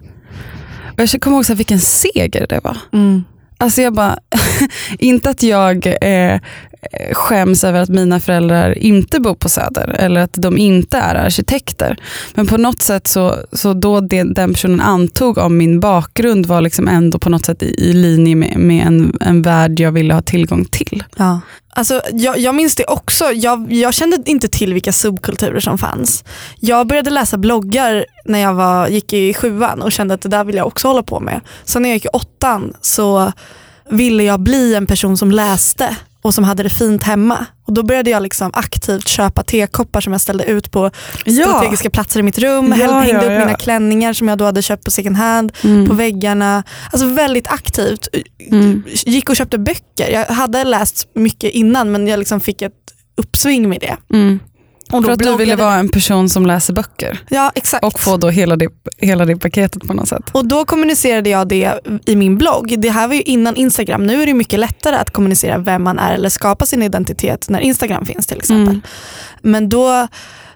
Och 0.93 1.01
jag 1.01 1.21
kommer 1.21 1.37
ihåg 1.37 1.47
så 1.47 1.53
här, 1.53 1.57
vilken 1.57 1.81
seger 1.81 2.47
det 2.49 2.61
var. 2.65 2.77
Mm. 2.93 3.25
Alltså 3.59 3.83
jag 3.83 3.95
bara, 3.95 4.19
inte 4.99 5.31
att 5.31 5.43
jag 5.43 5.87
eh, 5.87 6.41
Eh, 6.83 7.15
skäms 7.15 7.65
över 7.65 7.81
att 7.81 7.89
mina 7.89 8.21
föräldrar 8.21 8.79
inte 8.79 9.21
bor 9.21 9.35
på 9.35 9.49
Söder 9.49 9.89
eller 9.99 10.21
att 10.21 10.33
de 10.33 10.59
inte 10.59 10.99
är 10.99 11.15
arkitekter. 11.15 11.97
Men 12.35 12.47
på 12.47 12.57
något 12.57 12.83
sätt 12.83 13.07
så, 13.07 13.37
så 13.53 13.75
då 13.75 14.01
det, 14.01 14.23
den 14.23 14.53
personen 14.53 14.81
antog 14.81 15.39
om 15.39 15.57
min 15.57 15.81
bakgrund 15.81 16.47
var 16.47 16.61
liksom 16.61 16.89
ändå 16.89 17.19
på 17.19 17.31
något 17.31 17.45
sätt 17.45 17.63
i, 17.63 17.91
i 17.91 17.93
linje 17.93 18.37
med, 18.37 18.57
med 18.59 18.87
en, 18.87 19.17
en 19.21 19.43
värld 19.43 19.81
jag 19.81 19.93
ville 19.93 20.15
ha 20.15 20.23
tillgång 20.23 20.65
till. 20.65 21.05
Ja. 21.17 21.41
Alltså, 21.69 22.03
jag, 22.13 22.39
jag 22.39 22.55
minns 22.55 22.75
det 22.75 22.85
också, 22.85 23.25
jag, 23.25 23.73
jag 23.73 23.95
kände 23.95 24.19
inte 24.25 24.49
till 24.49 24.75
vilka 24.75 24.93
subkulturer 24.93 25.61
som 25.61 25.79
fanns. 25.79 26.25
Jag 26.61 26.87
började 26.87 27.11
läsa 27.11 27.39
bloggar 27.39 28.07
när 28.25 28.39
jag 28.39 28.55
var, 28.55 28.89
gick 28.89 29.13
i 29.13 29.35
sjuan 29.35 29.83
och 29.83 29.93
kände 29.93 30.15
att 30.15 30.23
det 30.23 30.29
där 30.29 30.45
vill 30.45 30.57
jag 30.57 30.67
också 30.67 30.89
hålla 30.89 31.03
på 31.03 31.21
med. 31.21 31.41
Sen 31.65 31.83
när 31.83 31.89
jag 31.89 31.97
gick 31.97 32.05
i 32.05 32.09
åttan 32.09 32.73
så 32.81 33.33
ville 33.91 34.23
jag 34.23 34.41
bli 34.41 34.75
en 34.75 34.87
person 34.87 35.17
som 35.17 35.31
läste 35.31 35.97
och 36.27 36.35
som 36.35 36.45
hade 36.45 36.63
det 36.63 36.71
fint 36.71 37.03
hemma. 37.03 37.47
Och 37.67 37.73
Då 37.75 37.83
började 37.83 38.11
jag 38.11 38.23
liksom 38.23 38.51
aktivt 38.55 39.09
köpa 39.09 39.43
tekoppar 39.43 40.01
som 40.01 40.13
jag 40.13 40.21
ställde 40.21 40.45
ut 40.45 40.71
på 40.71 40.91
Ja. 41.25 41.45
strategiska 41.47 41.91
platser 41.91 42.21
i 42.21 42.23
mitt 42.23 42.39
rum. 42.39 42.75
Ja, 42.79 42.99
hängde 43.01 43.25
ja, 43.25 43.33
upp 43.35 43.47
mina 43.47 43.55
klänningar 43.55 44.13
som 44.13 44.29
jag 44.29 44.39
då 44.39 44.45
hade 44.45 44.63
köpt 44.63 44.85
på 44.85 44.91
second 44.91 45.17
hand 45.17 45.53
Mm. 45.65 45.87
på 45.87 45.95
väggarna. 45.95 46.63
Alltså 46.93 47.07
väldigt 47.09 47.49
aktivt. 47.49 48.09
Mm. 48.51 48.83
Gick 48.89 49.29
och 49.31 49.37
köpte 49.37 49.59
böcker. 49.59 50.11
Jag 50.11 50.25
hade 50.27 50.65
läst 50.65 51.09
mycket 51.15 51.51
innan 51.51 51.93
men 51.93 52.07
jag 52.07 52.19
liksom 52.19 52.41
fick 52.41 52.63
ett 52.63 52.73
uppsving 53.17 53.69
med 53.69 53.81
det. 53.81 53.97
Mm. 54.17 54.41
Och 54.91 55.05
För 55.05 55.13
att 55.13 55.19
du 55.19 55.37
ville 55.37 55.57
vara 55.57 55.75
en 55.75 55.89
person 55.89 56.29
som 56.29 56.47
läser 56.47 56.73
böcker 56.73 57.19
Ja 57.29 57.53
exakt. 57.55 57.85
och 57.85 58.01
få 58.01 58.17
då 58.17 58.29
hela 58.29 58.57
det, 58.57 58.69
hela 58.99 59.25
det 59.25 59.37
paketet 59.37 59.83
på 59.87 59.95
något 59.95 60.09
sätt. 60.09 60.23
Och 60.33 60.49
då 60.49 60.65
kommunicerade 60.65 61.31
jag 61.31 61.49
det 61.49 61.81
i 62.07 62.17
min 62.17 62.39
blogg. 62.39 62.75
Det 62.79 62.91
här 62.91 63.09
var 63.09 63.15
ju 63.15 63.23
innan 63.23 63.57
Instagram. 63.57 64.07
Nu 64.07 64.23
är 64.23 64.27
det 64.27 64.35
mycket 64.35 64.61
lättare 64.61 64.97
att 64.97 65.11
kommunicera 65.11 65.59
vem 65.59 65.83
man 65.83 65.99
är 65.99 66.15
eller 66.15 66.29
skapa 66.29 66.67
sin 66.67 66.83
identitet 66.83 67.49
när 67.49 67.61
Instagram 67.61 68.07
finns 68.07 68.27
till 68.27 68.39
exempel. 68.39 68.69
Mm. 68.69 68.83
Men 69.43 69.69
då, 69.69 70.09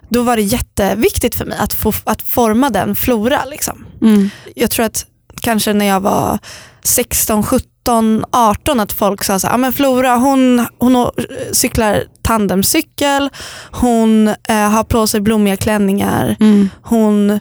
då 0.09 0.23
var 0.23 0.35
det 0.35 0.41
jätteviktigt 0.41 1.35
för 1.35 1.45
mig 1.45 1.57
att, 1.59 1.73
få, 1.73 1.93
att 2.03 2.21
forma 2.21 2.69
den 2.69 2.95
flora. 2.95 3.45
Liksom. 3.45 3.85
Mm. 4.01 4.29
Jag 4.55 4.71
tror 4.71 4.85
att 4.85 5.05
kanske 5.41 5.73
när 5.73 5.85
jag 5.85 5.99
var 5.99 6.39
16, 6.83 7.43
17, 7.43 8.25
18 8.31 8.79
att 8.79 8.93
folk 8.93 9.23
sa 9.23 9.39
så 9.39 9.47
här, 9.47 9.53
"Ja, 9.53 9.57
men 9.57 9.73
Flora 9.73 10.15
hon, 10.15 10.65
hon 10.79 11.09
cyklar 11.51 12.03
tandemcykel, 12.21 13.29
hon 13.71 14.27
eh, 14.27 14.69
har 14.69 14.83
på 14.83 15.07
sig 15.07 15.21
blommiga 15.21 15.57
klänningar, 15.57 16.35
Mm. 16.39 16.69
hon 16.81 17.39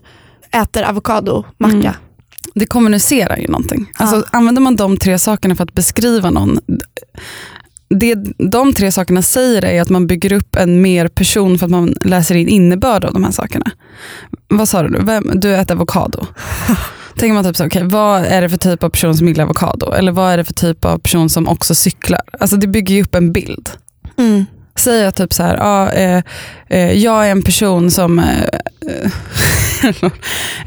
äter 0.52 0.82
avokadomacka. 0.82 1.76
Mm. 1.76 1.92
Det 2.54 2.66
kommunicerar 2.66 3.36
ju 3.36 3.46
någonting. 3.46 3.92
Alltså, 3.98 4.16
Ja. 4.16 4.22
Använder 4.32 4.62
man 4.62 4.76
de 4.76 4.96
tre 4.96 5.18
sakerna 5.18 5.54
för 5.54 5.64
att 5.64 5.74
beskriva 5.74 6.30
någon, 6.30 6.58
det 7.94 8.14
de 8.50 8.72
tre 8.74 8.92
sakerna 8.92 9.22
säger 9.22 9.64
är 9.64 9.82
att 9.82 9.88
man 9.90 10.06
bygger 10.06 10.32
upp 10.32 10.56
en 10.56 10.82
mer 10.82 11.08
person 11.08 11.58
för 11.58 11.66
att 11.66 11.70
man 11.70 11.94
läser 12.04 12.34
in 12.34 12.48
innebörd 12.48 13.04
av 13.04 13.12
de 13.12 13.24
här 13.24 13.30
sakerna. 13.30 13.70
Vad 14.48 14.68
sa 14.68 14.82
du? 14.82 15.04
Vem, 15.04 15.30
du 15.34 15.54
äter 15.56 15.74
avokado. 15.76 16.26
Tänker 17.16 17.34
man 17.34 17.44
typ 17.44 17.56
så, 17.56 17.66
okay, 17.66 17.82
vad 17.82 18.24
är 18.24 18.40
det 18.42 18.48
för 18.48 18.56
typ 18.56 18.84
av 18.84 18.90
person 18.90 19.16
som 19.16 19.28
gillar 19.28 19.44
avokado? 19.44 19.92
Eller 19.92 20.12
vad 20.12 20.32
är 20.32 20.36
det 20.36 20.44
för 20.44 20.54
typ 20.54 20.84
av 20.84 20.98
person 20.98 21.28
som 21.30 21.48
också 21.48 21.74
cyklar? 21.74 22.20
Alltså 22.40 22.56
det 22.56 22.66
bygger 22.66 22.94
ju 22.94 23.02
upp 23.02 23.14
en 23.14 23.32
bild. 23.32 23.70
Mm. 24.18 24.46
Säger 24.78 25.04
jag 25.04 25.14
typ 25.14 25.32
så 25.32 25.42
här, 25.42 25.56
ja, 25.56 25.92
eh, 25.92 26.22
eh, 26.68 26.92
jag 26.92 27.26
är 27.26 27.30
en 27.30 27.42
person 27.42 27.90
som 27.90 28.18
eh, 28.18 29.10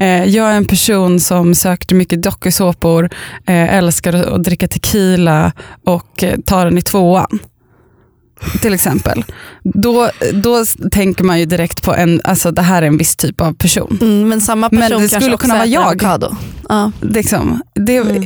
eh, 0.00 0.24
jag 0.24 0.50
är 0.50 0.56
en 0.56 0.64
person 0.64 1.20
som 1.20 1.54
sökte 1.54 1.94
mycket 1.94 2.22
dokusåpor, 2.22 3.10
eh, 3.46 3.74
älskar 3.74 4.12
att 4.12 4.44
dricka 4.44 4.68
tequila 4.68 5.52
och 5.84 6.22
eh, 6.22 6.38
tar 6.40 6.64
den 6.64 6.78
i 6.78 6.82
tvåan. 6.82 7.38
Till 8.62 8.74
exempel. 8.74 9.24
Då, 9.62 10.10
då 10.32 10.64
tänker 10.90 11.24
man 11.24 11.40
ju 11.40 11.46
direkt 11.46 11.82
på 11.82 11.94
en, 11.94 12.20
alltså 12.24 12.50
det 12.50 12.62
här 12.62 12.82
är 12.82 12.86
en 12.86 12.96
viss 12.96 13.16
typ 13.16 13.40
av 13.40 13.52
person. 13.54 13.98
Mm, 14.00 14.28
men 14.28 14.40
samma 14.40 14.68
person 14.70 14.80
Men 14.80 14.90
det 14.90 14.96
kanske 14.98 15.16
skulle 15.20 15.34
också 15.34 15.42
kunna 15.46 15.54
vara 15.58 15.66
jag. 15.66 15.86
avokado. 15.86 16.36
Ja. 16.68 16.92
Liksom. 17.00 17.62
Det, 17.74 17.96
Mm. 17.96 18.22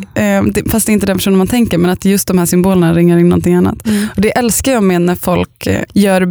eh, 0.47 0.53
det, 0.53 0.71
fast 0.71 0.87
det 0.87 0.93
är 0.93 0.95
inte 0.95 1.07
den 1.07 1.17
personen 1.17 1.39
man 1.39 1.47
tänker, 1.47 1.79
men 1.79 1.91
att 1.91 2.05
just 2.05 2.29
de 2.29 2.39
här 2.39 2.47
symbolerna 2.47 2.95
ringar 2.95 3.19
in 3.19 3.29
någonting 3.29 3.55
annat. 3.55 3.87
Mm. 3.87 4.07
Och 4.17 4.21
det 4.21 4.31
älskar 4.39 4.73
jag 4.73 4.83
med 4.83 5.03
när 5.03 5.15
folk 5.15 5.67
eh, 5.67 5.83
gör 5.95 6.23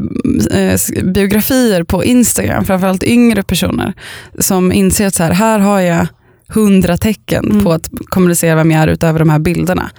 eh, 0.51 1.03
biografier 1.03 1.83
på 1.83 2.03
Instagram, 2.05 2.65
framförallt 2.65 3.03
yngre 3.03 3.43
personer, 3.43 3.93
som 4.39 4.71
inser 4.71 5.07
att 5.07 5.15
så 5.15 5.23
här, 5.23 5.31
här 5.31 5.59
har 5.59 5.79
jag 5.79 6.07
hundra 6.47 6.97
tecken 6.97 7.45
Mm. 7.51 7.63
på 7.63 7.71
att 7.73 7.89
kommunicera 8.09 8.55
vem 8.55 8.71
jag 8.71 8.83
är 8.83 8.87
utöver 8.87 9.19
de 9.19 9.29
här 9.29 9.39
bilderna. 9.39 9.89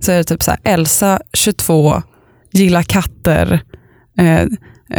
Så 0.00 0.12
är 0.12 0.16
det 0.16 0.24
typ 0.24 0.42
så 0.42 0.50
här, 0.50 0.60
Elsa, 0.64 1.20
22, 1.32 2.02
gillar 2.56 2.82
katter, 2.82 3.62
eh, 4.18 4.40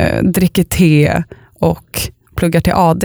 eh, 0.02 0.24
dricker 0.24 0.64
te 0.64 1.24
och 1.60 2.02
pluggar 2.36 2.62
till 2.62 2.74
AD. 2.74 3.04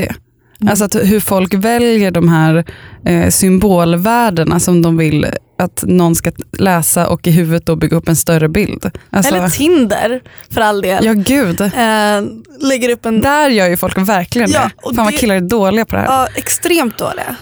Mm. 0.60 0.70
Alltså 0.70 0.84
att 0.84 0.94
hur 0.94 1.20
folk 1.20 1.54
väljer 1.54 2.10
de 2.10 2.28
här 2.28 2.64
eh, 3.06 3.28
symbolvärdena 3.28 4.60
som 4.60 4.82
de 4.82 4.96
vill 4.96 5.26
att 5.58 5.84
någon 5.86 6.14
ska 6.14 6.32
läsa 6.58 7.08
och 7.08 7.26
i 7.26 7.30
huvudet 7.30 7.66
då 7.66 7.76
bygga 7.76 7.96
upp 7.96 8.08
en 8.08 8.16
större 8.16 8.48
bild. 8.48 8.90
Alltså, 9.10 9.34
Eller 9.34 9.48
Tinder 9.48 10.22
för 10.50 10.60
all 10.60 10.82
del. 10.82 11.04
ja 11.04 11.12
gud, 11.12 11.60
Eh, 11.60 12.22
lägger 12.68 12.88
upp 12.90 13.06
en 13.06 13.20
där 13.20 13.48
gör 13.50 13.66
ju 13.68 13.76
folk 13.76 13.98
verkligen 13.98 14.50
Ja, 14.50 14.60
det. 14.60 14.70
och 14.88 14.94
Fan 14.94 15.04
vad 15.04 15.14
det- 15.14 15.18
killar 15.18 15.34
är 15.34 15.40
dåliga 15.40 15.84
på 15.84 15.96
det 15.96 16.02
här. 16.02 16.08
ja, 16.08 16.28
extremt 16.34 16.98
dåliga. 16.98 17.36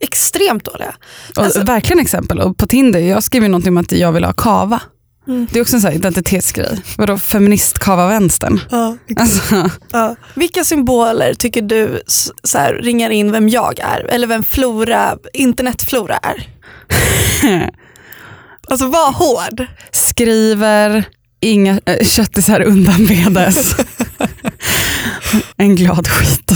Extremt 0.00 0.64
dåliga. 0.64 0.94
och 1.36 1.42
alltså- 1.44 1.62
verkligen 1.64 2.00
exempel. 2.00 2.38
Och 2.40 2.56
på 2.56 2.66
Tinder, 2.66 3.00
jag 3.00 3.22
skrev 3.22 3.42
ju 3.42 3.48
någonting 3.48 3.72
om 3.72 3.76
att 3.78 3.92
jag 3.92 4.12
vill 4.12 4.24
ha 4.24 4.32
kava. 4.32 4.80
Mm. 5.28 5.46
Det 5.52 5.58
är 5.58 5.62
också 5.62 5.76
en 5.76 5.82
sån 5.82 5.92
identitetsgrej. 5.92 6.82
Vadå 6.98 7.18
feminist-kava-vänstern? 7.18 8.60
Ja, 8.70 8.96
Alltså, 9.16 9.70
ja. 9.92 10.16
Vilka 10.34 10.64
symboler 10.64 11.34
tycker 11.34 11.62
du 11.62 12.02
så 12.42 12.58
här, 12.58 12.74
ringar 12.74 13.10
in 13.10 13.32
vem 13.32 13.48
jag 13.48 13.78
är? 13.80 14.04
Eller 14.04 14.26
vem 14.26 14.44
Flora, 14.44 15.16
internetflora 15.32 16.16
är? 16.16 16.48
Alltså 18.68 18.86
var 18.86 19.12
hård. 19.12 19.66
skriver, 19.90 21.04
inga 21.40 21.80
äh, 21.86 22.06
köttisar 22.06 22.60
undanbedes. 22.60 23.74
en 25.56 25.76
glad 25.76 26.08
skit. 26.08 26.52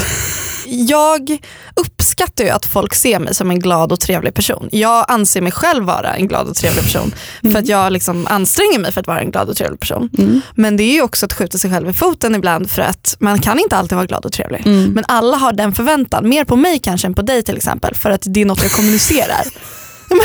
Jag 0.69 1.39
uppskattar 1.75 2.45
ju 2.45 2.51
att 2.51 2.67
folk 2.67 2.95
ser 2.95 3.19
mig 3.19 3.35
som 3.35 3.51
en 3.51 3.59
glad 3.59 3.93
och 3.93 4.01
trevlig 4.01 4.35
person. 4.35 4.69
Jag 4.73 5.05
anser 5.09 5.41
mig 5.41 5.53
själv 5.53 5.85
vara 5.85 6.15
en 6.15 6.29
glad 6.29 6.49
och 6.49 6.57
trevlig 6.57 6.85
person. 6.85 7.15
För 7.43 7.57
att 7.57 7.69
jag 7.69 7.93
liksom 7.93 8.27
anstränger 8.31 8.79
mig 8.79 8.93
för 8.93 9.01
att 9.01 9.07
vara 9.07 9.21
en 9.21 9.31
glad 9.31 9.49
och 9.49 9.57
trevlig 9.57 9.81
person. 9.81 10.11
Mm. 10.19 10.41
Men 10.55 10.77
det 10.77 10.83
är 10.83 10.93
ju 10.93 11.03
också 11.03 11.27
att 11.27 11.33
skjuta 11.33 11.59
sig 11.59 11.71
själv 11.71 11.89
i 11.89 11.93
foten 11.93 12.35
ibland 12.35 12.71
för 12.71 12.83
att 12.83 13.17
man 13.19 13.41
kan 13.41 13.59
inte 13.59 13.77
alltid 13.77 13.97
vara 13.97 14.07
glad 14.07 14.25
och 14.25 14.33
trevlig. 14.33 14.67
Mm. 14.67 14.91
Men 14.91 15.05
alla 15.09 15.37
har 15.37 15.53
den 15.53 15.73
förväntan, 15.73 16.29
mer 16.29 16.45
på 16.45 16.57
mig 16.57 16.79
kanske 16.79 17.07
än 17.07 17.15
på 17.15 17.23
dig 17.23 17.43
till 17.43 17.57
exempel 17.57 17.95
för 17.95 18.11
att 18.11 18.23
det 18.25 18.41
är 18.41 18.45
något 18.45 18.63
jag 18.63 18.73
kommunicerar. 18.73 19.47
Men 20.09 20.19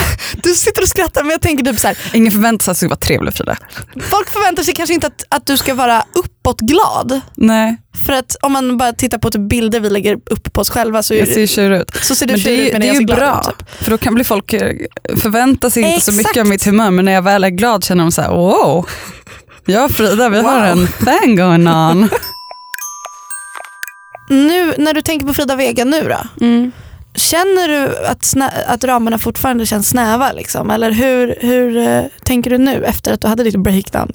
Du 0.43 0.49
sitter 0.53 0.81
och 0.81 0.87
skrattar 0.87 1.23
men 1.23 1.31
jag 1.31 1.41
tänker 1.41 1.63
typ 1.63 1.79
så 1.79 1.87
här, 1.87 1.97
Ingen 2.13 2.31
förväntar 2.31 2.63
sig 2.63 2.71
att 2.71 2.75
du 2.75 2.79
ska 2.79 2.87
vara 2.87 2.99
trevlig 2.99 3.33
Frida. 3.33 3.57
folk 4.09 4.29
förväntar 4.29 4.63
sig 4.63 4.73
kanske 4.73 4.93
inte 4.93 5.07
att, 5.07 5.23
att 5.29 5.45
du 5.45 5.57
ska 5.57 5.73
vara 5.73 6.03
uppåt 6.15 6.59
glad. 6.59 7.21
Nej, 7.35 7.77
För 8.05 8.13
att 8.13 8.35
om 8.41 8.51
man 8.51 8.77
bara 8.77 8.93
tittar 8.93 9.17
på 9.17 9.31
typ 9.31 9.41
bilder 9.49 9.79
vi 9.79 9.89
lägger 9.89 10.13
upp 10.25 10.53
på 10.53 10.61
oss 10.61 10.69
själva 10.69 11.03
så, 11.03 11.13
är 11.13 11.17
jag 11.19 11.27
ser 11.27 11.41
det, 11.41 11.47
tjurig 11.47 11.79
ut. 11.81 11.91
så 12.01 12.15
ser 12.15 12.25
du 12.27 12.33
Men 12.33 12.39
tjurig 12.41 12.59
ut 12.59 12.65
medan 12.65 12.81
det 12.81 12.89
är 12.89 12.99
ju 12.99 13.05
bra, 13.05 13.39
ut. 13.49 13.57
Typ. 13.59 13.69
för 13.83 13.91
då 13.91 13.97
kan 13.97 14.15
bli 14.15 14.23
folk 14.23 14.53
eh, 14.53 14.71
förvänta 15.17 15.69
sig 15.69 15.83
inte 15.83 16.01
så 16.05 16.11
Exakt. 16.11 16.27
mycket 16.27 16.41
av 16.41 16.47
mitt 16.47 16.63
humör, 16.65 16.91
men 16.91 17.05
när 17.05 17.11
jag 17.11 17.21
väl 17.21 17.43
är 17.43 17.49
glad 17.49 17.83
känner 17.83 18.03
de 18.03 18.11
så 18.11 18.21
här, 18.21 18.29
wow, 18.29 18.89
jag 19.65 19.85
och 19.85 19.91
Frida 19.91 20.29
vi 20.29 20.41
har 20.41 20.53
Wow. 20.75 20.81
en 20.81 20.87
thing 21.21 21.35
going 21.35 21.67
on. 21.67 22.09
Nu 24.29 24.73
när 24.77 24.93
du 24.93 25.01
tänker 25.01 25.25
på 25.27 25.33
Frida 25.33 25.55
Vega 25.55 25.85
nu 25.85 26.01
då? 26.09 26.45
Känner 27.15 27.67
du 27.67 28.05
att, 28.05 28.23
snä, 28.23 28.49
att 28.67 28.83
ramarna 28.83 29.17
fortfarande 29.17 29.65
känns 29.65 29.89
snäva? 29.89 30.31
Liksom? 30.31 30.69
Eller 30.69 30.91
hur, 30.91 31.35
hur 31.39 31.77
eh, 31.77 32.03
tänker 32.23 32.49
du 32.49 32.57
nu 32.57 32.85
efter 32.85 33.13
att 33.13 33.21
du 33.21 33.27
hade 33.27 33.43
ditt 33.43 33.55
breakdown? 33.55 34.11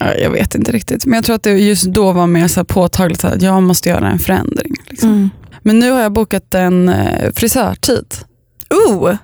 Ja, 0.00 0.14
Jag 0.14 0.30
vet 0.30 0.54
inte 0.54 0.72
riktigt, 0.72 1.06
men 1.06 1.14
jag 1.14 1.24
tror 1.24 1.36
att 1.36 1.42
det 1.42 1.50
just 1.50 1.84
då 1.86 2.12
var 2.12 2.26
mer 2.26 2.48
så 2.48 2.64
påtagligt 2.64 3.24
att 3.24 3.42
jag 3.42 3.62
måste 3.62 3.88
göra 3.88 4.10
en 4.10 4.18
förändring. 4.18 4.72
Liksom. 4.86 5.30
Men 5.62 5.78
nu 5.78 5.90
har 5.90 6.00
jag 6.00 6.12
bokat 6.12 6.54
en 6.54 6.88
eh, 6.88 7.32
frisörtid. 7.36 8.14
Oh, 8.70 9.14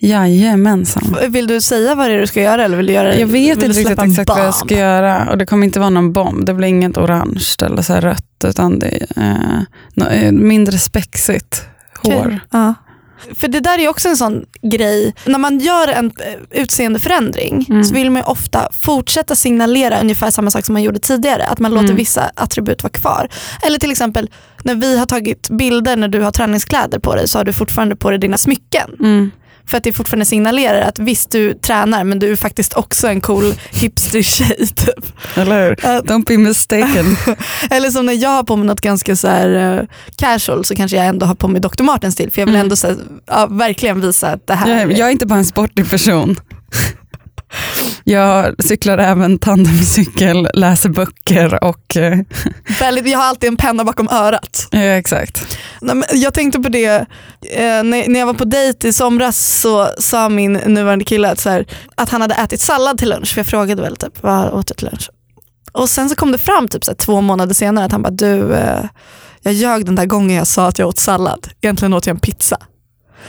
Jajamensan. 0.00 1.16
vill 1.28 1.46
du 1.46 1.60
säga 1.60 1.94
vad 1.94 2.10
det 2.10 2.14
är 2.14 2.20
du 2.20 2.26
ska 2.26 2.42
göra? 2.42 2.64
Eller 2.64 2.76
vill 2.76 2.86
du 2.86 2.92
göra, 2.92 3.16
Jag 3.16 3.26
vet 3.26 3.62
inte 3.62 3.78
riktigt 3.80 3.98
exakt 4.02 4.28
vad 4.28 4.38
jag 4.38 4.44
bomb? 4.44 4.54
ska 4.54 4.78
göra 4.78 5.28
och 5.30 5.38
det 5.38 5.46
kommer 5.46 5.64
inte 5.66 5.80
vara 5.80 5.90
någon 5.90 6.12
bomb. 6.12 6.46
Det 6.46 6.54
blir 6.54 6.68
inget 6.68 6.96
orange 6.98 7.44
eller 7.62 7.82
så 7.82 7.94
rött 7.94 8.44
utan 8.44 8.78
det 8.78 8.86
är 9.16 9.66
eh, 9.96 10.24
eh, 10.24 10.32
mindre 10.32 10.78
spexigt 10.78 11.64
hår. 12.02 12.40
Ja. 12.50 12.74
För 13.34 13.48
det 13.48 13.60
där 13.60 13.78
är 13.78 13.88
också 13.88 14.08
en 14.08 14.16
sån 14.16 14.44
grej, 14.62 15.14
när 15.24 15.38
man 15.38 15.58
gör 15.58 15.88
en 15.88 16.06
eh, 16.06 16.60
utseendeförändring 16.62 17.66
Mm. 17.70 17.84
så 17.84 17.94
vill 17.94 18.10
man 18.10 18.22
ju 18.22 18.26
ofta 18.26 18.68
fortsätta 18.80 19.34
signalera 19.34 20.00
ungefär 20.00 20.30
samma 20.30 20.50
sak 20.50 20.64
som 20.64 20.72
man 20.72 20.82
gjorde 20.82 20.98
tidigare. 20.98 21.44
Att 21.46 21.58
man 21.58 21.70
låter 21.70 21.84
Mm. 21.84 21.96
vissa 21.96 22.30
attribut 22.34 22.82
vara 22.82 22.92
kvar. 22.92 23.28
Eller 23.62 23.78
till 23.78 23.90
exempel 23.90 24.30
när 24.62 24.74
vi 24.74 24.98
har 24.98 25.06
tagit 25.06 25.48
bilder 25.50 25.96
när 25.96 26.08
du 26.08 26.20
har 26.20 26.30
träningskläder 26.30 26.98
på 26.98 27.14
dig 27.14 27.28
så 27.28 27.38
har 27.38 27.44
du 27.44 27.52
fortfarande 27.52 27.96
på 27.96 28.10
dig 28.10 28.18
dina 28.18 28.38
smycken. 28.38 28.90
Mm. 29.00 29.30
För 29.70 29.76
att 29.76 29.84
det 29.84 29.92
fortfarande 29.92 30.24
signalerar 30.24 30.80
att 30.80 30.98
visst 30.98 31.30
du 31.30 31.54
tränar 31.54 32.04
men 32.04 32.18
du 32.18 32.32
är 32.32 32.36
faktiskt 32.36 32.72
också 32.74 33.08
en 33.08 33.20
cool 33.20 33.54
hipster-tjej. 33.70 34.56
Typ. 34.76 35.06
Eller 35.36 35.68
hur? 35.68 35.74
Don't 35.76 36.24
be 36.26 36.38
mistaken. 36.38 37.16
Eller 37.70 37.90
som 37.90 38.06
när 38.06 38.12
jag 38.12 38.30
har 38.30 38.42
på 38.42 38.56
mig 38.56 38.66
något 38.66 38.80
ganska 38.80 39.16
så 39.16 39.28
här, 39.28 39.78
eh, 39.78 39.84
casual 40.16 40.64
så 40.64 40.74
kanske 40.74 40.96
jag 40.96 41.06
ändå 41.06 41.26
har 41.26 41.34
på 41.34 41.48
mig 41.48 41.60
Dr. 41.60 41.82
Martens 41.82 42.14
stil 42.14 42.30
för 42.30 42.40
jag 42.40 42.46
vill 42.46 42.54
Mm. 42.54 42.64
ändå 42.64 42.76
så 42.76 42.86
här, 42.86 42.96
ja, 43.26 43.46
verkligen 43.46 44.00
visa 44.00 44.28
att 44.28 44.46
det 44.46 44.54
här 44.54 44.80
jag, 44.80 44.92
jag 44.92 45.08
är 45.08 45.12
inte 45.12 45.26
bara 45.26 45.38
en 45.38 45.44
sportig 45.44 45.90
person. 45.90 46.36
Jag 48.10 48.54
cyklar 48.64 48.98
även 48.98 49.38
tandemcykel, 49.38 50.48
läser 50.54 50.88
böcker 50.88 51.64
och... 51.64 51.96
eh, 51.96 52.18
väldigt, 52.80 53.08
jag 53.08 53.18
har 53.18 53.24
alltid 53.24 53.48
en 53.48 53.56
penna 53.56 53.84
bakom 53.84 54.08
örat. 54.08 54.68
Ja, 54.70 54.80
exakt. 54.80 55.58
Jag 56.12 56.34
tänkte 56.34 56.60
på 56.60 56.68
det, 56.68 56.86
eh, 57.50 57.82
när, 57.84 58.18
jag 58.18 58.26
var 58.26 58.34
på 58.34 58.44
dejt 58.44 58.88
i 58.88 58.92
somras 58.92 59.60
så 59.60 59.88
sa 59.98 60.28
min 60.28 60.52
nuvarande 60.52 61.04
kille 61.04 61.30
att, 61.30 61.40
så 61.40 61.50
här, 61.50 61.66
att 61.94 62.08
han 62.08 62.20
hade 62.20 62.34
ätit 62.34 62.60
sallad 62.60 62.98
till 62.98 63.08
lunch 63.08 63.34
för 63.34 63.38
jag 63.38 63.46
frågade 63.46 63.82
väl 63.82 63.96
typ 63.96 64.22
vad 64.22 64.52
åt 64.52 64.66
du 64.66 64.74
till 64.74 64.88
lunch? 64.88 65.10
Och 65.72 65.90
sen 65.90 66.08
så 66.08 66.14
kom 66.14 66.32
det 66.32 66.38
fram 66.38 66.68
typ 66.68 66.84
så 66.84 66.90
här, 66.90 66.96
två 66.96 67.20
månader 67.20 67.54
senare 67.54 67.84
att 67.84 67.92
han 67.92 68.02
bara 68.02 68.10
du, 68.10 68.54
eh, 68.54 68.84
jag 69.42 69.54
ljög 69.54 69.86
den 69.86 69.94
där 69.94 70.06
gången 70.06 70.36
jag 70.36 70.46
sa 70.46 70.68
att 70.68 70.78
jag 70.78 70.88
åt 70.88 70.98
sallad, 70.98 71.48
egentligen 71.60 71.94
åt 71.94 72.06
jag 72.06 72.14
en 72.14 72.20
pizza. 72.20 72.58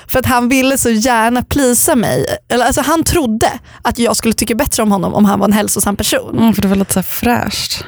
För 0.07 0.19
att 0.19 0.25
han 0.25 0.49
ville 0.49 0.77
så 0.77 0.89
gärna 0.89 1.43
plisa 1.43 1.95
mig, 1.95 2.25
eller 2.49 2.65
alltså 2.65 2.81
han 2.81 3.03
trodde 3.03 3.51
att 3.81 3.99
jag 3.99 4.15
skulle 4.15 4.33
tycka 4.33 4.55
bättre 4.55 4.83
om 4.83 4.91
honom 4.91 5.13
om 5.13 5.25
han 5.25 5.39
var 5.39 5.47
en 5.47 5.53
hälsosam 5.53 5.95
person. 5.95 6.37
Mm, 6.39 6.53
för 6.53 6.61
det 6.61 6.67
var 6.67 6.75
lite 6.75 6.93
så 6.93 7.03
fräscht. 7.03 7.85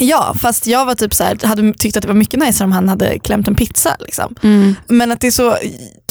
Ja, 0.00 0.34
fast 0.40 0.66
jag 0.66 0.86
var 0.86 0.94
typ 0.94 1.14
så 1.14 1.24
här, 1.24 1.46
hade 1.46 1.72
tyckt 1.74 1.96
att 1.96 2.02
det 2.02 2.08
var 2.08 2.14
mycket 2.14 2.40
nice 2.40 2.64
om 2.64 2.72
han 2.72 2.88
hade 2.88 3.18
klämt 3.18 3.48
en 3.48 3.54
pizza. 3.54 3.96
Liksom. 4.00 4.34
Men 4.88 5.12
att 5.12 5.20
det 5.20 5.26
är 5.26 5.30
så 5.30 5.56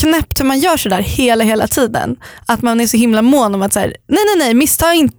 knäppt 0.01 0.39
hur 0.39 0.45
man 0.45 0.59
gör 0.59 0.77
sådär 0.77 1.01
hela 1.01 1.43
hela 1.43 1.67
tiden. 1.67 2.15
Att 2.45 2.61
man 2.61 2.81
är 2.81 2.87
så 2.87 2.97
himla 2.97 3.21
mån 3.21 3.55
om 3.55 3.61
att 3.61 3.73
så 3.73 3.79
här, 3.79 3.87
nej 4.07 4.19
nej 4.25 4.45
nej, 4.45 4.53
missta, 4.53 4.93
in, 4.93 5.11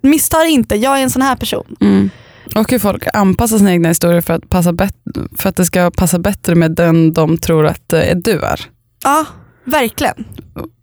inte, 0.49 0.77
jag 0.77 0.99
är 0.99 1.03
en 1.03 1.11
sån 1.11 1.23
här 1.23 1.37
person. 1.37 1.77
Mm. 1.81 2.11
Och 2.55 2.71
hur 2.71 2.79
folk 2.79 3.07
anpassar 3.13 3.59
sina 3.59 3.73
egna 3.73 3.89
historier 3.89 4.21
för 4.21 4.35
att, 4.35 4.49
passa 4.49 4.73
bet- 4.73 4.95
för 5.39 5.49
att 5.49 5.57
det 5.57 5.65
ska 5.65 5.91
passa 5.91 6.19
bättre 6.19 6.55
med 6.55 6.71
den 6.71 7.13
de 7.13 7.39
tror 7.39 7.67
att 7.67 7.93
eh, 7.93 8.17
du 8.17 8.41
är. 8.41 8.61
Ja, 9.05 9.25
verkligen. 9.65 10.25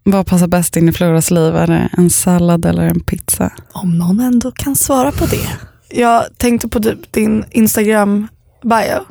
Vad 0.04 0.28
passar 0.28 0.48
bäst 0.48 0.76
in 0.78 0.90
i 0.90 0.92
Floras 0.92 1.32
liv? 1.32 1.56
Är 1.56 1.68
det 1.68 1.90
en 1.98 2.10
sallad 2.10 2.66
eller 2.66 2.84
en 2.88 3.00
pizza? 3.00 3.52
Om 3.72 3.98
någon 3.98 4.20
ändå 4.20 4.52
kan 4.52 4.76
svara 4.76 5.12
på 5.12 5.26
det. 5.26 5.50
Jag 5.90 6.24
tänkte 6.38 6.68
på 6.68 6.80
typ 6.80 7.12
din 7.14 7.46
Instagram 7.52 8.28
bio 8.64 9.06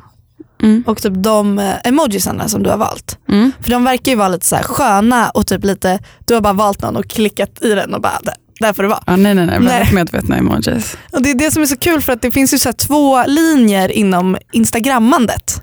Mm. 0.63 0.83
och 0.87 1.01
typ 1.01 1.13
de 1.15 1.59
eh, 1.59 1.73
emojisarna 1.83 2.47
som 2.47 2.63
du 2.63 2.69
har 2.69 2.77
valt. 2.77 3.17
Mm. 3.29 3.51
För 3.61 3.69
de 3.71 3.83
verkar 3.83 4.11
ju 4.11 4.17
vara 4.17 4.29
lite 4.29 4.45
så 4.45 4.55
här 4.55 4.63
sköna 4.63 5.29
och 5.29 5.47
typ 5.47 5.65
lite, 5.65 5.99
du 6.25 6.33
har 6.33 6.41
bara 6.41 6.53
valt 6.53 6.81
någon 6.81 6.95
och 6.95 7.07
klickat 7.07 7.61
i 7.61 7.69
den 7.73 7.93
och 7.93 8.01
bara, 8.01 8.19
där, 8.59 8.73
får 8.73 8.83
det 8.83 8.89
vara. 8.89 9.03
Ja, 9.07 9.15
nej, 9.15 9.35
nej, 9.35 9.45
nej. 9.45 9.59
Nej. 9.59 9.67
Väldigt 9.69 9.93
medvetna 9.93 10.37
emojis. 10.37 10.97
Och 11.11 11.21
det 11.21 11.29
är 11.29 11.35
det 11.35 11.51
som 11.51 11.61
är 11.61 11.65
så 11.65 11.77
kul 11.77 12.01
för 12.01 12.13
att 12.13 12.21
det 12.21 12.31
finns 12.31 12.53
ju 12.53 12.59
så 12.59 12.67
här 12.69 12.73
två 12.73 13.23
linjer 13.27 13.91
inom 13.91 14.37
instagrammandet. 14.51 15.61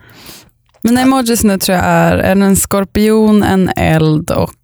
Mina 0.89 1.01
emojis 1.01 1.45
nu 1.45 1.59
tror 1.59 1.77
jag 1.77 1.87
är 1.87 2.19
en, 2.19 2.57
skorpion, 2.57 3.43
en 3.43 3.71
eld 3.77 4.31
och 4.31 4.55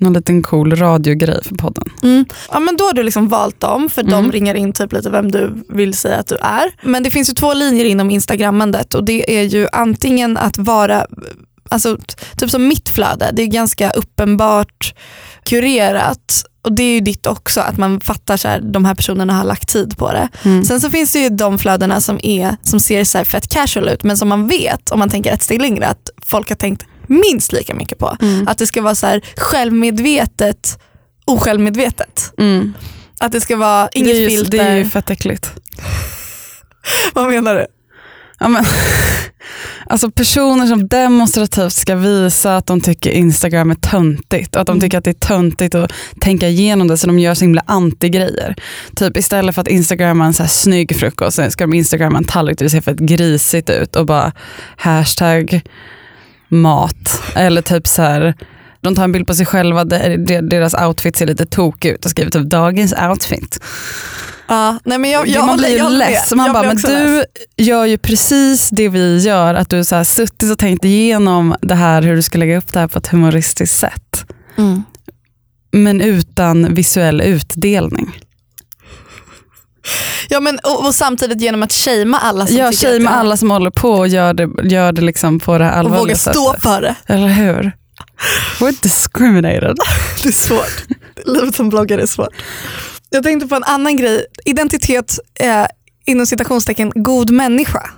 någon 0.00 0.12
liten 0.12 0.42
cool 0.42 0.76
radiogrej 0.76 1.44
för 1.44 1.54
podden. 1.54 1.84
Mm. 2.02 2.24
Ja, 2.50 2.60
men 2.60 2.76
då 2.76 2.84
har 2.84 2.92
du 2.92 3.02
liksom 3.02 3.28
valt 3.28 3.60
dem 3.60 3.88
för 3.88 4.02
de 4.02 4.12
Mm. 4.12 4.32
ringar 4.32 4.54
in 4.54 4.72
typ 4.72 4.92
lite 4.92 5.10
vem 5.10 5.30
du 5.30 5.64
vill 5.68 5.94
säga 5.94 6.16
att 6.16 6.26
du 6.26 6.36
är. 6.36 6.70
Men 6.82 7.02
det 7.02 7.10
finns 7.10 7.30
ju 7.30 7.34
två 7.34 7.54
linjer 7.54 7.84
inom 7.84 8.10
instagrammandet 8.10 8.94
och 8.94 9.04
det 9.04 9.38
är 9.38 9.42
ju 9.42 9.68
antingen 9.72 10.36
att 10.36 10.58
vara, 10.58 11.06
alltså 11.68 11.98
typ 12.36 12.50
som 12.50 12.68
mitt 12.68 12.88
flöde, 12.88 13.30
det 13.32 13.42
är 13.42 13.46
ganska 13.46 13.90
uppenbart 13.90 14.94
kurerat 15.48 16.44
och 16.62 16.72
det 16.72 16.82
är 16.82 16.94
ju 16.94 17.00
ditt 17.00 17.26
också 17.26 17.60
att 17.60 17.76
man 17.76 18.00
fattar 18.00 18.36
så 18.36 18.48
här, 18.48 18.60
de 18.60 18.84
här 18.84 18.94
personerna 18.94 19.32
har 19.32 19.44
lagt 19.44 19.68
tid 19.68 19.98
på 19.98 20.12
det. 20.12 20.28
Mm. 20.42 20.64
Sen 20.64 20.80
så 20.80 20.90
finns 20.90 21.12
det 21.12 21.18
ju 21.18 21.28
de 21.28 21.58
flödena 21.58 22.00
som, 22.00 22.20
är, 22.22 22.56
som 22.62 22.80
ser 22.80 23.04
så 23.04 23.18
här 23.18 23.24
fett 23.24 23.48
casual 23.48 23.88
ut 23.88 24.04
men 24.04 24.16
som 24.16 24.28
man 24.28 24.48
vet 24.48 24.90
om 24.90 24.98
man 24.98 25.08
tänker 25.08 25.32
ett 25.32 25.42
steg 25.42 25.60
längre 25.60 25.86
att 25.86 26.10
folk 26.26 26.48
har 26.48 26.56
tänkt 26.56 26.86
minst 27.06 27.52
lika 27.52 27.74
mycket 27.74 27.98
på. 27.98 28.16
Mm. 28.20 28.48
Att 28.48 28.58
det 28.58 28.66
ska 28.66 28.82
vara 28.82 28.94
så 28.94 29.06
här 29.06 29.20
självmedvetet 29.36 30.78
osjälvmedvetet. 31.28 32.32
Mm. 32.38 32.74
Att 33.20 33.32
det 33.32 33.40
ska 33.40 33.56
vara 33.56 33.88
inget 33.92 34.14
det, 34.14 34.18
är 34.18 34.20
ju, 34.20 34.28
filter. 34.28 34.58
det 34.58 34.64
är 34.64 34.76
ju 34.76 34.90
fett 34.90 35.10
äckligt. 35.10 35.52
Vad 37.14 37.28
menar 37.28 37.54
du? 37.54 37.66
Ja, 38.40 38.48
men, 38.48 38.64
alltså 39.86 40.10
personer 40.10 40.66
som 40.66 40.88
demonstrativt 40.88 41.72
ska 41.72 41.94
visa 41.94 42.56
att 42.56 42.66
de 42.66 42.80
tycker 42.80 43.10
Instagram 43.10 43.70
är 43.70 43.74
töntigt 43.74 44.54
och 44.54 44.60
att 44.60 44.66
de 44.66 44.72
Mm. 44.72 44.80
tycker 44.80 44.98
att 44.98 45.04
det 45.04 45.10
är 45.10 45.26
töntigt 45.28 45.74
att 45.74 45.92
tänka 46.20 46.48
igenom 46.48 46.88
det 46.88 46.96
så 46.96 47.06
de 47.06 47.18
gör 47.18 47.34
så 47.34 47.44
himla 47.44 47.62
anti-grejer. 47.66 48.54
Typ 48.96 49.16
istället 49.16 49.54
för 49.54 49.62
att 49.62 49.68
instagramma 49.68 50.26
en 50.26 50.34
så 50.34 50.42
här 50.42 50.50
snygg 50.50 50.96
frukost 50.96 51.36
så 51.36 51.50
ska 51.50 51.64
de 51.64 51.74
instagramma 51.74 52.18
en 52.18 52.24
tallrik 52.24 52.58
där 52.58 52.64
det 52.66 52.70
ser 52.70 52.80
fett 52.80 52.98
grisigt 52.98 53.70
ut 53.70 53.96
och 53.96 54.06
bara 54.06 54.32
hashtag 54.76 55.60
mat. 56.48 57.22
Eller 57.34 57.62
typ 57.62 57.86
så 57.88 58.02
här 58.02 58.34
de 58.80 58.94
tar 58.94 59.04
en 59.04 59.12
bild 59.12 59.26
på 59.26 59.34
sig 59.34 59.46
själva, 59.46 59.84
deras 59.84 60.74
outfit 60.74 61.16
ser 61.16 61.26
lite 61.26 61.46
tokig 61.46 61.90
ut 61.90 62.04
och 62.04 62.10
skriver 62.10 62.30
typ 62.30 62.42
dagens 62.50 62.94
outfit. 63.10 63.60
Ja, 64.48 64.78
nej 64.84 64.98
men 64.98 65.10
jag, 65.10 65.28
jag, 65.28 65.46
man 65.46 65.56
blir 65.56 65.68
ju 65.68 65.76
jag 65.76 65.92
less. 65.92 66.34
Man 66.34 66.46
Jag 66.46 66.54
bara, 66.54 66.66
men 66.66 66.76
du 66.76 67.16
less. 67.16 67.26
gör 67.56 67.84
ju 67.84 67.98
precis 67.98 68.68
det 68.70 68.88
vi 68.88 69.18
gör. 69.18 69.54
Att 69.54 69.70
du 69.70 69.84
så 69.84 69.96
här 69.96 70.04
suttit 70.04 70.50
och 70.52 70.58
tänkt 70.58 70.84
igenom 70.84 71.54
det 71.62 71.74
här, 71.74 72.02
hur 72.02 72.16
du 72.16 72.22
ska 72.22 72.38
lägga 72.38 72.58
upp 72.58 72.72
det 72.72 72.80
här 72.80 72.88
på 72.88 72.98
ett 72.98 73.06
humoristiskt 73.06 73.76
sätt. 73.78 74.24
Mm. 74.58 74.82
Men 75.72 76.00
utan 76.00 76.74
visuell 76.74 77.20
utdelning. 77.20 78.20
Ja, 80.28 80.40
men, 80.40 80.58
och, 80.58 80.86
och 80.86 80.94
samtidigt 80.94 81.40
genom 81.40 81.62
att 81.62 81.72
shamea 81.72 82.20
alla 82.20 82.46
som 82.46 82.56
det 82.56 82.62
är- 82.62 83.06
alla 83.08 83.36
som 83.36 83.50
håller 83.50 83.70
på 83.70 83.90
och 83.90 84.08
gör 84.08 84.34
det, 84.34 84.48
gör 84.64 84.92
det 84.92 85.02
liksom 85.02 85.40
på 85.40 85.58
det 85.58 85.64
här 85.64 85.72
och 85.72 85.78
allvarliga 85.78 86.00
våga 86.00 86.14
stå 86.16 86.46
sättet. 86.50 86.62
för 86.62 86.82
det. 86.82 86.94
Eller 87.06 87.28
hur? 87.28 87.72
We're 88.60 88.82
discriminated. 88.82 89.76
Det 90.22 90.28
är 90.28 90.32
svårt. 90.32 90.84
Livet 91.24 91.54
som 91.54 91.68
bloggare 91.68 92.02
är 92.02 92.06
svårt. 92.06 92.34
Jag 93.10 93.22
tänkte 93.22 93.48
på 93.48 93.54
en 93.54 93.64
annan 93.64 93.96
grej. 93.96 94.26
Identitet 94.44 95.18
är 95.34 95.68
inom 96.06 96.26
citationstecken 96.26 96.92
god 96.94 97.30
människa. 97.30 97.90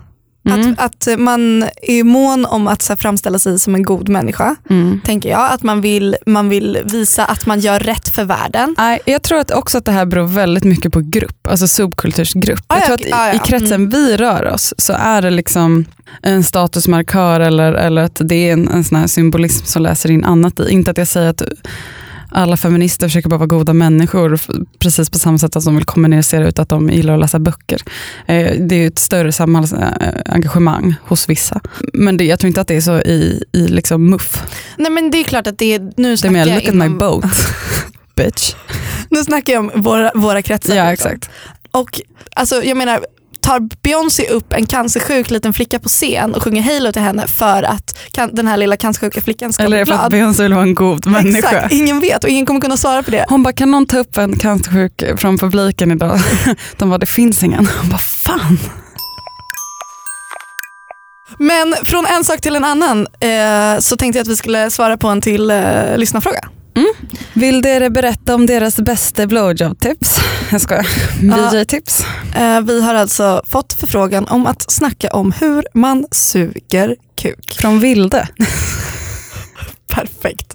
Mm. 0.48 0.76
Att, 0.78 1.08
att 1.08 1.18
man 1.18 1.64
är 1.82 2.04
mån 2.04 2.44
om 2.44 2.68
att 2.68 2.82
så 2.82 2.92
här, 2.92 2.96
framställa 2.96 3.38
sig 3.38 3.58
som 3.58 3.74
en 3.74 3.82
god 3.82 4.08
människa. 4.08 4.56
Mm. 4.70 5.00
Tänker 5.04 5.30
jag. 5.30 5.52
Att 5.52 5.62
man 5.62 5.80
vill, 5.80 6.16
man 6.26 6.48
vill 6.48 6.78
visa 6.84 7.24
att 7.24 7.46
man 7.46 7.60
gör 7.60 7.78
rätt 7.78 8.08
för 8.08 8.24
världen. 8.24 8.74
Nej, 8.78 9.00
jag 9.04 9.22
tror 9.22 9.38
att 9.38 9.50
också 9.50 9.78
att 9.78 9.84
det 9.84 9.92
här 9.92 10.06
beror 10.06 10.26
väldigt 10.26 10.64
mycket 10.64 10.92
på 10.92 11.00
grupp, 11.00 11.46
alltså 11.46 11.66
subkultursgrupp. 11.66 12.64
Ah, 12.66 12.74
jag 12.74 12.82
ja, 12.82 12.86
tror 12.86 12.94
att 12.94 13.00
i, 13.00 13.12
ah, 13.12 13.26
ja. 13.26 13.34
i 13.34 13.38
kretsen 13.38 13.90
vi 13.90 14.16
rör 14.16 14.46
oss 14.46 14.74
så 14.78 14.92
är 14.92 15.22
det 15.22 15.30
liksom 15.30 15.84
en 16.22 16.44
statusmarkör 16.44 17.40
eller, 17.40 17.72
eller 17.72 18.02
att 18.02 18.20
det 18.24 18.48
är 18.48 18.52
en, 18.52 18.68
en 18.68 18.84
sån 18.84 19.08
symbolism 19.08 19.66
som 19.66 19.82
läser 19.82 20.10
in 20.10 20.24
annat 20.24 20.60
i. 20.60 20.70
Inte 20.70 20.90
att 20.90 20.98
jag 20.98 21.08
säger 21.08 21.30
att 21.30 21.42
alla 22.30 22.56
feminister 22.56 23.08
försöker 23.08 23.28
bara 23.28 23.36
vara 23.38 23.46
goda 23.46 23.72
människor 23.72 24.40
precis 24.78 25.10
på 25.10 25.18
samma 25.18 25.38
sätt 25.38 25.56
att 25.56 25.64
de 25.64 25.76
vill 25.76 25.84
kommunicera 25.84 26.48
ut 26.48 26.58
att 26.58 26.68
de 26.68 26.90
gillar 26.90 27.14
att 27.14 27.20
läsa 27.20 27.38
böcker. 27.38 27.80
Eh, 28.26 28.52
Det 28.60 28.74
är 28.74 28.86
ett 28.86 28.98
större 28.98 29.32
samhällsengagemang 29.32 30.94
hos 31.02 31.28
vissa. 31.28 31.60
Men 31.92 32.16
det, 32.16 32.24
jag 32.24 32.38
tror 32.38 32.48
inte 32.48 32.60
att 32.60 32.68
det 32.68 32.76
är 32.76 32.80
så 32.80 32.98
i, 33.00 33.44
i 33.52 33.68
liksom 33.68 34.10
muff. 34.10 34.42
Nej 34.76 34.90
men 34.90 35.10
det 35.10 35.18
är 35.18 35.24
klart 35.24 35.46
att 35.46 35.58
det 35.58 35.74
är, 35.74 35.78
nu 35.80 35.90
Det 35.96 36.08
är 36.12 36.16
snackar 36.16 36.32
mer 36.32 36.46
jag 36.46 36.54
look 36.54 36.68
at 36.68 36.74
my 36.74 36.84
inom- 36.84 36.98
boat, 36.98 37.24
bitch. 38.16 38.54
Nu 39.10 39.24
snackar 39.24 39.52
jag 39.52 39.60
om 39.74 39.82
våra, 39.82 40.10
våra 40.14 40.42
kretsar. 40.42 40.74
Ja 40.74 40.90
liksom. 40.90 41.10
exakt. 41.10 41.30
Och 41.70 42.00
alltså, 42.36 42.62
jag 42.64 42.76
menar, 42.76 43.00
tar 43.50 43.68
Beyoncé 43.82 44.28
upp 44.28 44.52
en 44.52 44.66
cancersjuk 44.66 45.30
liten 45.30 45.52
flicka 45.52 45.78
på 45.78 45.88
scen 45.88 46.34
och 46.34 46.42
sjunger 46.42 46.62
Halo 46.62 46.92
till 46.92 47.02
henne 47.02 47.26
för 47.26 47.62
att 47.62 47.98
den 48.32 48.46
här 48.46 48.56
lilla 48.56 48.76
cancersjuka 48.76 49.20
flickan 49.20 49.52
ska 49.52 49.62
Eller 49.62 49.76
bli 49.76 49.78
det 49.78 49.86
för 49.86 49.92
att 49.92 49.98
glad? 50.00 50.12
Beyoncé 50.12 50.42
vill 50.42 50.54
vara 50.54 50.62
en 50.62 50.74
god 50.74 51.06
människa? 51.06 51.38
Exakt, 51.38 51.72
ingen 51.72 52.00
vet 52.00 52.24
och 52.24 52.30
ingen 52.30 52.46
kommer 52.46 52.60
kunna 52.60 52.76
svara 52.76 53.02
på 53.02 53.10
det. 53.10 53.24
Hon 53.28 53.42
bara, 53.42 53.52
kan 53.52 53.70
någon 53.70 53.86
ta 53.86 53.98
upp 53.98 54.16
en 54.16 54.38
cancersjuk 54.38 55.02
från 55.20 55.38
publiken 55.38 55.90
idag? 55.92 56.18
De 56.76 56.88
bara, 56.88 56.98
det 56.98 57.06
finns 57.06 57.42
ingen. 57.42 57.68
Hon 57.80 57.90
bara, 57.90 57.98
fan. 57.98 58.58
Men 61.38 61.74
från 61.84 62.06
en 62.06 62.24
sak 62.24 62.40
till 62.40 62.56
en 62.56 62.64
annan 62.64 63.06
eh, 63.20 63.78
så 63.80 63.96
tänkte 63.96 64.18
jag 64.18 64.24
att 64.24 64.28
vi 64.28 64.36
skulle 64.36 64.70
svara 64.70 64.96
på 64.96 65.08
en 65.08 65.20
till 65.20 65.50
eh, 65.50 65.96
lyssnarfråga. 65.96 66.48
Vill 67.32 67.62
dere 67.62 67.90
berätta 67.90 68.34
om 68.34 68.46
deras 68.46 68.76
bästa 68.76 69.26
blowjob-tips? 69.26 70.20
Jag 70.50 70.60
skojar. 70.60 70.86
Ja. 71.22 71.36
VJ-tips. 71.36 72.04
Eh, 72.36 72.60
vi 72.60 72.82
har 72.82 72.94
alltså 72.94 73.42
fått 73.48 73.72
förfrågan 73.72 74.26
om 74.28 74.46
att 74.46 74.70
snacka 74.70 75.08
om 75.10 75.32
hur 75.32 75.64
man 75.74 76.06
suger 76.10 76.96
kuk. 77.16 77.56
Från 77.60 77.80
Vilde. 77.80 78.28
Perfekt. 79.86 80.54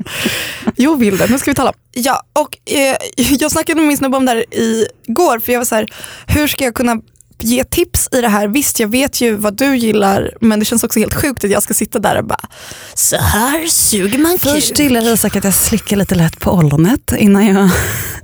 Jo 0.76 0.96
Vilde, 0.96 1.28
nu 1.28 1.40
ska 1.40 1.52
vi 1.52 1.56
tala. 1.56 1.74
Ja, 1.94 2.24
och 2.34 2.72
eh, 2.74 2.96
jag 3.18 3.52
snackade 3.52 3.80
med 3.80 3.88
min 3.88 3.98
snubbe 3.98 4.18
om 4.18 4.26
det 4.26 4.32
här 4.32 4.46
igår 4.52 5.40
för 5.40 5.52
jag 5.52 5.60
var 5.60 5.66
så 5.66 5.76
här, 5.76 5.94
hur 6.28 6.48
ska 6.48 6.64
jag 6.64 6.76
kunna 6.76 7.02
ge 7.46 7.64
tips 7.64 8.10
i 8.12 8.22
det 8.22 8.28
här. 8.28 8.48
Visst 8.48 8.80
jag 8.80 8.88
vet 8.88 9.22
ju 9.22 9.36
vad 9.36 9.58
du 9.58 9.78
gillar 9.78 10.32
men 10.42 10.60
det 10.60 10.66
känns 10.66 10.84
också 10.84 11.00
helt 11.00 11.14
sjukt 11.14 11.44
att 11.44 11.52
jag 11.52 11.64
ska 11.64 11.74
sitta 11.74 12.00
där 12.00 12.16
och 12.18 12.26
bara 12.26 12.48
Så 12.94 13.18
här 13.18 13.68
suger 13.68 14.20
man 14.20 14.40
Först 14.40 14.68
kuk. 14.68 14.80
gillar 14.80 15.14
Isak 15.14 15.36
att 15.36 15.44
jag 15.44 15.54
slickar 15.54 15.98
lite 15.98 16.16
lätt 16.16 16.40
på 16.40 16.52
ollonet 16.52 17.14
innan 17.18 17.46
jag 17.48 17.70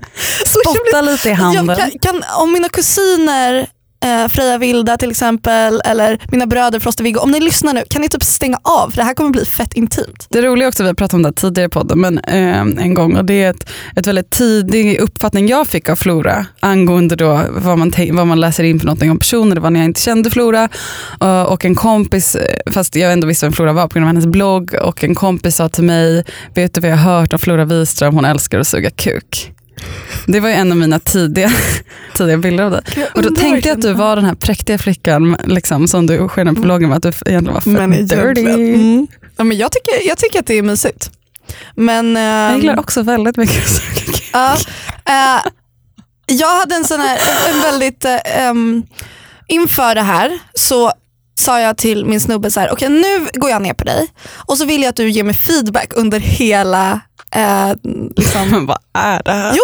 spottar 0.46 1.02
lite 1.02 1.30
i 1.30 1.34
handen. 1.34 1.76
Kan, 1.78 1.92
kan, 2.02 2.24
om 2.38 2.54
mina 2.54 2.70
kusiner 2.70 3.68
eh, 4.04 4.28
Freja 4.28 4.58
Vilda 4.58 4.98
till 4.98 5.12
exempel 5.12 5.82
eller 5.86 6.20
mina 6.32 6.48
bröder 6.48 6.80
Frost 6.80 7.00
och 7.00 7.06
Viggo, 7.06 7.20
om 7.20 7.32
ni 7.32 7.40
lyssnar 7.40 7.74
nu 7.74 7.84
kan 7.90 8.02
ni 8.02 8.10
typ 8.10 8.24
stänga 8.24 8.58
av 8.64 8.90
för 8.90 8.98
det 8.98 9.04
här 9.04 9.14
kommer 9.14 9.30
bli 9.30 9.46
fett 9.46 9.74
intimt. 9.74 10.28
Det 10.30 10.42
roliga 10.42 10.68
också, 10.68 10.84
vi 10.84 10.90
har 10.90 10.94
pratat 10.94 11.14
om 11.14 11.22
det 11.22 11.28
här 11.28 11.34
tidigare 11.34 11.66
i 11.66 11.70
podden 11.70 12.02
men, 12.02 12.18
eh, 12.18 12.84
en 12.86 12.94
gång 12.94 13.18
och 13.18 13.26
det 13.26 13.44
är 13.44 13.50
ett, 13.50 13.70
ett 13.96 14.08
väldigt 14.08 14.30
tidig 14.30 15.00
uppfattning 15.00 15.48
jag 15.48 15.68
fick 15.68 15.90
av 15.90 15.96
Flora 15.96 16.46
angående 16.60 17.16
då 17.16 17.42
vad 17.50 17.78
man, 17.78 17.94
vad 18.12 18.28
man 18.28 18.40
läser 18.40 18.64
in 18.64 18.80
för 18.80 18.86
någonting 18.86 19.12
om 19.12 19.20
personer. 19.20 19.56
Det 19.56 19.62
var 19.62 19.70
när 19.70 19.80
jag 19.80 19.88
inte 19.88 20.02
kände 20.02 20.30
Flora 20.30 20.70
eh, 21.22 21.44
och 21.44 21.66
en 21.66 21.76
kompis, 21.76 22.36
eh, 22.36 22.72
fast 22.74 22.96
jag 22.96 23.14
ändå 23.14 23.28
visste 23.28 23.46
vem 23.46 23.54
Flora 23.54 23.74
var 23.74 23.88
på 23.88 23.94
grund 23.94 24.04
av 24.04 24.08
hennes 24.08 24.26
blogg 24.26 24.76
och 24.82 25.04
en 25.04 25.16
kompis 25.16 25.56
sa 25.56 25.70
till 25.70 25.84
mig, 25.84 26.24
vet 26.56 26.74
du 26.74 26.82
vad 26.82 26.92
jag 26.92 26.98
har 26.98 27.20
hört 27.20 27.34
om 27.34 27.40
Flora 27.40 27.66
Wiström, 27.66 28.16
hon 28.16 28.26
älskar 28.26 28.60
att 28.60 28.68
suga 28.68 28.90
kuk. 28.90 29.52
Det 30.28 30.40
var 30.40 30.50
ju 30.50 30.56
en 30.56 30.72
av 30.72 30.78
mina 30.78 31.00
tidiga, 31.00 31.52
tidiga 32.18 32.38
bilder 32.38 32.64
av 32.64 32.72
dig. 32.72 32.82
Och 33.16 33.22
då 33.22 33.30
tänkte 33.30 33.68
jag 33.68 33.76
att 33.76 33.82
du 33.82 33.94
var 33.94 34.16
den 34.16 34.26
här 34.26 34.36
präktiga 34.36 34.78
flickan 34.78 35.38
liksom, 35.46 35.88
som 35.88 36.08
du 36.08 36.28
skenar 36.28 36.54
på 36.54 36.62
bloggen 36.62 36.90
med 36.90 36.98
att 36.98 37.04
du 37.04 37.32
egentligen 37.32 37.60
var 37.66 37.88
men 37.88 38.08
dirty. 38.08 38.42
Mm. 38.42 39.08
Ja, 39.38 39.44
men 39.44 39.58
jag, 39.58 39.72
tycker, 39.72 40.08
jag 40.08 40.18
tycker 40.18 40.40
att 40.40 40.46
det 40.46 40.58
är 40.58 40.62
mysigt. 40.62 41.12
Men, 41.76 42.16
Jag 42.16 42.52
ehm, 42.52 42.60
gillar 42.60 42.80
också 42.80 43.02
väldigt 43.04 43.38
mycket. 43.38 43.64
Ja, 44.34 44.58
eh, 45.06 45.52
jag 46.26 46.60
hade 46.60 46.76
en 46.76 46.86
sån 46.86 47.00
här, 47.00 47.20
en 47.54 47.62
väldigt, 47.62 48.06
em, 48.26 48.84
inför 49.48 49.96
det 49.96 50.02
här 50.02 50.40
så 50.54 50.92
sa 51.40 51.60
jag 51.60 51.78
till 51.78 52.06
min 52.06 52.22
snubbe 52.22 52.52
så 52.52 52.60
här, 52.60 52.72
okej 52.74 52.90
nu 52.90 53.28
går 53.34 53.50
jag 53.50 53.62
ner 53.62 53.74
på 53.74 53.84
dig 53.84 54.08
och 54.48 54.58
så 54.58 54.66
vill 54.66 54.82
jag 54.82 54.90
att 54.90 54.96
du 54.96 55.10
ger 55.10 55.24
mig 55.24 55.34
feedback 55.36 55.94
under 55.96 56.20
hela 56.20 57.00
eh, 57.36 57.74
liksom. 58.18 58.66
Vad 58.68 58.78
är 58.94 59.22
det 59.26 59.32
här? 59.32 59.54
Jo, 59.56 59.64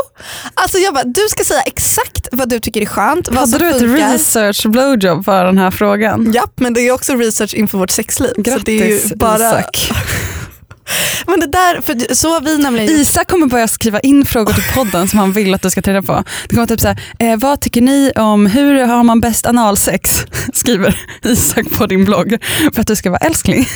alltså 0.53 0.77
jag 0.77 0.93
bara, 0.93 1.03
du 1.03 1.21
ska 1.29 1.43
säga 1.43 1.61
exakt 1.61 2.27
vad 2.31 2.49
du 2.49 2.59
tycker 2.59 2.81
är 2.81 2.85
skönt, 2.85 3.29
vad 3.29 3.39
Hade 3.39 3.57
du 3.57 3.69
ett 3.69 3.79
funkar. 3.79 4.11
research 4.13 4.65
blowjob 4.67 5.25
för 5.25 5.45
den 5.45 5.57
här 5.57 5.71
frågan? 5.71 6.31
Japp, 6.31 6.59
men 6.59 6.73
det 6.73 6.81
är 6.81 6.91
också 6.91 7.15
research 7.15 7.53
inför 7.53 7.77
vårt 7.77 7.91
sexliv. 7.91 8.31
så 8.35 8.41
Grattis 8.41 8.63
det 8.65 8.81
är 8.81 9.09
ju 9.09 9.15
bara, 9.15 9.59
Isak. 9.59 9.91
Men 11.27 11.39
det 11.39 11.47
där, 11.47 11.81
för 11.81 12.13
så 12.15 12.33
har 12.33 12.41
vi 12.41 12.57
nämligen 12.57 12.89
Isak 12.89 13.27
kommer 13.27 13.47
börja 13.47 13.67
skriva 13.67 13.99
in 13.99 14.25
frågor 14.25 14.53
till 14.53 14.63
podden 14.73 15.07
som 15.07 15.19
han 15.19 15.31
vill 15.31 15.53
att 15.53 15.61
du 15.61 15.69
ska 15.69 15.81
ta 15.81 15.91
reda 15.91 16.01
på. 16.01 16.23
Det 16.49 16.55
kommer 16.55 16.67
typ 16.67 16.79
såhär, 16.81 17.01
eh, 17.19 17.37
vad 17.37 17.61
tycker 17.61 17.81
ni 17.81 18.11
om 18.15 18.45
hur 18.45 18.85
har 18.85 19.03
man 19.03 19.19
bäst 19.19 19.45
analsex? 19.45 20.25
Skriver 20.53 20.99
Isak 21.23 21.69
på 21.71 21.85
din 21.85 22.05
blogg 22.05 22.37
för 22.73 22.81
att 22.81 22.87
du 22.87 22.95
ska 22.95 23.09
vara 23.09 23.19
älskling. 23.19 23.67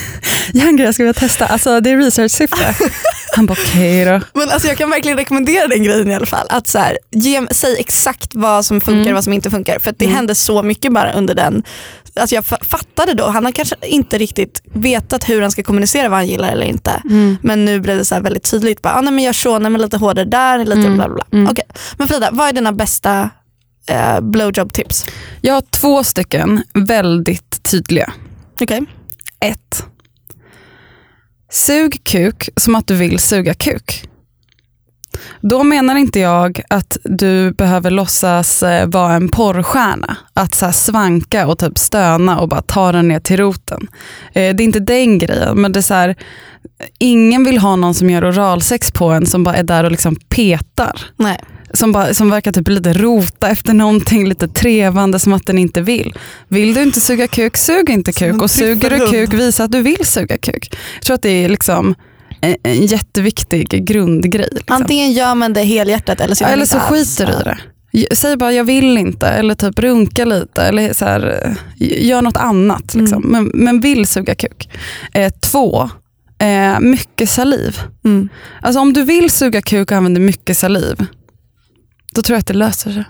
Jag 0.53 0.61
har 0.61 0.67
en 0.69 0.77
grej 0.77 0.85
jag 0.85 0.93
skulle 0.93 1.07
vilja 1.07 1.19
testa, 1.19 1.45
alltså 1.47 1.79
det 1.81 1.89
är 1.89 1.97
research-syfte. 1.97 2.75
Han 3.35 3.45
bara 3.45 3.53
okej 3.65 4.05
då. 4.05 4.21
Men 4.39 4.49
alltså 4.49 4.67
jag 4.67 4.77
kan 4.77 4.89
verkligen 4.89 5.17
rekommendera 5.17 5.67
den 5.67 5.83
grejen 5.83 6.11
i 6.11 6.15
alla 6.15 6.25
fall. 6.25 6.47
Att 6.49 6.67
så 6.67 6.79
här, 6.79 6.97
ge, 7.11 7.41
säg 7.51 7.75
exakt 7.79 8.35
vad 8.35 8.65
som 8.65 8.81
funkar 8.81 8.99
och 8.99 9.01
Mm. 9.05 9.13
vad 9.15 9.23
som 9.23 9.33
inte 9.33 9.49
funkar. 9.49 9.79
För 9.79 9.89
att 9.89 9.99
det 9.99 10.05
Mm. 10.05 10.15
hände 10.17 10.35
så 10.35 10.63
mycket 10.63 10.93
bara 10.93 11.13
under 11.13 11.35
den. 11.35 11.63
Alltså 12.15 12.35
jag 12.35 12.43
fa- 12.43 12.63
fattade 12.65 13.13
då, 13.13 13.27
han 13.27 13.45
har 13.45 13.51
kanske 13.51 13.75
inte 13.85 14.17
riktigt 14.17 14.61
vetat 14.73 15.29
hur 15.29 15.41
han 15.41 15.51
ska 15.51 15.63
kommunicera 15.63 16.09
vad 16.09 16.19
han 16.19 16.27
gillar 16.27 16.51
eller 16.51 16.65
inte. 16.65 17.01
Men 17.41 17.65
nu 17.65 17.79
blev 17.79 17.97
det 17.97 18.05
så 18.05 18.15
här 18.15 18.21
väldigt 18.21 18.51
tydligt. 18.51 18.81
Bara, 18.81 18.93
ah, 18.95 19.01
nej, 19.01 19.13
men 19.13 19.23
gör 19.23 19.33
så, 19.33 19.59
nej, 19.59 19.71
men 19.71 19.81
lite 19.81 19.97
hårdare 19.97 20.25
där, 20.25 20.59
lite 20.59 20.73
Mm. 20.81 20.95
bla 20.95 21.07
bla. 21.09 21.15
bla. 21.15 21.39
Mm. 21.39 21.51
Okej. 21.51 21.63
Men 21.97 22.07
Frida, 22.07 22.29
vad 22.31 22.47
är 22.49 22.53
dina 22.53 22.71
bästa 22.73 23.29
eh, 23.87 24.19
blowjob 24.21 24.73
tips? 24.73 25.05
Jag 25.41 25.53
har 25.53 25.61
två 25.61 26.03
stycken 26.03 26.63
väldigt 26.73 27.63
tydliga. 27.63 28.13
Okej. 28.61 28.81
Ett. 29.45 29.85
Sug 31.51 32.03
kuk 32.03 32.49
som 32.55 32.75
att 32.75 32.87
du 32.87 32.95
vill 32.95 33.19
suga 33.19 33.53
kuk. 33.53 34.07
Då 35.41 35.63
menar 35.63 35.95
inte 35.95 36.19
jag 36.19 36.61
att 36.69 36.97
du 37.03 37.51
behöver 37.51 37.91
låtsas 37.91 38.63
eh, 38.63 38.87
vara 38.87 39.13
en 39.13 39.29
porrstjärna. 39.29 40.17
Att 40.33 40.55
så 40.55 40.65
här 40.65 40.71
svanka 40.71 41.47
och 41.47 41.59
typ 41.59 41.77
stöna 41.77 42.39
och 42.39 42.49
bara 42.49 42.61
ta 42.61 42.91
den 42.91 43.07
ner 43.07 43.19
till 43.19 43.37
roten. 43.37 43.87
Eh, 44.33 44.55
det 44.55 44.63
är 44.63 44.65
inte 44.65 44.79
den 44.79 45.17
grejen, 45.17 45.61
men 45.61 45.71
det 45.71 45.79
är 45.79 45.81
så 45.81 45.93
här, 45.93 46.15
ingen 46.99 47.43
vill 47.43 47.57
ha 47.57 47.75
någon 47.75 47.93
som 47.93 48.09
gör 48.09 48.31
oralsex 48.31 48.91
på 48.91 49.09
en 49.09 49.25
som 49.25 49.43
bara 49.43 49.55
är 49.55 49.63
där 49.63 49.83
och 49.83 49.91
liksom 49.91 50.15
petar. 50.15 51.01
Nej. 51.15 51.39
Som, 51.73 51.91
bara, 51.91 52.13
som 52.13 52.29
verkar 52.29 52.51
typ 52.51 52.67
lite 52.67 52.93
rota 52.93 53.49
efter 53.49 53.73
någonting, 53.73 54.29
lite 54.29 54.47
trevande 54.47 55.19
som 55.19 55.33
att 55.33 55.45
den 55.45 55.57
inte 55.57 55.81
vill. 55.81 56.13
Vill 56.47 56.73
du 56.73 56.83
inte 56.83 57.01
suga 57.01 57.27
kuk, 57.27 57.57
sug 57.57 57.89
inte 57.89 58.13
kuk. 58.13 58.41
Och 58.41 58.51
suger 58.51 58.89
du 58.89 59.11
kuk, 59.11 59.33
visa 59.33 59.63
att 59.63 59.71
du 59.71 59.81
vill 59.81 60.05
suga 60.05 60.37
kuk. 60.37 60.77
Jag 60.95 61.03
tror 61.03 61.15
att 61.15 61.21
det 61.21 61.45
är 61.45 61.49
liksom 61.49 61.95
en, 62.41 62.55
en 62.63 62.85
jätteviktig 62.85 63.85
grundgrej. 63.85 64.49
Liksom. 64.51 64.75
Antingen 64.75 65.11
gör 65.11 65.35
man 65.35 65.53
det 65.53 65.63
helhjärtat 65.63 66.21
eller 66.21 66.35
så, 66.35 66.45
eller 66.45 66.65
så 66.65 66.79
skiter 66.79 67.25
du 67.25 67.33
i 67.33 67.43
det. 67.43 67.57
Säg 68.15 68.37
bara 68.37 68.53
jag 68.53 68.63
vill 68.63 68.97
inte 68.97 69.27
eller 69.27 69.55
typ 69.55 69.79
runka 69.79 70.25
lite 70.25 70.61
eller 70.63 70.93
så 70.93 71.05
här, 71.05 71.55
gör 71.79 72.21
något 72.21 72.37
annat. 72.37 72.95
Liksom. 72.95 73.23
Mm. 73.23 73.31
Men, 73.31 73.63
men 73.63 73.79
vill 73.79 74.07
suga 74.07 74.35
kuk. 74.35 74.69
Eh, 75.13 75.33
två, 75.51 75.89
eh, 76.39 76.79
mycket 76.79 77.29
saliv. 77.29 77.79
Mm. 78.05 78.29
Alltså 78.61 78.79
om 78.79 78.93
du 78.93 79.03
vill 79.03 79.29
suga 79.29 79.61
kuk 79.61 79.91
och 79.91 79.97
använder 79.97 80.21
mycket 80.21 80.57
saliv, 80.57 81.05
då 82.15 82.21
tror 82.21 82.35
jag 82.35 82.39
att 82.39 82.47
det 82.47 82.53
löser 82.53 82.91
sig. 82.91 83.05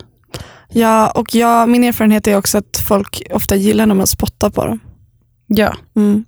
Ja, 0.73 1.09
och 1.11 1.35
jag, 1.35 1.69
min 1.69 1.83
erfarenhet 1.83 2.27
är 2.27 2.37
också 2.37 2.57
att 2.57 2.83
folk 2.87 3.21
ofta 3.31 3.55
gillar 3.55 3.85
när 3.85 3.95
man 3.95 4.07
spottar 4.07 4.49
på 4.49 4.65
dem. 4.65 4.79
Ja, 5.47 5.75
Mm. 5.95 6.25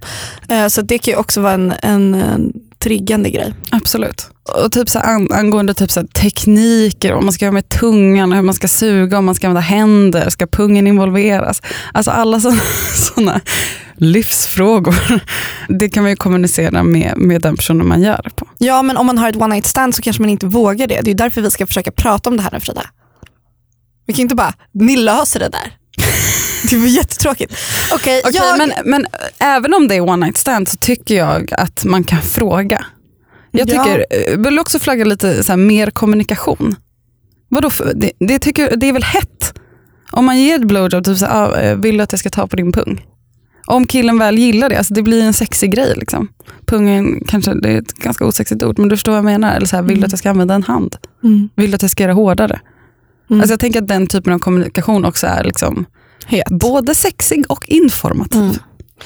Eh, 0.49 0.67
Så 0.67 0.81
det 0.81 0.97
kan 0.97 1.11
ju 1.13 1.17
också 1.17 1.41
vara 1.41 1.53
en, 1.53 1.73
en, 1.81 2.13
en 2.13 2.53
triggande 2.79 3.29
grej. 3.29 3.53
absolut. 3.71 4.29
Och 4.65 4.71
typ 4.71 4.89
så 4.89 4.99
an, 4.99 5.27
angående 5.31 5.73
typ 5.73 5.91
så 5.91 6.07
tekniker, 6.07 7.13
vad 7.13 7.23
man 7.23 7.33
ska 7.33 7.45
göra 7.45 7.53
med 7.53 7.69
tungan, 7.69 8.31
hur 8.31 8.41
man 8.41 8.53
ska 8.53 8.67
suga, 8.67 9.17
om 9.17 9.25
man 9.25 9.35
ska 9.35 9.47
använda 9.47 9.61
händer, 9.61 10.29
ska 10.29 10.47
pungen 10.47 10.87
involveras? 10.87 11.61
Alltså 11.93 12.11
alla 12.11 12.39
sådana 12.39 12.61
livsfrågor. 14.03 14.95
Det 15.79 15.89
kan 15.89 16.03
man 16.03 16.09
ju 16.09 16.15
kommunicera 16.15 16.83
med, 16.83 17.13
med 17.17 17.41
den 17.41 17.55
personen 17.55 17.87
man 17.87 18.01
gör 18.01 18.21
det 18.23 18.29
på. 18.35 18.47
Ja 18.57 18.81
men 18.81 18.97
om 18.97 19.05
man 19.05 19.17
har 19.17 19.29
ett 19.29 19.35
one 19.35 19.47
night 19.55 19.65
stand 19.65 19.95
så 19.95 20.01
kanske 20.01 20.21
man 20.21 20.29
inte 20.29 20.45
vågar 20.45 20.87
det. 20.87 21.01
Det 21.01 21.11
är 21.11 21.15
därför 21.15 21.41
vi 21.41 21.51
ska 21.51 21.67
försöka 21.67 21.91
prata 21.91 22.29
om 22.29 22.37
det 22.37 22.43
här 22.43 22.49
nu 22.53 22.59
Frida. 22.59 22.83
Vi 24.05 24.13
kan 24.13 24.21
inte 24.21 24.35
bara, 24.35 24.53
ni 24.73 24.95
löser 24.95 25.39
det 25.39 25.49
där. 25.49 25.77
Det 26.69 26.77
var 26.77 26.87
jättetråkigt. 26.87 27.53
Okej, 27.93 28.21
Okej, 28.25 28.41
jag, 28.43 28.57
men, 28.57 28.73
men 28.85 29.05
även 29.39 29.73
om 29.73 29.87
det 29.87 29.95
är 29.95 30.01
one 30.01 30.25
night 30.25 30.37
stand 30.37 30.67
så 30.67 30.77
tycker 30.77 31.15
jag 31.15 31.53
att 31.53 31.85
man 31.85 32.03
kan 32.03 32.21
fråga. 32.21 32.85
Jag 33.51 33.69
Ja. 33.69 33.83
tycker, 33.83 34.05
jag 34.31 34.43
vill 34.43 34.59
också 34.59 34.79
flagga 34.79 35.05
lite 35.05 35.43
så 35.43 35.51
här, 35.51 35.57
mer 35.57 35.89
kommunikation. 35.91 36.75
Vadå, 37.49 37.69
för- 37.69 37.93
det, 37.95 38.11
det, 38.19 38.39
tycker, 38.39 38.75
det 38.75 38.89
är 38.89 38.93
väl 38.93 39.03
hett? 39.03 39.53
Om 40.11 40.25
man 40.25 40.39
ger 40.39 40.55
ett 40.55 40.67
blowjob, 40.67 41.05
typ 41.05 41.17
så, 41.17 41.25
här, 41.25 41.51
ah, 41.51 41.59
eh, 41.59 41.75
vill 41.77 41.97
du 41.97 42.03
att 42.03 42.11
jag 42.11 42.19
ska 42.19 42.29
ta 42.29 42.47
på 42.47 42.55
din 42.55 42.71
pung? 42.71 43.05
Om 43.65 43.87
killen 43.87 44.19
väl 44.19 44.37
gillar 44.37 44.69
det, 44.69 44.77
alltså 44.77 44.93
det 44.93 45.01
blir 45.03 45.23
en 45.23 45.33
sexig 45.33 45.71
grej. 45.71 45.93
Liksom. 45.97 46.27
Pungen 46.65 47.23
kanske, 47.27 47.53
det 47.53 47.69
är 47.69 47.77
ett 47.79 47.93
ganska 47.93 48.25
osexigt 48.25 48.63
ord, 48.63 48.79
men 48.79 48.89
du 48.89 48.95
förstår 48.95 49.11
vad 49.11 49.17
jag 49.17 49.25
menar. 49.25 49.55
Eller 49.55 49.65
så 49.67 49.75
här, 49.75 49.83
vill 49.83 49.89
du 49.95 49.99
Mm. 49.99 50.05
att 50.05 50.11
jag 50.11 50.19
ska 50.19 50.29
använda 50.29 50.53
en 50.53 50.63
hand? 50.63 50.95
Mm. 51.23 51.49
Vill 51.55 51.71
du 51.71 51.75
att 51.75 51.81
jag 51.81 51.91
ska 51.91 52.03
göra 52.03 52.13
hårdare? 52.13 52.59
Mm. 53.29 53.41
Alltså 53.41 53.53
jag 53.53 53.59
tänker 53.59 53.81
att 53.81 53.87
den 53.87 54.07
typen 54.07 54.33
av 54.33 54.39
kommunikation 54.39 55.05
också 55.05 55.27
är 55.27 55.43
liksom 55.43 55.85
Het. 56.25 56.47
både 56.49 56.95
sexig 56.95 57.45
och 57.49 57.69
informativ. 57.69 58.41
Mm. 58.41 58.55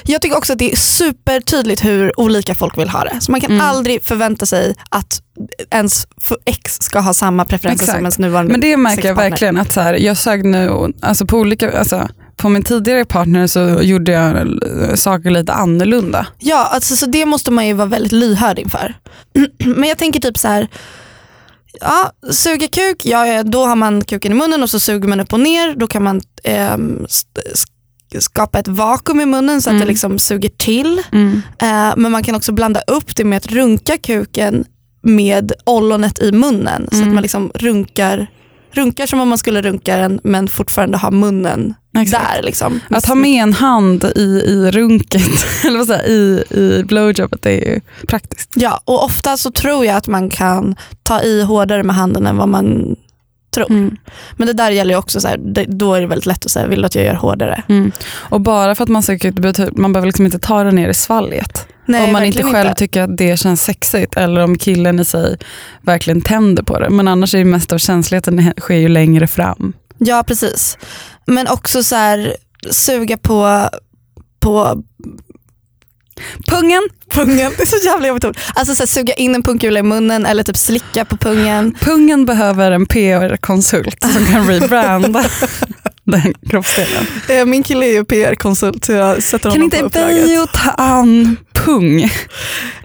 Jag 0.04 0.22
tycker 0.22 0.36
också 0.36 0.52
att 0.52 0.58
det 0.58 0.72
är 0.72 0.76
supertydligt 0.76 1.84
hur 1.84 2.20
olika 2.20 2.54
folk 2.54 2.78
vill 2.78 2.88
ha 2.88 3.04
det. 3.04 3.20
Så 3.20 3.30
man 3.32 3.40
kan 3.40 3.50
Mm. 3.50 3.64
aldrig 3.66 4.02
förvänta 4.02 4.46
sig 4.46 4.74
att 4.90 5.22
ens 5.70 6.06
ex 6.44 6.74
ska 6.82 7.00
ha 7.00 7.14
samma 7.14 7.44
preferenser 7.44 7.84
Exakt. 7.84 7.96
som 7.96 8.04
ens 8.04 8.18
nuvarande 8.18 8.52
Men 8.52 8.60
det 8.60 8.76
märker 8.76 9.08
jag 9.08 9.14
verkligen 9.14 9.56
att 9.56 9.72
så 9.72 9.80
här, 9.80 9.94
jag 9.94 10.16
sög 10.16 10.44
nu, 10.44 10.92
alltså 11.00 11.26
på 11.26 11.36
olika, 11.38 11.78
alltså 11.78 12.08
på 12.38 12.48
min 12.48 12.62
tidigare 12.62 13.04
partner 13.04 13.46
så 13.46 13.60
gjorde 13.82 14.12
jag 14.12 14.36
eh, 14.36 14.94
saker 14.94 15.30
lite 15.30 15.52
annorlunda. 15.52 16.26
Ja, 16.38 16.64
alltså, 16.72 16.96
så 16.96 17.06
det 17.06 17.26
måste 17.26 17.50
man 17.50 17.66
ju 17.66 17.72
vara 17.72 17.86
väldigt 17.88 18.12
lyhörd 18.12 18.58
inför. 18.58 18.94
Men 19.76 19.88
jag 19.88 19.98
tänker 19.98 20.20
typ 20.20 20.38
så 20.38 20.48
här. 20.48 20.68
Ja, 21.80 22.12
suga 22.32 22.68
kuk, 22.68 23.06
ja, 23.06 23.42
då 23.42 23.66
har 23.66 23.76
man 23.76 24.04
kuken 24.04 24.32
i 24.32 24.34
munnen 24.34 24.62
och 24.62 24.70
så 24.70 24.80
suger 24.80 25.08
man 25.08 25.20
upp 25.20 25.32
och 25.32 25.40
ner. 25.40 25.74
Då 25.76 25.86
kan 25.86 26.02
man 26.02 26.20
sk- 27.06 28.18
skapa 28.18 28.58
ett 28.58 28.68
vakuum 28.68 29.20
i 29.20 29.26
munnen 29.26 29.62
så 29.62 29.70
att 29.70 29.72
Mm. 29.74 29.80
det 29.80 29.86
liksom 29.86 30.18
suger 30.18 30.48
till. 30.48 30.98
Eh, 31.62 31.92
men 31.96 32.12
man 32.12 32.22
kan 32.22 32.34
också 32.34 32.52
blanda 32.52 32.80
upp 32.86 33.16
det 33.16 33.24
med 33.24 33.36
att 33.36 33.46
runka 33.46 33.96
kuken 33.98 34.64
med 35.02 35.52
ollonet 35.66 36.18
i 36.22 36.32
munnen. 36.32 36.82
Så 36.90 36.96
att 36.96 37.02
Mm. 37.02 37.14
man 37.14 37.22
liksom 37.22 37.50
runkar, 37.54 38.26
runkar 38.72 39.06
som 39.06 39.20
om 39.20 39.28
man 39.28 39.38
skulle 39.38 39.62
runka 39.62 39.96
den 39.96 40.20
men 40.24 40.48
fortfarande 40.48 40.98
ha 40.98 41.10
munnen 41.10 41.74
Exakt. 42.02 42.34
där. 42.34 42.42
Liksom. 42.42 42.80
Att 42.90 43.06
ha 43.06 43.14
med 43.14 43.42
en 43.42 43.52
hand 43.52 44.04
i, 44.16 44.42
i 44.46 44.70
runket, 44.70 45.46
eller 45.64 45.78
vad 45.78 45.86
säger 45.86 46.08
i, 46.08 46.44
i 46.50 46.84
blowjobet, 46.84 47.42
det 47.42 47.50
är 47.50 47.74
ju 47.74 47.80
praktiskt. 48.06 48.50
Ja, 48.54 48.80
och 48.84 49.04
ofta 49.04 49.36
så 49.36 49.50
tror 49.50 49.86
jag 49.86 49.96
att 49.96 50.06
man 50.06 50.30
kan 50.30 50.76
ta 51.02 51.22
i 51.22 51.42
hårdare 51.42 51.82
med 51.82 51.96
handen 51.96 52.26
än 52.26 52.36
vad 52.36 52.48
man 52.48 52.96
tror. 53.54 53.70
Mm. 53.70 53.96
Men 54.36 54.46
det 54.46 54.52
där 54.52 54.70
gäller 54.70 54.94
ju 54.94 54.98
också, 54.98 55.20
så 55.20 55.28
här, 55.28 55.36
det, 55.38 55.64
då 55.64 55.94
är 55.94 56.00
det 56.00 56.06
väldigt 56.06 56.26
lätt 56.26 56.44
att 56.44 56.50
säga, 56.50 56.66
vill 56.66 56.80
du 56.80 56.86
att 56.86 56.94
jag 56.94 57.04
gör 57.04 57.14
hårdare? 57.14 57.62
Mm. 57.68 57.92
Och 58.14 58.40
bara 58.40 58.74
för 58.74 58.82
att 58.82 58.88
man 58.88 59.02
söker 59.02 59.28
ut 59.46 59.76
man 59.76 59.92
behöver 59.92 60.06
liksom 60.06 60.24
inte 60.24 60.38
ta 60.38 60.64
det 60.64 60.72
ner 60.72 60.88
i 60.88 60.94
svalget. 60.94 61.66
Nej, 61.86 62.04
om 62.04 62.12
man 62.12 62.24
inte 62.24 62.42
själv 62.42 62.74
tycker 62.74 63.02
att 63.02 63.16
det 63.16 63.40
känns 63.40 63.62
sexigt 63.62 64.16
eller 64.16 64.44
om 64.44 64.58
killen 64.58 65.00
i 65.00 65.04
sig 65.04 65.38
verkligen 65.80 66.20
tänder 66.20 66.62
på 66.62 66.78
det. 66.78 66.90
Men 66.90 67.08
annars 67.08 67.34
är 67.34 67.38
ju 67.38 67.44
mest 67.44 67.72
av 67.72 67.78
känsligheten 67.78 68.52
sker 68.60 68.76
ju 68.76 68.88
längre 68.88 69.26
fram. 69.26 69.72
Ja 69.98 70.24
precis. 70.26 70.78
Men 71.28 71.48
också 71.48 71.84
så 71.84 71.94
här, 71.96 72.36
suga 72.70 73.16
på, 73.16 73.68
på 74.40 74.82
Pungen! 76.46 76.82
pungen. 77.10 77.52
Det 77.56 77.62
är 77.62 77.66
så 77.66 77.86
jävla 77.86 78.08
jobbigt 78.08 78.24
ord. 78.24 78.38
Alltså 78.54 78.74
så 78.74 78.82
här, 78.82 78.86
suga 78.86 79.14
in 79.14 79.34
en 79.34 79.42
punkkula 79.42 79.80
i 79.80 79.82
munnen 79.82 80.26
eller 80.26 80.42
typ 80.42 80.56
slicka 80.56 81.04
på 81.04 81.16
pungen. 81.16 81.74
Pungen 81.80 82.24
behöver 82.24 82.70
en 82.70 82.86
PR-konsult 82.86 84.02
som 84.02 84.26
kan 84.26 84.46
rebranda 84.48 85.24
den 86.04 86.34
kroppsdelen. 86.50 87.06
Eh, 87.28 87.44
Min 87.44 87.62
kille 87.62 87.86
är 87.86 87.92
ju 87.92 88.04
PR-konsult 88.04 88.84
så 88.84 88.92
jag 88.92 89.22
sätter 89.22 89.42
Kan 89.42 89.50
honom 89.50 89.64
inte 89.64 89.78
på 89.78 89.84
uppdraget. 89.86 90.24
Beijo 90.24 90.46
ta 90.46 90.70
an 90.70 91.36
pung? 91.54 92.10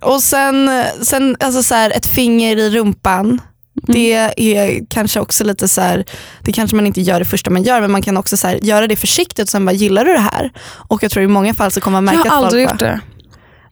Och 0.01 0.21
sen, 0.23 0.83
sen 1.01 1.35
alltså 1.39 1.63
så 1.63 1.75
här, 1.75 1.91
ett 1.91 2.07
finger 2.07 2.57
i 2.57 2.69
rumpan. 2.69 3.41
Det 3.73 4.13
är 4.37 4.85
kanske 4.89 5.19
också 5.19 5.43
lite 5.43 5.67
så 5.67 5.81
här, 5.81 6.05
det 6.41 6.51
kanske 6.51 6.75
man 6.75 6.87
inte 6.87 7.01
gör 7.01 7.19
det 7.19 7.25
första 7.25 7.49
man 7.49 7.63
gör 7.63 7.81
men 7.81 7.91
man 7.91 8.01
kan 8.01 8.17
också 8.17 8.37
så 8.37 8.47
här, 8.47 8.59
göra 8.61 8.87
det 8.87 8.95
försiktigt 8.95 9.43
och 9.43 9.49
sen 9.49 9.65
bara 9.65 9.71
gillar 9.71 10.05
du 10.05 10.13
det 10.13 10.19
här? 10.19 10.51
Och 10.67 11.03
jag 11.03 11.11
tror 11.11 11.23
i 11.23 11.27
många 11.27 11.53
fall 11.53 11.71
så 11.71 11.81
kommer 11.81 12.01
man 12.01 12.05
märka 12.15 12.17
Jag 12.17 12.27
att 12.27 12.33
aldrig 12.33 12.69
folk 12.69 12.81
gjort 12.81 12.89
det. 12.89 12.99
på 13.05 13.12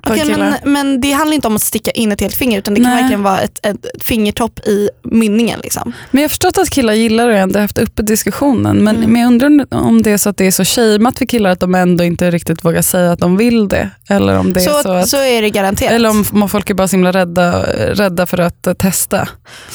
Okej, 0.07 0.19
killar. 0.21 0.37
men, 0.63 0.73
men 0.73 1.01
det 1.01 1.11
handlar 1.11 1.35
inte 1.35 1.47
om 1.47 1.55
att 1.55 1.61
sticka 1.61 1.91
in 1.91 2.11
ett 2.11 2.21
helt 2.21 2.35
finger 2.35 2.57
utan 2.59 2.73
det 2.73 2.81
kan 2.81 2.89
Nej. 2.91 3.01
verkligen 3.01 3.23
vara 3.23 3.39
ett, 3.41 3.65
ett 3.65 3.85
fingertopp 4.03 4.59
i 4.59 4.89
mynningen. 5.03 5.59
Liksom. 5.63 5.93
Men 6.11 6.21
jag 6.21 6.25
har 6.25 6.29
förstått 6.29 6.57
att 6.57 6.69
killar 6.69 6.93
gillar 6.93 7.27
det 7.27 7.31
och 7.33 7.37
har 7.39 7.43
inte 7.43 7.59
haft 7.59 7.77
uppe 7.77 8.01
diskussionen. 8.01 8.83
Men, 8.83 8.95
Mm. 8.95 9.11
men 9.11 9.21
jag 9.21 9.27
undrar 9.27 9.65
om 9.79 10.01
det 10.01 10.11
är 10.11 10.17
så 10.17 10.29
att 10.29 10.37
det 10.37 10.45
är 10.47 10.51
så 10.51 10.65
shameat 10.65 11.17
för 11.17 11.25
killar 11.25 11.49
att 11.49 11.59
de 11.59 11.75
ändå 11.75 12.03
inte 12.03 12.31
riktigt 12.31 12.65
vågar 12.65 12.81
säga 12.81 13.11
att 13.11 13.19
de 13.19 13.37
vill 13.37 13.67
det. 13.67 13.89
Eller 14.09 14.37
om 14.39 14.53
det 14.53 14.59
är 14.59 14.65
så, 14.65 14.81
Så, 14.83 14.91
att, 14.91 15.09
så 15.09 15.17
är 15.17 15.41
det 15.41 15.49
garanterat. 15.49 15.91
eller 15.93 16.09
om, 16.09 16.25
om 16.31 16.49
folk 16.49 16.69
är 16.69 16.73
bara 16.73 16.87
så 16.87 16.95
himla 16.95 17.11
rädda, 17.11 17.61
rädda 17.93 18.25
för 18.25 18.37
att 18.37 18.67
eh, 18.67 18.73
testa. 18.73 19.27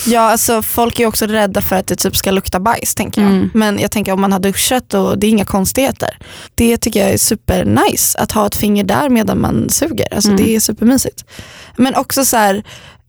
Ja, 0.07 0.20
alltså, 0.20 0.62
folk 0.62 1.01
är 1.01 1.07
också 1.07 1.27
rädda 1.27 1.61
för 1.62 1.77
att 1.77 1.87
det 1.87 1.97
typ 1.97 2.16
ska 2.16 2.31
lukta 2.31 2.61
bajs 2.61 2.95
tänker 2.95 3.20
jag. 3.22 3.31
Mm. 3.31 3.51
Men 3.55 3.79
jag 3.79 3.91
tänker 3.91 4.12
om 4.12 4.20
man 4.20 4.33
har 4.33 4.41
duschat 4.41 4.95
och 4.95 5.18
det 5.18 5.27
är 5.27 5.29
inga 5.29 5.45
konstigheter. 5.45 6.18
Det 6.55 6.77
tycker 6.77 7.01
jag 7.01 7.11
är 7.11 7.18
super 7.18 7.64
nice 7.64 8.18
att 8.18 8.33
ha 8.33 8.47
ett 8.47 8.57
finger 8.57 8.85
där 8.85 9.09
medan 9.09 9.41
man 9.41 9.68
suger. 9.70 10.16
Alltså, 10.17 10.31
Mm. 10.31 10.45
Det 10.45 10.57
är 10.57 10.61
supermysigt. 10.61 11.25
Men 11.77 11.95
också 11.95 12.25
så 12.25 12.37
här, 12.37 12.62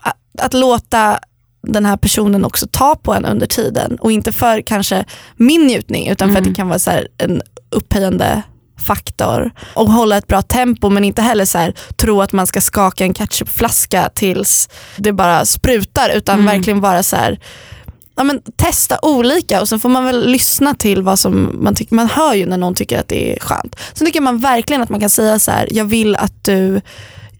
att, 0.03 0.41
att 0.41 0.53
låta 0.53 1.19
den 1.67 1.85
här 1.85 1.97
personen 1.97 2.45
också 2.45 2.67
ta 2.71 2.95
på 2.95 3.13
en 3.13 3.25
under 3.25 3.47
tiden 3.47 3.97
och 4.01 4.11
inte 4.11 4.31
för 4.31 4.61
kanske 4.61 5.05
min 5.35 5.61
njutning 5.67 6.07
utan 6.07 6.27
för 6.29 6.33
att 6.35 6.39
Mm. 6.41 6.53
det 6.53 6.55
kan 6.57 6.67
vara 6.67 6.79
så 6.79 6.91
en 7.17 7.41
upphöjande 7.71 8.41
faktor 8.87 9.51
och 9.73 9.91
hålla 9.91 10.17
ett 10.17 10.27
bra 10.27 10.41
tempo 10.41 10.89
men 10.89 11.03
inte 11.03 11.21
heller 11.21 11.45
så 11.45 11.57
här, 11.57 11.73
tro 11.97 12.21
att 12.21 12.33
man 12.33 12.47
ska 12.47 12.61
skaka 12.61 13.03
en 13.03 13.13
ketchupflaska 13.13 14.09
tills 14.15 14.69
det 14.97 15.13
bara 15.13 15.45
sprutar 15.45 16.09
utan 16.09 16.39
Mm. 16.39 16.45
verkligen 16.55 16.79
vara 16.79 17.03
så 17.03 17.15
här 17.15 17.39
ja, 18.17 18.23
men 18.23 18.41
testa 18.55 18.99
olika 19.01 19.61
och 19.61 19.69
sen 19.69 19.79
får 19.79 19.89
man 19.89 20.05
väl 20.05 20.27
lyssna 20.29 20.73
till 20.73 21.01
vad 21.01 21.19
som 21.19 21.63
man 21.63 21.75
tycker. 21.75 21.95
Man 21.95 22.09
hör 22.09 22.33
ju 22.33 22.45
när 22.45 22.57
någon 22.57 22.75
tycker 22.75 22.99
att 22.99 23.07
det 23.07 23.35
är 23.35 23.39
skönt. 23.39 23.75
Sen 23.93 24.07
tycker 24.07 24.21
man 24.21 24.39
verkligen 24.39 24.81
att 24.81 24.89
man 24.89 24.99
kan 24.99 25.09
säga 25.09 25.39
så 25.39 25.51
här, 25.51 25.67
jag 25.71 25.85
vill 25.85 26.15
att 26.15 26.43
du 26.43 26.81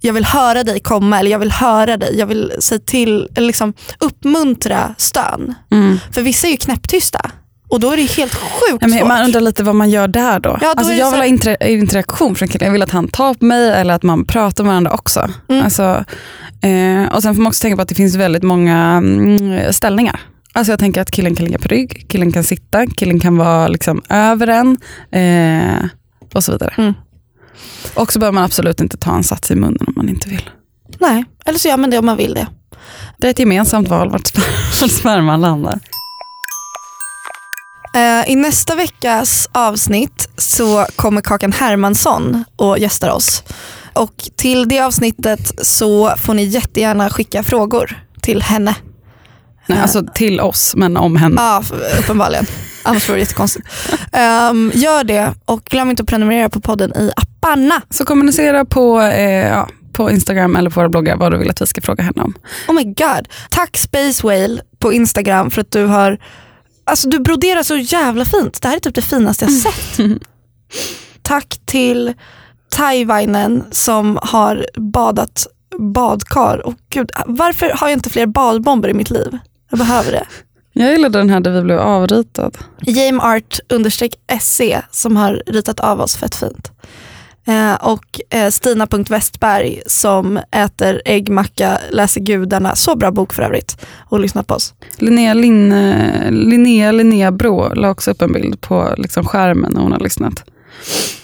jag 0.02 0.14
vill 0.14 0.26
höra 0.26 0.64
dig 0.64 0.80
komma 0.80 1.20
eller 1.20 1.32
jag 1.32 1.40
vill 1.40 1.52
höra 1.52 1.98
dig, 1.98 2.20
jag 2.20 2.28
vill 2.28 2.52
säga 2.60 2.80
till, 2.86 3.28
eller 3.36 3.48
liksom 3.48 3.74
uppmuntra 4.00 4.96
stön. 4.98 5.56
Mm. 5.72 6.00
För 6.12 6.22
vissa 6.22 6.48
är 6.48 6.52
ju 6.52 6.58
knäpptysta 6.58 7.32
och 7.70 7.80
då 7.80 7.92
är 7.92 7.98
det 7.98 8.04
helt 8.04 8.36
sjukt 8.36 8.78
Ja, 8.82 8.90
svårt. 8.90 9.08
man 9.08 9.26
undrar 9.26 9.42
lite 9.42 9.64
vad 9.64 9.76
man 9.76 9.90
gör 9.90 10.08
där 10.08 10.40
då. 10.40 10.50
Ja, 10.62 10.74
då 10.74 10.80
alltså, 10.80 10.94
jag 10.94 11.12
vill 11.12 11.20
ha 11.20 11.26
inter 11.26 11.64
interaktion 11.64 12.36
från 12.36 12.48
killen. 12.48 12.66
Jag 12.66 12.74
vill 12.74 12.84
att 12.84 12.92
han 12.92 13.08
tar 13.08 13.34
på 13.34 13.46
mig 13.46 13.70
eller 13.70 13.94
att 13.94 14.04
man 14.04 14.26
pratar 14.26 14.64
med 14.64 14.72
varandra 14.72 14.92
också. 14.92 15.30
Mm. 15.50 15.64
Alltså, 15.64 16.04
eh, 16.62 17.16
och 17.16 17.22
Sen 17.24 17.36
får 17.36 17.42
man 17.42 17.48
också 17.48 17.62
tänka 17.62 17.76
på 17.76 17.82
att 17.82 17.90
det 17.90 17.96
finns 17.96 18.16
väldigt 18.16 18.44
många 18.44 18.78
mm, 18.78 19.74
ställningar. 19.74 20.20
Alltså 20.58 20.72
jag 20.72 20.80
tänker 20.80 21.02
att 21.02 21.12
killen 21.12 21.36
kan 21.36 21.46
ligga 21.46 21.60
på 21.60 21.68
rygg, 21.68 22.06
killen 22.10 22.32
kan 22.32 22.44
sitta, 22.44 22.88
killen 22.88 23.20
kan 23.20 23.38
vara 23.38 23.68
liksom 23.68 24.02
över 24.10 24.48
en 24.48 24.78
eh, 25.12 25.90
och 26.34 26.44
så 26.44 26.52
vidare. 26.52 26.74
Mm. 26.78 26.94
Och 27.94 28.14
så 28.14 28.20
behöver 28.20 28.34
man 28.34 28.44
absolut 28.44 28.82
inte 28.82 28.98
ta 28.98 29.16
en 29.16 29.24
sats 29.24 29.52
i 29.52 29.56
munnen 29.56 29.86
om 29.88 29.94
man 29.96 30.10
inte 30.10 30.30
vill. 30.30 30.50
Nej, 31.00 31.26
eller 31.46 31.60
så 31.60 31.68
gör 31.68 31.78
man 31.78 31.90
det 31.90 31.98
om 31.98 32.06
man 32.06 32.18
vill 32.18 32.34
det. 32.34 32.48
Det 33.18 33.28
är 33.28 33.32
ett 33.32 33.40
gemensamt 33.40 33.88
val 33.88 34.10
vart 34.10 34.38
vart 34.82 34.92
sperman 34.92 35.42
landar. 35.42 35.80
Eh, 37.96 38.32
I 38.32 38.36
nästa 38.36 38.76
veckas 38.76 39.50
avsnitt 39.52 40.30
så 40.38 40.86
kommer 40.96 41.22
Kakan 41.22 41.52
Hermansson 41.52 42.44
och 42.56 42.80
gästar 42.80 43.10
oss. 43.10 43.44
Och 43.94 44.30
till 44.36 44.68
det 44.68 44.80
avsnittet 44.80 45.66
så 45.68 46.16
får 46.18 46.34
ni 46.34 46.44
jättegärna 46.44 47.10
skicka 47.10 47.44
frågor 47.44 48.04
till 48.22 48.42
henne. 48.42 48.76
Nej, 49.68 49.80
alltså 49.80 50.04
till 50.14 50.40
oss, 50.40 50.76
men 50.76 50.98
om 50.98 51.16
henne. 51.16 51.36
Ja, 51.42 51.64
uppenbarligen. 52.00 52.46
Annars 52.84 53.10
vore 53.10 53.18
det 53.18 53.20
jättekonstigt. 53.20 53.68
Um, 54.52 54.72
gör 54.76 55.04
det 55.04 55.34
och 55.46 55.64
glöm 55.64 55.90
inte 55.90 56.04
att 56.04 56.10
prenumerera 56.10 56.50
på 56.50 56.62
podden 56.62 56.94
i 56.98 57.12
apparna. 57.16 57.82
Så 57.90 58.06
kommunicera 58.06 58.66
på, 58.66 59.02
eh, 59.02 59.48
ja, 59.48 59.70
på 59.94 60.12
Instagram 60.12 60.56
eller 60.56 60.70
på 60.70 60.80
våra 60.80 60.90
bloggar 60.90 61.18
vad 61.18 61.32
du 61.32 61.38
vill 61.38 61.50
att 61.50 61.62
vi 61.62 61.66
ska 61.66 61.82
fråga 61.82 62.04
henne 62.04 62.22
om. 62.22 62.34
Oh 62.68 62.76
my 62.76 62.84
god. 62.84 63.28
Tack 63.50 63.78
Space 63.78 64.28
Whale 64.28 64.62
på 64.80 64.94
Instagram 64.94 65.52
för 65.52 65.62
att 65.62 65.72
du 65.72 65.86
har 65.86 66.18
Alltså 66.84 67.10
du 67.10 67.20
broderar 67.20 67.64
så 67.64 67.78
jävla 67.78 68.26
fint. 68.26 68.62
Det 68.62 68.68
här 68.68 68.76
är 68.76 68.80
typ 68.80 68.96
det 68.96 69.02
finaste 69.02 69.46
jag 69.46 69.54
sett. 69.54 69.98
Tack 71.22 71.60
till 71.66 72.14
Taivainen 72.70 73.64
som 73.72 74.20
har 74.22 74.66
badat 74.76 75.48
badkar. 75.80 76.66
Och 76.66 76.76
gud, 76.90 77.12
varför 77.26 77.72
har 77.76 77.88
jag 77.88 77.98
inte 77.98 78.10
fler 78.10 78.26
badbomber 78.26 78.90
i 78.90 78.94
mitt 78.94 79.10
liv? 79.10 79.38
Jag 79.70 79.80
behöver 79.80 80.12
det. 80.12 80.26
Jag 80.74 80.92
gillade 80.92 81.18
den 81.18 81.30
här 81.30 81.40
där 81.40 81.52
vi 81.52 81.62
blev 81.62 81.80
avritad. 81.80 82.58
Jameart 82.82 83.60
understreck 83.70 84.16
SC 84.42 84.62
som 84.92 85.18
har 85.18 85.44
ritat 85.46 85.80
av 85.80 86.02
oss 86.02 86.16
fett 86.16 86.36
fint. 86.36 86.72
Eh, 87.48 87.74
och 87.74 88.22
eh, 88.30 88.50
Stina.Westberg 88.50 89.82
som 89.86 90.40
äter 90.52 91.02
äggmacka, 91.06 91.80
läser 91.92 92.22
gudarna. 92.22 92.76
Så 92.76 92.96
bra 92.96 93.12
bok 93.12 93.34
för 93.34 93.44
övrigt. 93.44 93.86
Och 94.10 94.20
lyssnar 94.20 94.44
på 94.44 94.54
oss. 94.54 94.74
Linnea, 94.98 95.34
Linne, 95.34 96.32
Linnea, 96.32 96.92
Linnea 96.92 97.32
Brå 97.32 97.74
la 97.74 97.90
också 97.90 98.12
upp 98.12 98.22
en 98.22 98.34
bild 98.34 98.62
på 98.62 98.94
liksom 98.98 99.26
skärmen 99.26 99.72
när 99.74 99.82
hon 99.82 99.92
har 99.92 100.00
lyssnat. 100.00 100.44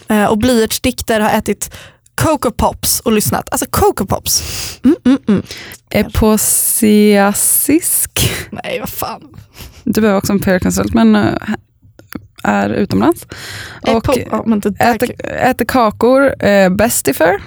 Eh, 0.08 0.26
och 0.26 0.38
Blyertsdikter 0.38 1.20
har 1.20 1.30
ätit 1.30 1.76
Coco 2.24 2.51
Pops 2.51 2.99
och 2.99 3.11
lyssnat. 3.11 3.49
Alltså 3.51 3.65
Coco 3.69 4.05
Pops. 4.05 4.43
Mm, 4.84 4.95
mm, 5.05 5.17
mm. 5.28 5.43
Eposiasisk. 5.89 8.32
Nej 8.51 8.80
vad 8.80 8.89
fan. 8.89 9.21
Du 9.84 10.01
behöver 10.01 10.17
också 10.17 10.34
en 10.34 10.39
PR-konsult 10.39 10.93
men 10.93 11.15
eh, 11.15 11.34
är 12.43 12.69
utomlands. 12.69 13.26
Och 13.82 13.88
Epo- 13.89 14.59
det 14.61 14.69
där 14.69 14.95
äter, 14.95 15.26
äter 15.26 15.65
kakor, 15.65 16.43
eh, 16.45 16.69
bestifer. 16.69 17.41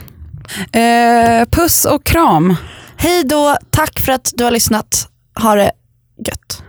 Eh, 0.73 1.45
puss 1.51 1.85
och 1.85 2.05
kram. 2.05 2.57
Hej 2.97 3.25
då, 3.25 3.57
tack 3.71 4.01
för 4.01 4.13
att 4.13 4.33
du 4.35 4.45
har 4.45 4.51
lyssnat. 4.51 5.09
Ha 5.43 5.55
det 5.55 5.71
gött. 6.27 6.63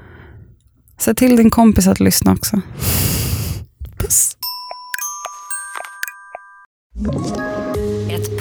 Se 0.99 1.14
till 1.14 1.36
din 1.38 1.49
kompis 1.49 1.88
att 1.88 1.99
lyssna 1.99 2.32
också. 2.32 2.62
Puss. 3.97 4.34